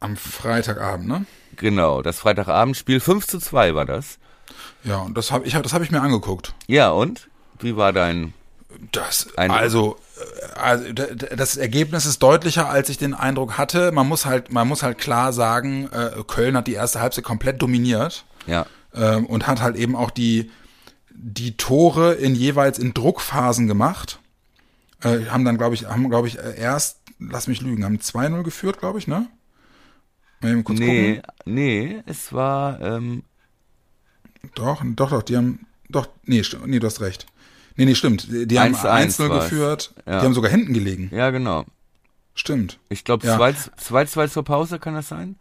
Am 0.00 0.16
Freitagabend, 0.16 1.08
ne? 1.08 1.26
Genau, 1.56 2.00
das 2.00 2.20
Freitagabendspiel 2.20 3.00
5 3.00 3.26
zu 3.26 3.38
2 3.38 3.74
war 3.74 3.84
das. 3.84 4.18
Ja, 4.82 4.98
und 4.98 5.16
das 5.16 5.30
habe 5.30 5.46
ich, 5.46 5.52
das 5.52 5.72
hab 5.72 5.82
ich 5.82 5.90
mir 5.90 6.00
angeguckt. 6.00 6.54
Ja, 6.66 6.90
und? 6.90 7.28
Wie 7.58 7.76
war 7.76 7.92
dein 7.92 8.32
Das, 8.92 9.28
also, 9.36 9.98
äh, 10.16 10.58
also, 10.58 10.92
das 10.92 11.56
Ergebnis 11.56 12.06
ist 12.06 12.22
deutlicher, 12.22 12.68
als 12.68 12.88
ich 12.88 12.98
den 12.98 13.14
Eindruck 13.14 13.58
hatte. 13.58 13.92
Man 13.92 14.08
muss 14.08 14.26
halt, 14.26 14.52
man 14.52 14.68
muss 14.68 14.82
halt 14.82 14.98
klar 14.98 15.32
sagen, 15.32 15.88
äh, 15.92 16.22
Köln 16.26 16.56
hat 16.56 16.66
die 16.66 16.74
erste 16.74 17.00
Halbzeit 17.00 17.24
komplett 17.24 17.60
dominiert. 17.62 18.24
Ja. 18.46 18.66
Ähm, 18.94 19.26
und 19.26 19.46
hat 19.46 19.60
halt 19.60 19.76
eben 19.76 19.94
auch 19.94 20.10
die, 20.10 20.50
die 21.10 21.56
Tore 21.56 22.14
in 22.14 22.34
jeweils 22.34 22.78
in 22.78 22.94
Druckphasen 22.94 23.66
gemacht. 23.66 24.20
Äh, 25.02 25.26
haben 25.26 25.44
dann, 25.44 25.58
glaube 25.58 25.74
ich, 25.74 25.86
haben, 25.86 26.08
glaube 26.08 26.28
ich, 26.28 26.38
erst, 26.38 26.98
lass 27.18 27.46
mich 27.46 27.60
lügen, 27.60 27.84
haben 27.84 27.98
2-0 27.98 28.42
geführt, 28.42 28.78
glaube 28.78 28.98
ich, 28.98 29.06
ne? 29.06 29.28
Mal 30.40 30.62
kurz 30.62 30.78
nee, 30.78 31.16
gucken. 31.16 31.32
nee, 31.44 32.02
es 32.06 32.32
war, 32.32 32.80
ähm 32.80 33.24
Doch, 34.54 34.82
doch, 34.84 35.10
doch, 35.10 35.22
die 35.22 35.36
haben, 35.36 35.66
doch, 35.88 36.08
nee, 36.24 36.42
nee, 36.66 36.78
du 36.78 36.86
hast 36.86 37.00
recht. 37.00 37.26
Nee, 37.76 37.84
nee, 37.84 37.94
stimmt. 37.94 38.26
Die 38.30 38.58
haben 38.58 38.74
1-0 38.74 39.28
geführt. 39.28 39.94
Ja. 40.06 40.20
Die 40.20 40.26
haben 40.26 40.34
sogar 40.34 40.50
hinten 40.50 40.74
gelegen. 40.74 41.10
Ja, 41.12 41.30
genau. 41.30 41.64
Stimmt. 42.34 42.78
Ich 42.88 43.04
glaube, 43.04 43.26
2-2 43.26 44.20
ja. 44.20 44.28
zur 44.28 44.44
Pause 44.44 44.78
kann 44.78 44.94
das 44.94 45.08
sein? 45.08 45.36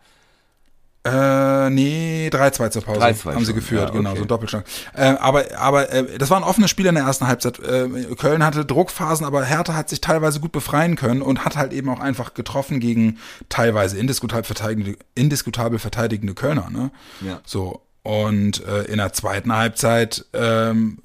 Äh, 1.05 1.69
nee, 1.69 2.29
3-2 2.31 2.71
zur 2.71 2.81
Pause 2.81 2.99
3 2.99 3.11
-2 3.11 3.33
haben 3.35 3.45
sie 3.45 3.53
geführt, 3.53 3.89
ja, 3.89 3.95
genau, 3.95 4.09
okay. 4.09 4.19
so 4.19 4.25
ein 4.25 4.27
Doppelschlag. 4.27 4.65
Äh, 4.93 5.15
aber 5.19 5.45
aber 5.57 5.89
äh, 5.93 6.17
das 6.17 6.29
war 6.29 6.37
ein 6.37 6.43
offenes 6.43 6.69
Spiel 6.69 6.87
in 6.87 6.95
der 6.95 7.05
ersten 7.05 7.25
Halbzeit. 7.25 7.57
Äh, 7.59 7.87
Köln 8.17 8.43
hatte 8.43 8.65
Druckphasen, 8.65 9.25
aber 9.25 9.45
Hertha 9.45 9.75
hat 9.75 9.87
sich 9.87 10.01
teilweise 10.01 10.41
gut 10.41 10.51
befreien 10.51 10.97
können 10.97 11.21
und 11.21 11.45
hat 11.45 11.55
halt 11.55 11.71
eben 11.71 11.89
auch 11.89 12.01
einfach 12.01 12.33
getroffen 12.33 12.81
gegen 12.81 13.17
teilweise 13.47 13.97
indiskutabel 13.97 14.43
verteidigende, 14.43 14.99
indiskutabel 15.15 15.79
verteidigende 15.79 16.33
Kölner. 16.33 16.69
Ne? 16.69 16.91
Ja. 17.21 17.39
So, 17.45 17.81
und 18.03 18.65
äh, 18.65 18.83
in 18.83 18.97
der 18.97 19.13
zweiten 19.13 19.55
Halbzeit 19.55 20.25
ähm, 20.33 20.97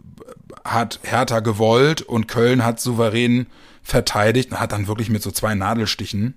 hat 0.64 1.00
Hertha 1.02 1.40
gewollt 1.40 2.02
und 2.02 2.28
Köln 2.28 2.64
hat 2.64 2.80
souverän 2.80 3.46
verteidigt 3.82 4.50
und 4.50 4.60
hat 4.60 4.72
dann 4.72 4.86
wirklich 4.86 5.10
mit 5.10 5.22
so 5.22 5.30
zwei 5.30 5.54
Nadelstichen 5.54 6.34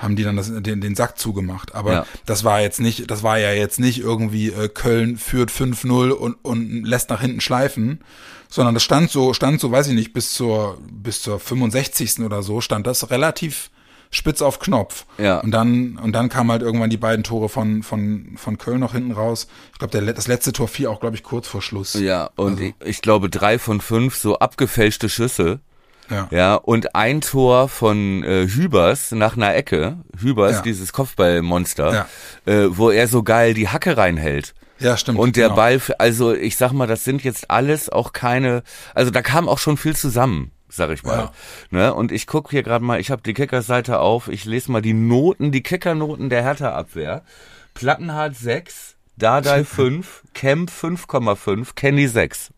haben 0.00 0.16
die 0.16 0.22
dann 0.22 0.36
das, 0.36 0.50
den, 0.50 0.80
den 0.80 0.94
Sack 0.94 1.18
zugemacht. 1.18 1.74
Aber 1.74 1.92
ja. 1.92 2.06
das 2.24 2.42
war 2.42 2.60
jetzt 2.62 2.80
nicht, 2.80 3.10
das 3.10 3.22
war 3.22 3.38
ja 3.38 3.52
jetzt 3.52 3.78
nicht 3.78 4.00
irgendwie 4.00 4.48
äh, 4.48 4.68
Köln 4.68 5.18
führt 5.18 5.50
5-0 5.50 6.10
und, 6.10 6.36
und 6.42 6.84
lässt 6.84 7.10
nach 7.10 7.20
hinten 7.20 7.42
schleifen, 7.42 8.00
sondern 8.48 8.74
das 8.74 8.82
stand 8.82 9.10
so, 9.10 9.34
stand 9.34 9.60
so, 9.60 9.70
weiß 9.70 9.88
ich 9.88 9.94
nicht, 9.94 10.12
bis 10.14 10.32
zur, 10.32 10.78
bis 10.90 11.22
zur 11.22 11.38
65. 11.38 12.20
oder 12.20 12.42
so, 12.42 12.62
stand 12.62 12.86
das 12.86 13.10
relativ 13.10 13.70
spitz 14.10 14.42
auf 14.42 14.58
Knopf. 14.58 15.06
Ja. 15.18 15.38
Und 15.40 15.52
dann, 15.52 15.98
und 15.98 16.12
dann 16.12 16.28
kamen 16.28 16.50
halt 16.50 16.62
irgendwann 16.62 16.90
die 16.90 16.96
beiden 16.96 17.22
Tore 17.24 17.48
von, 17.48 17.82
von, 17.82 18.34
von 18.36 18.58
Köln 18.58 18.80
noch 18.80 18.92
hinten 18.92 19.12
raus. 19.12 19.46
Ich 19.72 19.78
glaube, 19.78 20.12
das 20.12 20.26
letzte 20.26 20.52
Tor 20.52 20.68
fiel 20.68 20.88
auch, 20.88 21.00
glaube 21.00 21.16
ich, 21.16 21.22
kurz 21.22 21.46
vor 21.46 21.62
Schluss. 21.62 21.94
Ja, 21.94 22.30
und 22.36 22.52
also. 22.52 22.64
ich, 22.64 22.74
ich 22.84 23.02
glaube, 23.02 23.30
drei 23.30 23.58
von 23.58 23.80
fünf 23.80 24.16
so 24.16 24.38
abgefälschte 24.38 25.08
Schüsse 25.08 25.60
ja. 26.10 26.28
ja, 26.30 26.54
und 26.56 26.94
ein 26.94 27.20
Tor 27.20 27.68
von 27.68 28.24
äh, 28.24 28.48
Hübers 28.48 29.12
nach 29.12 29.36
einer 29.36 29.54
Ecke, 29.54 29.98
Hübers, 30.18 30.56
ja. 30.56 30.62
dieses 30.62 30.92
Kopfballmonster, 30.92 32.06
ja. 32.46 32.52
äh, 32.52 32.76
wo 32.76 32.90
er 32.90 33.06
so 33.06 33.22
geil 33.22 33.54
die 33.54 33.68
Hacke 33.68 33.96
reinhält. 33.96 34.54
Ja, 34.80 34.96
stimmt. 34.96 35.18
Und 35.18 35.36
der 35.36 35.48
genau. 35.48 35.56
Ball, 35.56 35.80
also 35.98 36.34
ich 36.34 36.56
sag 36.56 36.72
mal, 36.72 36.86
das 36.86 37.04
sind 37.04 37.22
jetzt 37.22 37.50
alles 37.50 37.90
auch 37.90 38.12
keine, 38.12 38.62
also 38.94 39.10
da 39.10 39.22
kam 39.22 39.48
auch 39.48 39.58
schon 39.58 39.76
viel 39.76 39.94
zusammen, 39.94 40.50
sag 40.70 40.90
ich 40.90 41.02
mal. 41.02 41.18
Ja. 41.18 41.32
Ne? 41.70 41.94
Und 41.94 42.12
ich 42.12 42.26
guck 42.26 42.50
hier 42.50 42.62
gerade 42.62 42.84
mal, 42.84 43.00
ich 43.00 43.10
habe 43.10 43.22
die 43.22 43.34
Kicker-Seite 43.34 43.98
auf, 43.98 44.28
ich 44.28 44.44
lese 44.44 44.72
mal 44.72 44.82
die 44.82 44.94
Noten, 44.94 45.52
die 45.52 45.62
Kickernoten 45.62 46.30
der 46.30 46.42
Hertha-Abwehr. 46.42 47.22
Plattenhardt 47.74 48.36
6, 48.36 48.96
Dardai 49.16 49.64
5, 49.64 50.22
Kemp 50.34 50.70
5,5, 50.70 51.74
Kenny 51.74 52.08
6. 52.08 52.50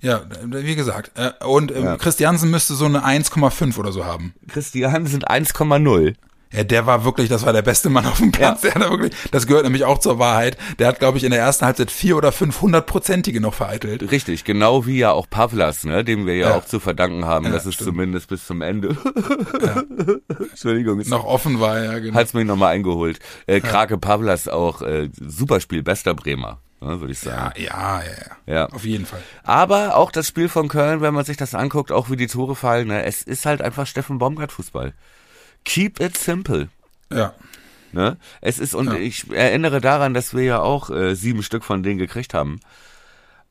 Ja, 0.00 0.22
wie 0.42 0.76
gesagt. 0.76 1.12
Äh, 1.14 1.32
und 1.44 1.74
ähm, 1.74 1.84
ja. 1.84 1.96
Christiansen 1.96 2.50
müsste 2.50 2.74
so 2.74 2.84
eine 2.84 3.04
1,5 3.04 3.78
oder 3.78 3.90
so 3.90 4.04
haben. 4.04 4.34
Christiansen 4.48 5.22
1,0. 5.22 6.14
Ja, 6.54 6.64
der 6.64 6.86
war 6.86 7.04
wirklich, 7.04 7.28
das 7.28 7.44
war 7.44 7.52
der 7.52 7.62
beste 7.62 7.90
Mann 7.90 8.06
auf 8.06 8.18
dem 8.18 8.32
Platz. 8.32 8.62
Ja. 8.62 8.70
Der 8.70 8.82
hat 8.82 8.90
wirklich, 8.90 9.12
das 9.30 9.46
gehört 9.46 9.64
nämlich 9.64 9.84
auch 9.84 9.98
zur 9.98 10.18
Wahrheit. 10.18 10.56
Der 10.78 10.88
hat, 10.88 10.98
glaube 10.98 11.18
ich, 11.18 11.24
in 11.24 11.30
der 11.30 11.40
ersten 11.40 11.66
Halbzeit 11.66 11.90
vier 11.90 12.16
oder 12.16 12.32
fünf 12.32 12.60
hundertprozentige 12.60 13.40
noch 13.40 13.54
vereitelt. 13.54 14.10
Richtig, 14.10 14.44
genau 14.44 14.86
wie 14.86 14.98
ja 14.98 15.12
auch 15.12 15.28
Pavlas, 15.28 15.84
ne, 15.84 16.04
dem 16.04 16.26
wir 16.26 16.36
ja, 16.36 16.50
ja. 16.50 16.56
auch 16.56 16.64
zu 16.64 16.80
verdanken 16.80 17.24
haben, 17.24 17.46
ja, 17.46 17.52
dass 17.52 17.66
es 17.66 17.76
zumindest 17.76 18.28
bis 18.28 18.46
zum 18.46 18.62
Ende. 18.62 18.96
Entschuldigung. 20.50 21.02
Noch 21.06 21.24
offen 21.24 21.60
war, 21.60 21.82
ja, 21.82 21.98
genau. 21.98 22.14
Hat's 22.14 22.34
mich 22.34 22.46
nochmal 22.46 22.74
eingeholt. 22.74 23.18
Äh, 23.46 23.60
Krake 23.60 23.98
Pavlas 23.98 24.48
auch, 24.48 24.82
äh, 24.82 25.08
Superspiel, 25.20 25.82
bester 25.82 26.14
Bremer 26.14 26.60
ne, 26.84 27.00
würde 27.00 27.12
ich 27.12 27.18
sagen. 27.18 27.52
Ja, 27.56 28.02
ja, 28.02 28.02
ja, 28.02 28.54
ja. 28.54 28.66
Auf 28.66 28.84
jeden 28.84 29.06
Fall. 29.06 29.22
Aber 29.42 29.96
auch 29.96 30.10
das 30.10 30.28
Spiel 30.28 30.48
von 30.48 30.68
Köln, 30.68 31.00
wenn 31.00 31.14
man 31.14 31.24
sich 31.24 31.36
das 31.36 31.54
anguckt, 31.54 31.92
auch 31.92 32.10
wie 32.10 32.16
die 32.16 32.26
Tore 32.26 32.54
fallen, 32.54 32.88
ne, 32.88 33.04
es 33.04 33.22
ist 33.22 33.46
halt 33.46 33.62
einfach 33.62 33.86
Steffen 33.86 34.18
Baumgart 34.18 34.52
Fußball. 34.52 34.92
Keep 35.64 36.00
it 36.00 36.16
simple. 36.16 36.68
Ja. 37.10 37.34
Ne? 37.92 38.16
Es 38.40 38.58
ist, 38.58 38.74
und 38.74 38.88
ja. 38.88 38.94
ich 38.94 39.30
erinnere 39.30 39.80
daran, 39.80 40.14
dass 40.14 40.34
wir 40.34 40.42
ja 40.42 40.60
auch 40.60 40.90
äh, 40.90 41.14
sieben 41.14 41.42
Stück 41.42 41.64
von 41.64 41.82
denen 41.82 41.98
gekriegt 41.98 42.34
haben. 42.34 42.60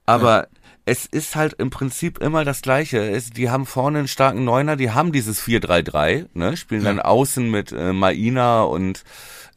Aber 0.06 0.42
ja. 0.42 0.48
es 0.86 1.06
ist 1.06 1.36
halt 1.36 1.54
im 1.54 1.70
Prinzip 1.70 2.18
immer 2.20 2.44
das 2.44 2.62
Gleiche. 2.62 3.10
Es, 3.10 3.30
die 3.30 3.50
haben 3.50 3.66
vorne 3.66 4.00
einen 4.00 4.08
starken 4.08 4.44
Neuner, 4.44 4.76
die 4.76 4.92
haben 4.92 5.14
dieses 5.14 5.42
4-3-3, 5.42 6.28
ne? 6.34 6.58
spielen 6.58 6.84
ja. 6.84 6.90
dann 6.90 7.00
außen 7.00 7.50
mit 7.50 7.72
äh, 7.72 7.94
Maina 7.94 8.64
und 8.64 9.04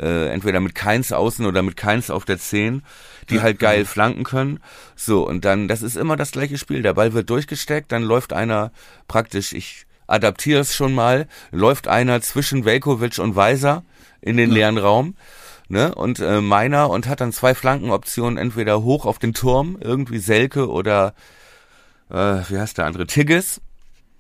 äh, 0.00 0.28
entweder 0.28 0.60
mit 0.60 0.74
Keins 0.74 1.10
außen 1.10 1.44
oder 1.46 1.62
mit 1.62 1.76
Keins 1.76 2.10
auf 2.10 2.24
der 2.24 2.38
10 2.38 2.82
die 3.30 3.40
halt 3.40 3.58
geil 3.58 3.84
flanken 3.84 4.24
können. 4.24 4.60
So, 4.94 5.26
und 5.26 5.44
dann, 5.44 5.68
das 5.68 5.82
ist 5.82 5.96
immer 5.96 6.16
das 6.16 6.32
gleiche 6.32 6.58
Spiel. 6.58 6.82
Der 6.82 6.94
Ball 6.94 7.12
wird 7.12 7.30
durchgesteckt, 7.30 7.92
dann 7.92 8.02
läuft 8.02 8.32
einer 8.32 8.70
praktisch, 9.08 9.52
ich 9.52 9.85
adaptiere 10.06 10.60
es 10.60 10.74
schon 10.74 10.94
mal, 10.94 11.26
läuft 11.50 11.88
einer 11.88 12.20
zwischen 12.20 12.64
Velkovic 12.64 13.18
und 13.18 13.36
Weiser 13.36 13.84
in 14.20 14.36
den 14.36 14.50
leeren 14.50 14.78
Raum. 14.78 15.14
Ne, 15.68 15.92
und 15.96 16.20
äh, 16.20 16.40
meiner 16.40 16.90
und 16.90 17.08
hat 17.08 17.20
dann 17.20 17.32
zwei 17.32 17.52
Flankenoptionen, 17.52 18.38
entweder 18.38 18.84
hoch 18.84 19.04
auf 19.04 19.18
den 19.18 19.34
Turm, 19.34 19.76
irgendwie 19.80 20.18
Selke 20.18 20.70
oder 20.70 21.12
äh, 22.08 22.14
wie 22.48 22.56
heißt 22.56 22.78
der 22.78 22.84
andere, 22.84 23.08
Tigges. 23.08 23.60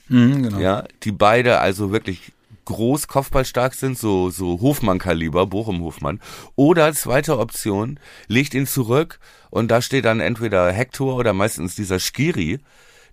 Mhm, 0.08 0.42
genau. 0.42 0.58
Ja, 0.58 0.84
die 1.04 1.12
beide 1.12 1.60
also 1.60 1.92
wirklich 1.92 2.32
groß 2.64 3.08
kopfballstark 3.08 3.74
sind, 3.74 3.96
so, 3.96 4.30
so 4.30 4.60
Hofmann-Kaliber, 4.60 5.46
Bochum-Hofmann. 5.46 6.20
Oder 6.56 6.92
zweite 6.92 7.38
Option, 7.38 7.98
legt 8.26 8.52
ihn 8.54 8.66
zurück 8.66 9.18
und 9.50 9.70
da 9.70 9.80
steht 9.80 10.04
dann 10.04 10.20
entweder 10.20 10.70
Hector 10.70 11.16
oder 11.16 11.32
meistens 11.32 11.74
dieser 11.74 11.98
Skiri, 11.98 12.58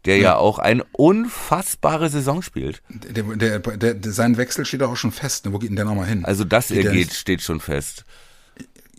der 0.06 0.18
ja, 0.18 0.24
ja 0.24 0.36
auch 0.38 0.60
eine 0.60 0.84
unfassbare 0.92 2.10
Saison 2.10 2.42
spielt. 2.42 2.82
Der, 2.90 3.24
der, 3.24 3.60
der, 3.60 3.94
der, 3.94 4.12
sein 4.12 4.38
Wechsel 4.38 4.66
steht 4.66 4.84
auch 4.84 4.96
schon 4.96 5.12
fest. 5.12 5.46
Ne? 5.46 5.54
Wo 5.54 5.60
geht 5.60 5.70
denn 5.70 5.76
der 5.76 5.86
nochmal 5.86 6.08
hin? 6.08 6.26
Also 6.26 6.44
das 6.44 6.72
er 6.72 6.92
geht, 6.92 7.14
steht 7.14 7.42
schon 7.42 7.60
fest. 7.60 8.04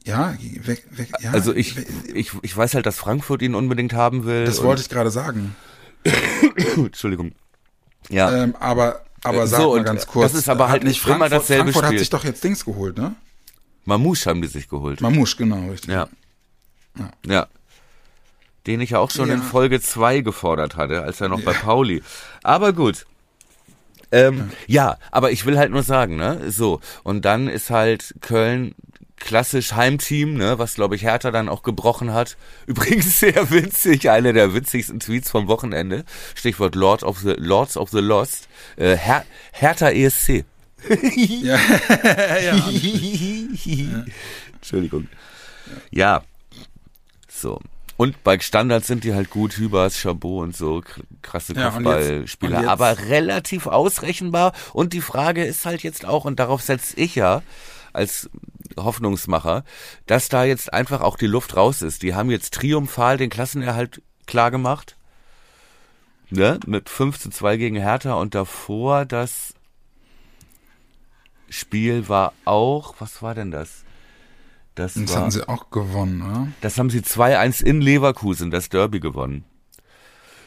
Ja, 0.05 0.37
weg, 0.67 0.85
weg, 0.91 1.09
ja, 1.21 1.31
also 1.31 1.55
ich, 1.55 1.77
ich, 2.13 2.33
ich 2.43 2.55
weiß 2.55 2.75
halt, 2.75 2.85
dass 2.85 2.97
Frankfurt 2.97 3.41
ihn 3.41 3.55
unbedingt 3.55 3.95
haben 3.95 4.27
will. 4.27 4.45
Das 4.45 4.63
wollte 4.63 4.83
ich 4.83 4.91
gerade 4.91 5.11
sagen. 5.11 5.57
Entschuldigung. 6.77 7.33
Ja. 8.11 8.43
Ähm, 8.43 8.55
aber 8.61 9.01
aber 9.23 9.47
sag 9.47 9.61
so, 9.61 9.75
mal 9.75 9.85
ganz 9.85 10.07
kurz. 10.07 10.33
Das 10.33 10.39
ist 10.39 10.49
aber 10.51 10.69
halt 10.69 10.85
nicht 10.85 11.01
Frankfurt, 11.01 11.17
immer 11.17 11.29
dasselbe 11.31 11.73
Frankfurt 11.73 11.85
Spiel. 11.87 11.97
hat 11.97 12.01
sich 12.01 12.11
doch 12.11 12.25
jetzt 12.25 12.45
Dings 12.45 12.65
geholt, 12.65 12.99
ne? 12.99 13.15
Mamouche 13.87 14.29
haben 14.29 14.43
die 14.43 14.49
sich 14.49 14.69
geholt. 14.69 15.01
Mamouche, 15.01 15.37
genau, 15.37 15.71
richtig. 15.71 15.91
Ja. 15.91 16.09
Ja. 16.99 17.11
ja. 17.27 17.47
Den 18.67 18.81
ich 18.81 18.91
ja 18.91 18.99
auch 18.99 19.11
schon 19.11 19.29
ja. 19.29 19.35
in 19.35 19.43
Folge 19.43 19.81
2 19.81 20.21
gefordert 20.21 20.77
hatte, 20.77 21.03
als 21.03 21.21
er 21.21 21.29
noch 21.29 21.41
ja. 21.41 21.45
bei 21.45 21.53
Pauli. 21.53 22.03
Aber 22.43 22.73
gut. 22.73 23.07
Ähm, 24.13 24.51
ja. 24.67 24.91
ja, 24.91 24.99
aber 25.11 25.33
ich 25.33 25.45
will 25.45 25.59
halt 25.59 25.73
nur 25.73 25.83
sagen, 25.83 26.17
ne, 26.17 26.51
so. 26.51 26.81
Und 27.03 27.25
dann 27.25 27.49
ist 27.49 27.71
halt 27.71 28.15
Köln 28.21 28.75
klassisch 29.17 29.73
Heimteam, 29.73 30.35
ne, 30.35 30.59
was 30.59 30.75
glaube 30.75 30.97
ich 30.97 31.03
Hertha 31.03 31.31
dann 31.31 31.49
auch 31.49 31.63
gebrochen 31.63 32.13
hat. 32.13 32.37
Übrigens 32.67 33.21
sehr 33.21 33.51
witzig, 33.51 34.11
einer 34.11 34.33
der 34.33 34.55
witzigsten 34.55 35.01
Tweets 35.01 35.31
vom 35.31 35.49
Wochenende. 35.49 36.05
Stichwort 36.35 36.75
Lord 36.75 37.03
of 37.03 37.19
the 37.21 37.35
Lords 37.37 37.77
of 37.77 37.91
the 37.91 38.01
Lost. 38.01 38.49
Äh, 38.77 38.97
Her 38.97 39.25
Hertha 39.53 39.91
ESC. 39.91 40.45
ja. 41.17 41.59
ja. 42.45 44.05
Entschuldigung. 44.53 45.09
Ja. 45.91 46.23
So. 47.29 47.61
Und 47.97 48.25
bei 48.25 48.39
Standards 48.41 48.89
sind 48.89 49.05
die 49.05 49.15
halt 49.15 49.31
gut, 49.31 49.57
Hübers, 49.57 49.97
Chabot 49.99 50.43
und 50.43 50.57
so, 50.57 50.83
krasse 51.23 51.55
Kopfballspieler, 51.55 52.63
ja, 52.63 52.69
aber 52.69 52.99
relativ 53.09 53.67
ausrechenbar. 53.69 54.53
Und 54.73 54.93
die 54.93 55.01
Frage 55.01 55.45
ist 55.45 55.65
halt 55.65 55.83
jetzt 55.83 56.05
auch, 56.05 56.25
und 56.25 56.41
darauf 56.41 56.61
setze 56.61 56.99
ich 56.99 57.15
ja, 57.15 57.43
als 57.93 58.29
Hoffnungsmacher, 58.77 59.65
dass 60.07 60.29
da 60.29 60.45
jetzt 60.45 60.73
einfach 60.73 61.01
auch 61.01 61.17
die 61.17 61.29
Luft 61.29 61.57
raus 61.57 61.83
ist. 61.83 62.03
Die 62.03 62.15
haben 62.15 62.31
jetzt 62.31 62.55
triumphal 62.55 63.17
den 63.17 63.31
Klassenerhalt 63.31 64.03
klar 64.27 64.51
gemacht. 64.51 64.97
Ne? 66.31 66.59
Mit 66.67 66.89
5 66.89 67.19
zu 67.19 67.31
2 67.31 67.57
gegen 67.57 67.77
Hertha 67.77 68.15
und 68.15 68.35
davor 68.35 69.05
das 69.05 69.55
Spiel 71.49 72.09
war 72.09 72.33
auch, 72.45 72.97
was 72.99 73.23
war 73.23 73.35
denn 73.35 73.53
das? 73.53 73.84
Das, 74.75 74.95
das 74.95 75.13
war, 75.13 75.23
haben 75.23 75.31
sie 75.31 75.49
auch 75.49 75.71
gewonnen, 75.71 76.23
oder? 76.23 76.49
Das 76.61 76.79
haben 76.79 76.91
sie 76.91 77.01
2-1 77.01 77.63
in 77.63 77.81
Leverkusen, 77.81 78.51
das 78.51 78.69
Derby 78.69 79.01
gewonnen. 79.01 79.45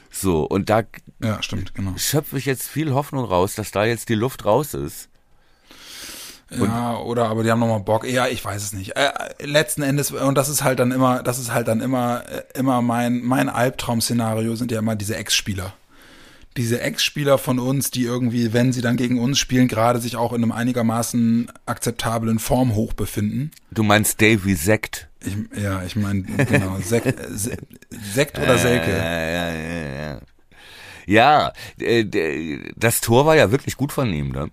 So, 0.09 0.43
und 0.43 0.69
da 0.69 0.83
ja, 1.21 1.41
stimmt, 1.41 1.73
genau. 1.75 1.93
schöpfe 1.97 2.37
ich 2.37 2.45
jetzt 2.45 2.67
viel 2.67 2.93
Hoffnung 2.93 3.25
raus, 3.25 3.55
dass 3.55 3.71
da 3.71 3.85
jetzt 3.85 4.09
die 4.09 4.15
Luft 4.15 4.45
raus 4.45 4.73
ist. 4.73 5.09
Und 6.49 6.63
ja, 6.63 6.97
oder 6.97 7.27
aber 7.27 7.43
die 7.43 7.51
haben 7.51 7.59
nochmal 7.59 7.81
Bock. 7.81 8.07
Ja, 8.07 8.27
ich 8.27 8.43
weiß 8.43 8.63
es 8.63 8.73
nicht. 8.73 8.95
Äh, 8.95 9.11
letzten 9.43 9.81
Endes, 9.81 10.11
und 10.11 10.35
das 10.35 10.47
ist 10.47 10.63
halt 10.63 10.79
dann 10.79 10.91
immer, 10.91 11.21
das 11.21 11.39
ist 11.39 11.53
halt 11.53 11.67
dann 11.67 11.81
immer, 11.81 12.23
äh, 12.29 12.43
immer 12.57 12.81
mein, 12.81 13.21
mein 13.21 13.49
Albtraum-Szenario 13.49 14.55
sind 14.55 14.71
ja 14.71 14.79
immer 14.79 14.95
diese 14.95 15.17
Ex-Spieler. 15.17 15.73
Diese 16.57 16.81
Ex-Spieler 16.81 17.37
von 17.37 17.59
uns, 17.59 17.91
die 17.91 18.03
irgendwie, 18.03 18.51
wenn 18.51 18.73
sie 18.73 18.81
dann 18.81 18.97
gegen 18.97 19.19
uns 19.19 19.37
spielen, 19.39 19.67
gerade 19.67 19.99
sich 19.99 20.15
auch 20.15 20.33
in 20.33 20.43
einem 20.43 20.51
einigermaßen 20.51 21.51
akzeptablen 21.65 22.39
Formhoch 22.39 22.93
befinden. 22.93 23.51
Du 23.71 23.83
meinst 23.83 24.21
Davy 24.21 24.55
Sekt? 24.55 25.07
Ich, 25.23 25.35
ja, 25.55 25.83
ich 25.83 25.95
meine, 25.95 26.23
genau, 26.23 26.77
Sekt, 26.79 27.13
Sekt 28.13 28.39
oder 28.39 28.57
Selke. 28.57 28.89
Ja, 28.89 29.19
ja, 29.19 29.53
ja, 29.53 30.11
ja. 30.15 30.21
Ja, 31.05 31.53
äh, 31.79 32.59
das 32.75 32.99
Tor 33.01 33.25
war 33.25 33.35
ja 33.35 33.49
wirklich 33.51 33.77
gut 33.77 33.93
von 33.93 34.11
ihm, 34.11 34.29
ne? 34.29 34.51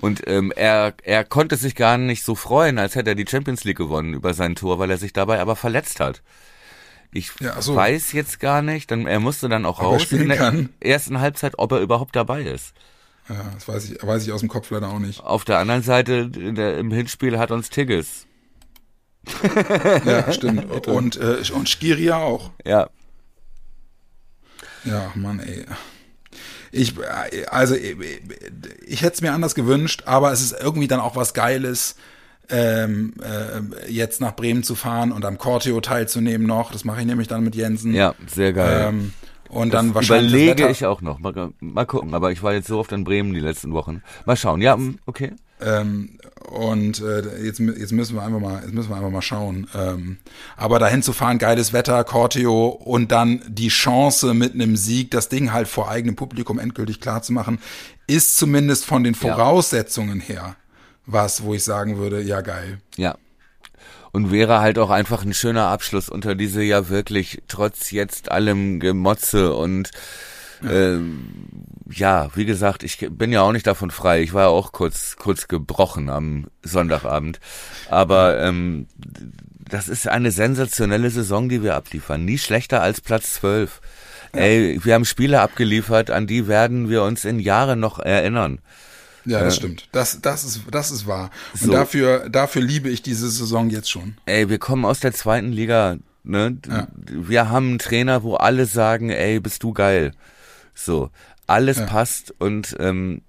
Und 0.00 0.22
ähm, 0.26 0.52
er, 0.54 0.94
er 1.02 1.24
konnte 1.24 1.56
sich 1.56 1.74
gar 1.74 1.96
nicht 1.96 2.22
so 2.24 2.34
freuen, 2.34 2.78
als 2.78 2.94
hätte 2.94 3.10
er 3.10 3.16
die 3.16 3.26
Champions 3.28 3.64
League 3.64 3.78
gewonnen 3.78 4.14
über 4.14 4.34
sein 4.34 4.54
Tor, 4.54 4.78
weil 4.78 4.90
er 4.90 4.98
sich 4.98 5.12
dabei 5.12 5.40
aber 5.40 5.56
verletzt 5.56 6.00
hat. 6.00 6.22
Ich 7.12 7.32
ja, 7.40 7.60
so. 7.60 7.74
weiß 7.76 8.12
jetzt 8.12 8.40
gar 8.40 8.62
nicht, 8.62 8.90
dann, 8.90 9.06
er 9.06 9.20
musste 9.20 9.48
dann 9.48 9.66
auch 9.66 9.82
raus 9.82 10.10
in 10.12 10.28
der 10.28 10.38
kann. 10.38 10.70
ersten 10.80 11.20
Halbzeit, 11.20 11.58
ob 11.58 11.72
er 11.72 11.80
überhaupt 11.80 12.16
dabei 12.16 12.42
ist. 12.42 12.72
Ja, 13.28 13.50
das 13.54 13.68
weiß 13.68 13.90
ich, 13.90 14.02
weiß 14.02 14.26
ich 14.26 14.32
aus 14.32 14.40
dem 14.40 14.48
Kopf 14.48 14.70
leider 14.70 14.88
auch 14.88 14.98
nicht. 14.98 15.22
Auf 15.22 15.44
der 15.44 15.58
anderen 15.58 15.82
Seite, 15.82 16.28
der, 16.28 16.78
im 16.78 16.90
Hinspiel 16.90 17.38
hat 17.38 17.50
uns 17.50 17.68
Tigges. 17.68 18.26
ja, 20.04 20.32
stimmt. 20.32 20.70
Und, 20.86 21.16
äh, 21.16 21.42
und 21.52 21.68
Skiria 21.68 22.16
auch. 22.16 22.50
Ja. 22.64 22.88
Ja, 24.84 25.12
Mann, 25.14 25.38
ey. 25.38 25.66
Ich, 26.72 26.94
also, 27.50 27.74
ich, 27.74 27.96
ich 28.86 29.02
hätte 29.02 29.14
es 29.14 29.20
mir 29.20 29.32
anders 29.32 29.54
gewünscht, 29.54 30.04
aber 30.06 30.32
es 30.32 30.40
ist 30.40 30.52
irgendwie 30.58 30.88
dann 30.88 31.00
auch 31.00 31.14
was 31.14 31.34
Geiles, 31.34 31.96
ähm, 32.48 33.14
äh, 33.22 33.90
jetzt 33.90 34.20
nach 34.20 34.36
Bremen 34.36 34.62
zu 34.62 34.74
fahren 34.74 35.12
und 35.12 35.24
am 35.24 35.38
Corteo 35.38 35.80
teilzunehmen 35.80 36.46
noch. 36.46 36.72
Das 36.72 36.84
mache 36.84 37.00
ich 37.00 37.06
nämlich 37.06 37.28
dann 37.28 37.44
mit 37.44 37.54
Jensen. 37.54 37.94
Ja, 37.94 38.14
sehr 38.26 38.52
geil. 38.52 38.88
Ähm, 38.88 39.12
und 39.48 39.74
dann 39.74 39.88
das 39.88 39.94
wahrscheinlich. 39.96 40.32
Überlege 40.32 40.68
ich 40.70 40.86
auch 40.86 41.02
noch. 41.02 41.18
Mal, 41.18 41.50
mal 41.60 41.84
gucken, 41.84 42.14
aber 42.14 42.32
ich 42.32 42.42
war 42.42 42.54
jetzt 42.54 42.68
so 42.68 42.78
oft 42.78 42.92
in 42.92 43.04
Bremen 43.04 43.34
die 43.34 43.40
letzten 43.40 43.72
Wochen. 43.72 44.02
Mal 44.24 44.36
schauen. 44.36 44.62
Ja, 44.62 44.78
okay. 45.06 45.32
Ähm, 45.60 46.18
und 46.50 47.00
äh, 47.00 47.44
jetzt, 47.44 47.60
jetzt 47.60 47.92
müssen 47.92 48.16
wir 48.16 48.22
einfach 48.22 48.40
mal, 48.40 48.62
jetzt 48.62 48.72
müssen 48.72 48.90
wir 48.90 48.96
einfach 48.96 49.10
mal 49.10 49.22
schauen. 49.22 49.68
Ähm, 49.74 50.18
aber 50.56 50.78
dahin 50.78 51.02
zu 51.02 51.12
fahren, 51.12 51.38
geiles 51.38 51.72
Wetter, 51.72 52.02
Corteo 52.04 52.68
und 52.68 53.12
dann 53.12 53.42
die 53.46 53.68
Chance 53.68 54.34
mit 54.34 54.54
einem 54.54 54.76
Sieg, 54.76 55.10
das 55.10 55.28
Ding 55.28 55.52
halt 55.52 55.68
vor 55.68 55.88
eigenem 55.88 56.16
Publikum 56.16 56.58
endgültig 56.58 57.00
klar 57.00 57.22
zu 57.22 57.32
machen, 57.32 57.58
ist 58.06 58.36
zumindest 58.36 58.84
von 58.84 59.04
den 59.04 59.14
Voraussetzungen 59.14 60.20
ja. 60.20 60.26
her 60.26 60.56
was, 61.06 61.42
wo 61.42 61.54
ich 61.54 61.64
sagen 61.64 61.98
würde, 61.98 62.20
ja 62.20 62.40
geil. 62.40 62.78
Ja. 62.96 63.16
Und 64.12 64.30
wäre 64.30 64.60
halt 64.60 64.78
auch 64.78 64.90
einfach 64.90 65.24
ein 65.24 65.34
schöner 65.34 65.68
Abschluss 65.68 66.08
unter 66.08 66.34
diese 66.34 66.62
ja 66.62 66.88
wirklich 66.88 67.42
trotz 67.48 67.90
jetzt 67.90 68.30
allem 68.30 68.78
Gemotze 68.78 69.54
und 69.54 69.90
äh, 70.62 70.98
ja, 71.90 72.30
wie 72.34 72.44
gesagt, 72.44 72.82
ich 72.82 73.08
bin 73.10 73.32
ja 73.32 73.42
auch 73.42 73.52
nicht 73.52 73.66
davon 73.66 73.90
frei. 73.90 74.22
Ich 74.22 74.32
war 74.32 74.42
ja 74.42 74.48
auch 74.48 74.72
kurz, 74.72 75.16
kurz 75.16 75.48
gebrochen 75.48 76.08
am 76.08 76.46
Sonntagabend. 76.62 77.40
Aber 77.90 78.40
ähm, 78.40 78.86
das 79.58 79.88
ist 79.88 80.08
eine 80.08 80.30
sensationelle 80.30 81.10
Saison, 81.10 81.48
die 81.48 81.62
wir 81.62 81.74
abliefern. 81.74 82.24
Nie 82.24 82.38
schlechter 82.38 82.82
als 82.82 83.00
Platz 83.00 83.34
12. 83.34 83.80
Ja. 84.34 84.40
Ey, 84.40 84.80
wir 84.82 84.94
haben 84.94 85.04
Spiele 85.04 85.40
abgeliefert, 85.40 86.10
an 86.10 86.26
die 86.26 86.46
werden 86.46 86.88
wir 86.88 87.02
uns 87.02 87.24
in 87.24 87.38
Jahren 87.38 87.80
noch 87.80 87.98
erinnern. 87.98 88.60
Ja, 89.24 89.40
das 89.40 89.54
äh, 89.54 89.56
stimmt. 89.58 89.88
Das, 89.92 90.20
das 90.20 90.44
ist, 90.44 90.62
das 90.70 90.90
ist 90.90 91.06
wahr. 91.06 91.30
Und 91.54 91.66
so. 91.66 91.72
dafür, 91.72 92.28
dafür 92.28 92.62
liebe 92.62 92.88
ich 92.88 93.02
diese 93.02 93.28
Saison 93.30 93.70
jetzt 93.70 93.90
schon. 93.90 94.16
Ey, 94.26 94.48
wir 94.48 94.58
kommen 94.58 94.84
aus 94.84 95.00
der 95.00 95.12
zweiten 95.12 95.52
Liga, 95.52 95.96
ne? 96.24 96.58
Ja. 96.68 96.88
Wir 97.08 97.48
haben 97.48 97.68
einen 97.70 97.78
Trainer, 97.78 98.22
wo 98.22 98.34
alle 98.34 98.66
sagen, 98.66 99.10
ey, 99.10 99.40
bist 99.40 99.62
du 99.62 99.72
geil. 99.72 100.12
So, 100.74 101.10
alles 101.46 101.78
ja. 101.78 101.86
passt 101.86 102.34
und 102.38 102.76
ähm, 102.80 103.22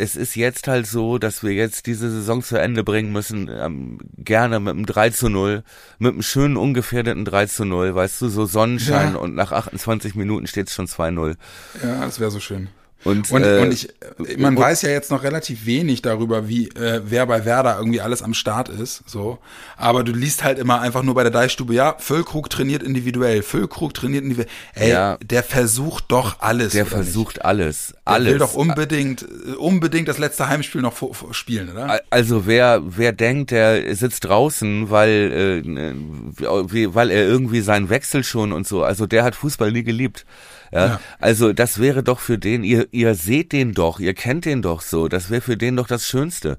es 0.00 0.16
ist 0.16 0.34
jetzt 0.34 0.66
halt 0.66 0.86
so, 0.86 1.18
dass 1.18 1.42
wir 1.42 1.52
jetzt 1.52 1.86
diese 1.86 2.10
Saison 2.10 2.42
zu 2.42 2.56
Ende 2.56 2.84
bringen 2.84 3.12
müssen, 3.12 3.50
ähm, 3.52 3.98
gerne 4.16 4.58
mit 4.58 4.70
einem 4.70 4.86
3 4.86 5.10
zu 5.10 5.28
0, 5.28 5.62
mit 5.98 6.12
einem 6.12 6.22
schönen, 6.22 6.56
ungefährdeten 6.56 7.26
3 7.26 7.46
zu 7.46 7.64
0, 7.66 7.94
weißt 7.94 8.22
du, 8.22 8.28
so 8.28 8.46
Sonnenschein 8.46 9.12
ja. 9.12 9.18
und 9.18 9.34
nach 9.34 9.52
28 9.52 10.14
Minuten 10.14 10.46
steht 10.46 10.68
es 10.68 10.74
schon 10.74 10.86
2-0. 10.86 11.36
Ja, 11.82 12.00
das 12.00 12.18
wäre 12.18 12.30
so 12.30 12.40
schön. 12.40 12.68
Und, 13.02 13.30
und, 13.32 13.42
äh, 13.42 13.60
und 13.60 13.72
ich, 13.72 13.88
man 14.36 14.56
und, 14.56 14.62
weiß 14.62 14.82
ja 14.82 14.90
jetzt 14.90 15.10
noch 15.10 15.22
relativ 15.22 15.64
wenig 15.64 16.02
darüber, 16.02 16.48
wie 16.48 16.68
äh, 16.68 17.00
wer 17.04 17.24
bei 17.24 17.46
Werder 17.46 17.78
irgendwie 17.78 18.02
alles 18.02 18.22
am 18.22 18.34
Start 18.34 18.68
ist, 18.68 19.02
so. 19.06 19.38
Aber 19.78 20.04
du 20.04 20.12
liest 20.12 20.44
halt 20.44 20.58
immer 20.58 20.82
einfach 20.82 21.02
nur 21.02 21.14
bei 21.14 21.22
der 21.22 21.32
Deichstube, 21.32 21.72
ja, 21.72 21.96
Füllkrug 21.98 22.50
trainiert 22.50 22.82
individuell, 22.82 23.42
Füllkrug 23.42 23.94
trainiert 23.94 24.24
individuell. 24.24 24.52
Ey, 24.74 24.90
ja, 24.90 25.16
der 25.22 25.42
versucht 25.42 26.04
doch 26.08 26.40
alles. 26.40 26.72
Der 26.72 26.84
versucht 26.84 27.36
nicht? 27.36 27.44
alles, 27.46 27.94
alles. 28.04 28.24
Der 28.24 28.32
will 28.34 28.38
doch 28.38 28.52
unbedingt, 28.52 29.26
unbedingt 29.58 30.06
das 30.06 30.18
letzte 30.18 30.48
Heimspiel 30.48 30.82
noch 30.82 30.94
spielen, 31.32 31.70
oder? 31.70 32.02
Also 32.10 32.46
wer 32.46 32.82
wer 32.84 33.12
denkt, 33.12 33.50
der 33.50 33.96
sitzt 33.96 34.24
draußen, 34.24 34.90
weil 34.90 35.62
äh, 35.64 36.94
weil 36.94 37.10
er 37.10 37.24
irgendwie 37.24 37.62
seinen 37.62 37.88
Wechsel 37.88 38.24
schon 38.24 38.52
und 38.52 38.68
so, 38.68 38.84
also 38.84 39.06
der 39.06 39.24
hat 39.24 39.36
Fußball 39.36 39.72
nie 39.72 39.84
geliebt. 39.84 40.26
Ja? 40.70 40.86
ja? 40.86 41.00
Also 41.18 41.52
das 41.52 41.80
wäre 41.80 42.02
doch 42.02 42.20
für 42.20 42.38
den, 42.38 42.64
ihr, 42.64 42.88
ihr 42.92 43.14
seht 43.14 43.52
den 43.52 43.72
doch, 43.72 44.00
ihr 44.00 44.14
kennt 44.14 44.44
den 44.44 44.62
doch 44.62 44.80
so, 44.80 45.08
das 45.08 45.30
wäre 45.30 45.40
für 45.40 45.56
den 45.56 45.76
doch 45.76 45.86
das 45.86 46.06
Schönste. 46.06 46.58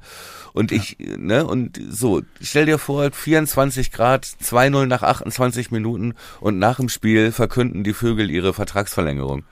Und 0.53 0.72
ja. 0.72 0.78
ich, 0.78 0.97
ne, 0.99 1.45
und 1.45 1.80
so, 1.89 2.22
stell 2.41 2.66
dir 2.66 2.78
vor, 2.78 3.09
24 3.12 3.91
Grad, 3.91 4.26
2-0 4.26 4.86
nach 4.86 5.03
28 5.03 5.72
Minuten 5.72 6.14
und 6.39 6.59
nach 6.59 6.78
dem 6.78 6.89
Spiel 6.89 7.32
verkünden 7.32 7.84
die 7.84 7.93
Vögel 7.93 8.30
ihre 8.30 8.53
Vertragsverlängerung. 8.53 9.43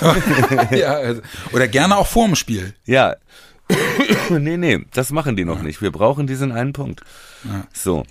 ja, 0.70 0.94
also, 0.94 1.22
oder 1.52 1.68
gerne 1.68 1.96
auch 1.96 2.06
vor 2.06 2.26
dem 2.26 2.36
Spiel. 2.36 2.74
Ja. 2.84 3.16
nee, 4.30 4.56
nee, 4.56 4.84
das 4.92 5.10
machen 5.10 5.36
die 5.36 5.44
noch 5.44 5.62
nicht. 5.62 5.82
Wir 5.82 5.92
brauchen 5.92 6.26
diesen 6.26 6.52
einen 6.52 6.72
Punkt. 6.72 7.02
So. 7.72 8.04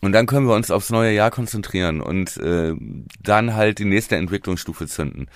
Und 0.00 0.12
dann 0.12 0.26
können 0.26 0.46
wir 0.46 0.54
uns 0.54 0.70
aufs 0.70 0.90
neue 0.90 1.12
Jahr 1.12 1.30
konzentrieren 1.30 2.00
und 2.00 2.36
äh, 2.36 2.74
dann 3.20 3.54
halt 3.54 3.80
die 3.80 3.84
nächste 3.84 4.14
Entwicklungsstufe 4.16 4.86
zünden. 4.86 5.28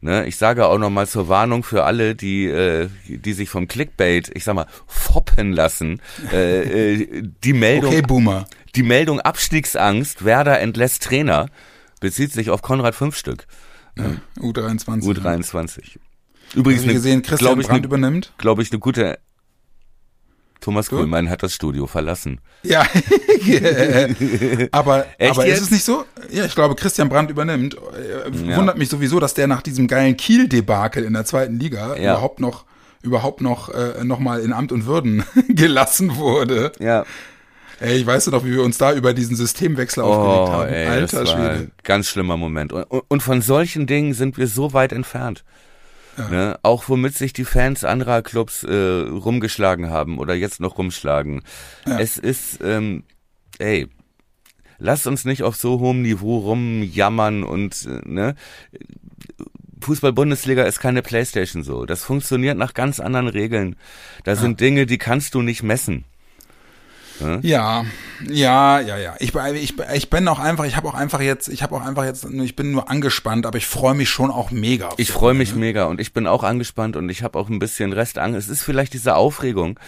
Ne? 0.00 0.26
Ich 0.26 0.36
sage 0.36 0.66
auch 0.66 0.78
nochmal 0.78 1.06
zur 1.06 1.28
Warnung 1.28 1.62
für 1.62 1.84
alle, 1.84 2.14
die, 2.14 2.46
äh, 2.46 2.88
die 3.08 3.32
sich 3.34 3.50
vom 3.50 3.68
Clickbait, 3.68 4.30
ich 4.34 4.44
sag 4.44 4.54
mal, 4.54 4.66
foppen 4.86 5.52
lassen. 5.52 6.00
Äh, 6.32 6.94
äh, 6.94 7.22
die 7.44 7.52
Meldung, 7.52 7.92
okay, 7.92 8.02
Boomer. 8.02 8.46
Die 8.74 8.82
Meldung 8.82 9.20
Abstiegsangst, 9.20 10.24
Werder 10.24 10.60
entlässt 10.60 11.02
Trainer, 11.02 11.46
bezieht 12.00 12.32
sich 12.32 12.48
auf 12.48 12.62
Konrad 12.62 12.94
Fünfstück. 12.94 13.46
Ja, 13.98 14.16
U23. 14.38 15.02
U23. 15.02 15.98
Übrigens, 16.54 16.82
Habe 16.82 16.92
gesehen, 16.94 17.22
Christian 17.22 17.58
Brandt 17.58 17.82
ne, 17.82 17.86
übernimmt. 17.86 18.32
Glaube 18.38 18.62
ich, 18.62 18.70
eine 18.70 18.78
gute 18.78 19.18
Thomas 20.60 20.88
Gut. 20.88 21.00
Kuhlmann 21.00 21.28
hat 21.28 21.42
das 21.42 21.54
Studio 21.54 21.86
verlassen. 21.86 22.40
Ja, 22.62 22.82
aber, 24.72 25.06
aber 25.20 25.46
ist 25.46 25.60
es 25.62 25.70
nicht 25.70 25.84
so? 25.84 26.04
Ja, 26.30 26.44
ich 26.44 26.54
glaube, 26.54 26.74
Christian 26.74 27.08
Brandt 27.08 27.30
übernimmt. 27.30 27.74
Äh, 27.74 28.48
ja. 28.48 28.56
Wundert 28.56 28.78
mich 28.78 28.88
sowieso, 28.88 29.20
dass 29.20 29.34
der 29.34 29.46
nach 29.46 29.62
diesem 29.62 29.86
geilen 29.86 30.16
Kiel-Debakel 30.16 31.04
in 31.04 31.12
der 31.12 31.24
zweiten 31.24 31.58
Liga 31.58 31.96
ja. 31.96 32.12
überhaupt 32.14 32.40
noch 32.40 32.64
überhaupt 33.02 33.40
noch 33.40 33.68
äh, 33.68 34.02
noch 34.02 34.18
mal 34.18 34.40
in 34.40 34.52
Amt 34.52 34.72
und 34.72 34.86
Würden 34.86 35.24
gelassen 35.48 36.16
wurde. 36.16 36.72
Ja. 36.80 37.04
Ey, 37.78 37.98
ich 37.98 38.06
weiß 38.06 38.28
noch, 38.28 38.44
wie 38.44 38.52
wir 38.52 38.62
uns 38.62 38.78
da 38.78 38.92
über 38.92 39.12
diesen 39.12 39.36
Systemwechsel 39.36 40.02
oh, 40.02 40.06
aufgeregt 40.06 40.52
haben. 40.52 40.72
Ey, 40.72 40.86
Alter 40.86 41.26
Schwede. 41.26 41.50
Ein 41.50 41.72
ganz 41.84 42.08
schlimmer 42.08 42.36
Moment. 42.36 42.72
Und, 42.72 42.84
und 42.84 43.22
von 43.22 43.42
solchen 43.42 43.86
Dingen 43.86 44.14
sind 44.14 44.38
wir 44.38 44.46
so 44.46 44.72
weit 44.72 44.92
entfernt. 44.92 45.44
Ja. 46.16 46.28
Ne? 46.28 46.58
Auch 46.62 46.88
womit 46.88 47.14
sich 47.14 47.32
die 47.32 47.44
Fans 47.44 47.84
anderer 47.84 48.22
Clubs 48.22 48.64
äh, 48.64 48.74
rumgeschlagen 48.74 49.90
haben 49.90 50.18
oder 50.18 50.34
jetzt 50.34 50.60
noch 50.60 50.78
rumschlagen. 50.78 51.42
Ja. 51.86 51.98
Es 51.98 52.18
ist, 52.18 52.60
ähm, 52.62 53.04
ey, 53.58 53.88
lasst 54.78 55.06
uns 55.06 55.24
nicht 55.24 55.42
auf 55.42 55.56
so 55.56 55.80
hohem 55.80 56.02
Niveau 56.02 56.38
rumjammern 56.38 57.42
und 57.42 57.86
äh, 57.86 58.00
ne. 58.08 58.34
Fußball-Bundesliga 59.80 60.64
ist 60.64 60.80
keine 60.80 61.02
Playstation 61.02 61.62
so. 61.62 61.84
Das 61.84 62.02
funktioniert 62.02 62.56
nach 62.56 62.74
ganz 62.74 62.98
anderen 62.98 63.28
Regeln. 63.28 63.76
Da 64.24 64.32
ja. 64.32 64.36
sind 64.36 64.60
Dinge, 64.60 64.86
die 64.86 64.98
kannst 64.98 65.34
du 65.34 65.42
nicht 65.42 65.62
messen. 65.62 66.04
Ja, 67.42 67.84
ja, 68.28 68.80
ja, 68.80 68.96
ja. 68.96 69.14
Ich, 69.18 69.34
ich, 69.34 69.74
ich 69.94 70.10
bin 70.10 70.28
auch 70.28 70.38
einfach, 70.38 70.64
ich 70.64 70.76
habe 70.76 70.88
auch 70.88 70.94
einfach 70.94 71.20
jetzt, 71.20 71.48
ich 71.48 71.62
habe 71.62 71.74
auch 71.74 71.82
einfach 71.82 72.04
jetzt, 72.04 72.24
ich 72.24 72.56
bin 72.56 72.72
nur 72.72 72.90
angespannt, 72.90 73.46
aber 73.46 73.58
ich 73.58 73.66
freue 73.66 73.94
mich 73.94 74.08
schon 74.08 74.30
auch 74.30 74.50
mega. 74.50 74.90
Ich 74.96 75.12
freue 75.12 75.34
mich 75.34 75.52
ne? 75.52 75.60
mega 75.60 75.84
und 75.84 76.00
ich 76.00 76.12
bin 76.12 76.26
auch 76.26 76.42
angespannt 76.42 76.96
und 76.96 77.08
ich 77.08 77.22
habe 77.22 77.38
auch 77.38 77.48
ein 77.48 77.58
bisschen 77.58 77.92
Restangst. 77.92 78.38
Es 78.38 78.48
ist 78.48 78.62
vielleicht 78.62 78.92
diese 78.92 79.16
Aufregung, 79.16 79.78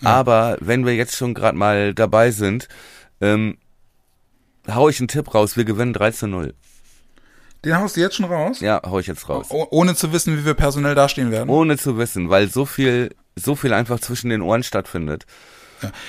ja. 0.00 0.10
aber 0.10 0.56
wenn 0.60 0.86
wir 0.86 0.94
jetzt 0.94 1.16
schon 1.16 1.34
gerade 1.34 1.56
mal 1.56 1.94
dabei 1.94 2.30
sind, 2.30 2.68
ähm, 3.20 3.58
hau 4.68 4.88
ich 4.88 5.00
einen 5.00 5.08
Tipp 5.08 5.34
raus, 5.34 5.56
wir 5.56 5.64
gewinnen 5.64 5.92
3 5.92 6.10
zu 6.12 6.26
0. 6.26 6.54
Den 7.64 7.78
haust 7.78 7.96
du 7.96 8.00
jetzt 8.00 8.16
schon 8.16 8.26
raus? 8.26 8.60
Ja, 8.60 8.82
hau 8.84 8.98
ich 8.98 9.06
jetzt 9.06 9.28
raus. 9.28 9.46
Oh, 9.50 9.66
ohne 9.70 9.94
zu 9.94 10.12
wissen, 10.12 10.36
wie 10.36 10.44
wir 10.44 10.54
personell 10.54 10.96
dastehen 10.96 11.30
werden? 11.30 11.48
Ohne 11.48 11.78
zu 11.78 11.96
wissen, 11.96 12.28
weil 12.28 12.48
so 12.48 12.66
viel, 12.66 13.14
so 13.36 13.54
viel 13.54 13.72
einfach 13.72 14.00
zwischen 14.00 14.30
den 14.30 14.42
Ohren 14.42 14.64
stattfindet. 14.64 15.26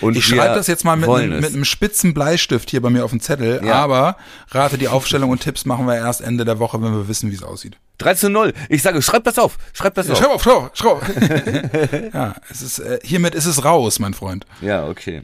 Und 0.02 0.18
ich 0.18 0.26
schreibe 0.26 0.56
das 0.56 0.68
jetzt 0.68 0.84
mal 0.86 0.96
mit 0.96 1.10
einem, 1.10 1.40
mit 1.40 1.54
einem 1.54 1.66
spitzen 1.66 2.14
Bleistift 2.14 2.70
hier 2.70 2.82
bei 2.82 2.90
mir 2.90 3.04
auf 3.06 3.12
dem 3.12 3.20
Zettel, 3.20 3.62
ja. 3.64 3.76
aber 3.76 4.18
rate 4.50 4.78
die 4.78 4.88
Aufstellung 4.88 5.30
und 5.30 5.42
Tipps 5.42 5.66
machen 5.66 5.86
wir 5.86 5.96
erst 5.96 6.22
Ende 6.22 6.46
der 6.46 6.60
Woche, 6.60 6.82
wenn 6.82 6.94
wir 6.94 7.08
wissen, 7.08 7.32
wie 7.32 7.36
es 7.36 7.44
aussieht. 7.44 7.78
3 8.00 8.14
zu 8.16 8.30
0. 8.30 8.54
Ich 8.70 8.82
sage, 8.82 9.02
schreib 9.02 9.24
das 9.24 9.38
auf. 9.38 9.58
Schreib 9.74 9.94
das 9.96 10.08
ja, 10.08 10.14
auf. 10.14 10.20
Schreib 10.20 10.32
auf, 10.32 10.44
schreib 10.44 10.56
auf, 10.56 10.72
schreib 10.74 10.92
auf. 10.92 12.14
ja, 12.14 12.36
es 12.50 12.62
ist, 12.62 12.80
äh, 12.80 13.00
hiermit 13.04 13.36
ist 13.36 13.46
es 13.46 13.64
raus, 13.64 14.00
mein 14.00 14.14
Freund. 14.14 14.46
Ja, 14.62 14.88
okay. 14.88 15.24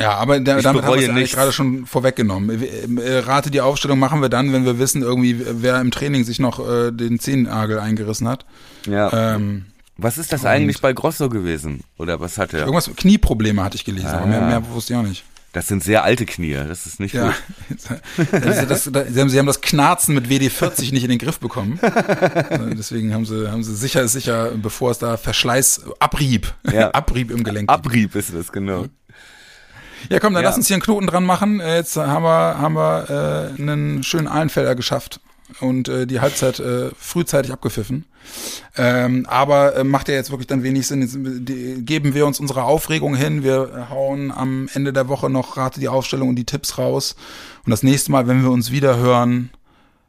Ja, 0.00 0.14
aber 0.14 0.40
da, 0.40 0.60
damit 0.60 0.84
haben 0.84 0.98
wir 0.98 1.04
es 1.04 1.08
eigentlich 1.08 1.32
gerade 1.32 1.52
schon 1.52 1.86
vorweggenommen. 1.86 2.98
Äh, 2.98 3.18
rate 3.18 3.50
die 3.50 3.60
Aufstellung 3.60 3.98
machen 3.98 4.20
wir 4.22 4.28
dann, 4.28 4.52
wenn 4.52 4.64
wir 4.64 4.78
wissen, 4.78 5.02
irgendwie, 5.02 5.40
wer 5.40 5.80
im 5.80 5.90
Training 5.90 6.24
sich 6.24 6.40
noch 6.40 6.58
äh, 6.68 6.90
den 6.90 7.20
Zehennagel 7.20 7.78
eingerissen 7.78 8.26
hat. 8.26 8.44
Ja. 8.86 9.34
Ähm, 9.36 9.66
was 9.96 10.18
ist 10.18 10.32
das 10.32 10.44
eigentlich 10.44 10.80
bei 10.80 10.92
Grosso 10.92 11.28
gewesen? 11.28 11.82
Oder 11.98 12.20
was 12.20 12.38
hat 12.38 12.52
er? 12.52 12.60
Irgendwas, 12.60 12.90
Knieprobleme 12.96 13.62
hatte 13.62 13.76
ich 13.76 13.84
gelesen, 13.84 14.08
ah, 14.08 14.18
aber 14.18 14.26
mehr, 14.26 14.40
mehr 14.40 14.68
wusste 14.70 14.92
ich 14.94 14.98
auch 14.98 15.04
nicht. 15.04 15.24
Das 15.52 15.68
sind 15.68 15.84
sehr 15.84 16.02
alte 16.02 16.26
Knie, 16.26 16.54
das 16.54 16.84
ist 16.84 16.98
nicht 16.98 17.14
ja. 17.14 17.28
gut. 17.28 17.78
das, 18.32 18.66
das, 18.66 18.90
das, 18.90 19.08
sie, 19.08 19.20
haben, 19.20 19.28
sie 19.28 19.38
haben 19.38 19.46
das 19.46 19.60
Knarzen 19.60 20.12
mit 20.12 20.26
WD40 20.26 20.92
nicht 20.92 21.04
in 21.04 21.10
den 21.10 21.18
Griff 21.20 21.38
bekommen. 21.38 21.78
Deswegen 22.76 23.14
haben 23.14 23.24
sie, 23.24 23.48
haben 23.48 23.62
sie 23.62 23.76
sicher, 23.76 24.08
sicher, 24.08 24.50
bevor 24.56 24.90
es 24.90 24.98
da 24.98 25.16
Verschleiß, 25.16 25.84
Abrieb, 26.00 26.52
ja. 26.72 26.90
Abrieb 26.92 27.30
im 27.30 27.44
Gelenk 27.44 27.70
Abrieb 27.70 28.16
ist 28.16 28.34
das, 28.34 28.50
genau. 28.50 28.86
Ja, 30.08 30.18
komm, 30.18 30.34
dann 30.34 30.42
ja. 30.42 30.48
lass 30.48 30.56
uns 30.56 30.66
hier 30.66 30.74
einen 30.74 30.82
Knoten 30.82 31.06
dran 31.06 31.24
machen. 31.24 31.60
Jetzt 31.60 31.96
haben 31.96 32.24
wir, 32.24 32.58
haben 32.58 32.74
wir 32.74 33.52
äh, 33.56 33.62
einen 33.62 34.02
schönen 34.02 34.26
Einfelder 34.26 34.74
geschafft 34.74 35.20
und 35.60 35.88
äh, 35.88 36.08
die 36.08 36.18
Halbzeit 36.18 36.58
äh, 36.58 36.90
frühzeitig 36.98 37.52
abgepfiffen. 37.52 38.06
Ähm, 38.76 39.26
aber 39.26 39.76
äh, 39.76 39.84
macht 39.84 40.08
ja 40.08 40.14
jetzt 40.14 40.30
wirklich 40.30 40.46
dann 40.46 40.62
wenig 40.62 40.86
Sinn. 40.86 41.02
Jetzt, 41.02 41.16
die, 41.16 41.84
geben 41.84 42.14
wir 42.14 42.26
uns 42.26 42.40
unsere 42.40 42.64
Aufregung 42.64 43.14
hin. 43.14 43.42
Wir 43.42 43.88
hauen 43.90 44.32
am 44.32 44.68
Ende 44.72 44.92
der 44.92 45.08
Woche 45.08 45.30
noch 45.30 45.56
rate 45.56 45.80
die 45.80 45.88
Aufstellung 45.88 46.28
und 46.28 46.36
die 46.36 46.44
Tipps 46.44 46.78
raus. 46.78 47.16
Und 47.64 47.70
das 47.70 47.82
nächste 47.82 48.12
Mal, 48.12 48.26
wenn 48.26 48.42
wir 48.42 48.50
uns 48.50 48.70
wieder 48.70 48.96
hören, 48.96 49.50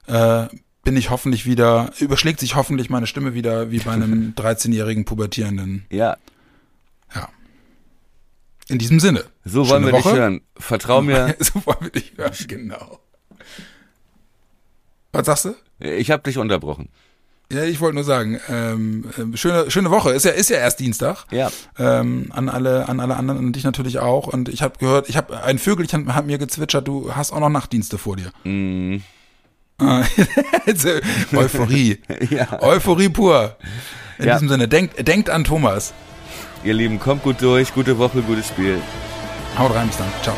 äh, 0.08 0.48
bin 0.84 0.96
ich 0.96 1.10
hoffentlich 1.10 1.46
wieder, 1.46 1.92
überschlägt 2.00 2.40
sich 2.40 2.56
hoffentlich 2.56 2.90
meine 2.90 3.08
Stimme 3.08 3.34
wieder 3.34 3.72
wie 3.72 3.80
bei 3.80 3.92
einem 3.92 4.34
13-jährigen 4.38 5.06
Pubertierenden. 5.06 5.86
Ja. 5.90 6.18
Ja. 7.14 7.30
In 8.68 8.78
diesem 8.78 9.00
Sinne. 9.00 9.26
So 9.44 9.68
wollen 9.70 9.86
wir 9.86 9.92
Woche. 9.92 10.10
dich 10.10 10.20
hören. 10.20 10.42
Vertrau 10.58 11.02
mir. 11.02 11.36
so 11.40 11.66
wollen 11.66 11.78
wir 11.82 11.90
dich 11.90 12.14
hören, 12.16 12.34
genau. 12.48 13.00
Was 15.12 15.26
sagst 15.26 15.46
du? 15.46 15.56
Ich 15.80 16.12
habe 16.12 16.24
dich 16.24 16.38
unterbrochen. 16.38 16.90
Ja, 17.52 17.64
ich 17.64 17.80
wollte 17.80 17.96
nur 17.96 18.04
sagen, 18.04 18.40
ähm, 18.50 19.06
ähm, 19.20 19.38
schöne, 19.38 19.70
schöne 19.70 19.92
Woche. 19.92 20.12
Ist 20.12 20.26
ja, 20.26 20.32
ist 20.32 20.50
ja 20.50 20.58
erst 20.58 20.80
Dienstag. 20.80 21.26
Ja. 21.32 21.52
Ähm, 21.78 22.32
an 22.32 22.50
alle, 22.50 22.90
an 22.90 23.00
alle 23.00 23.16
anderen 23.16 23.40
und 23.46 23.56
dich 23.56 23.64
natürlich 23.64 24.00
auch. 24.00 24.28
Und 24.28 24.50
ich 24.50 24.64
habe 24.64 24.80
gehört, 24.80 25.10
ich 25.10 25.18
habe 25.18 25.44
ein 25.44 25.60
Vögelchen 25.60 26.16
hat 26.16 26.26
mir 26.26 26.40
gezwitschert. 26.40 26.88
Du 26.88 27.14
hast 27.14 27.32
auch 27.32 27.40
noch 27.40 27.50
Nachtdienste 27.50 27.98
vor 27.98 28.16
dir. 28.16 28.32
Mm. 29.78 29.84
Euphorie. 31.36 32.00
ja. 32.30 32.62
Euphorie 32.62 33.10
pur. 33.10 33.58
In 34.18 34.28
ja. 34.28 34.36
diesem 34.36 34.48
Sinne, 34.48 34.70
denkt, 34.70 35.06
denkt 35.06 35.30
an 35.30 35.44
Thomas. 35.44 35.94
Ihr 36.64 36.74
Lieben, 36.74 36.98
kommt 36.98 37.24
gut 37.24 37.42
durch. 37.42 37.74
Gute 37.74 37.98
Woche, 37.98 38.22
gutes 38.22 38.48
Spiel. 38.48 38.80
Haut 39.58 39.76
rein, 39.76 39.88
bis 39.88 39.98
dann. 39.98 40.08
Ciao. 40.24 40.36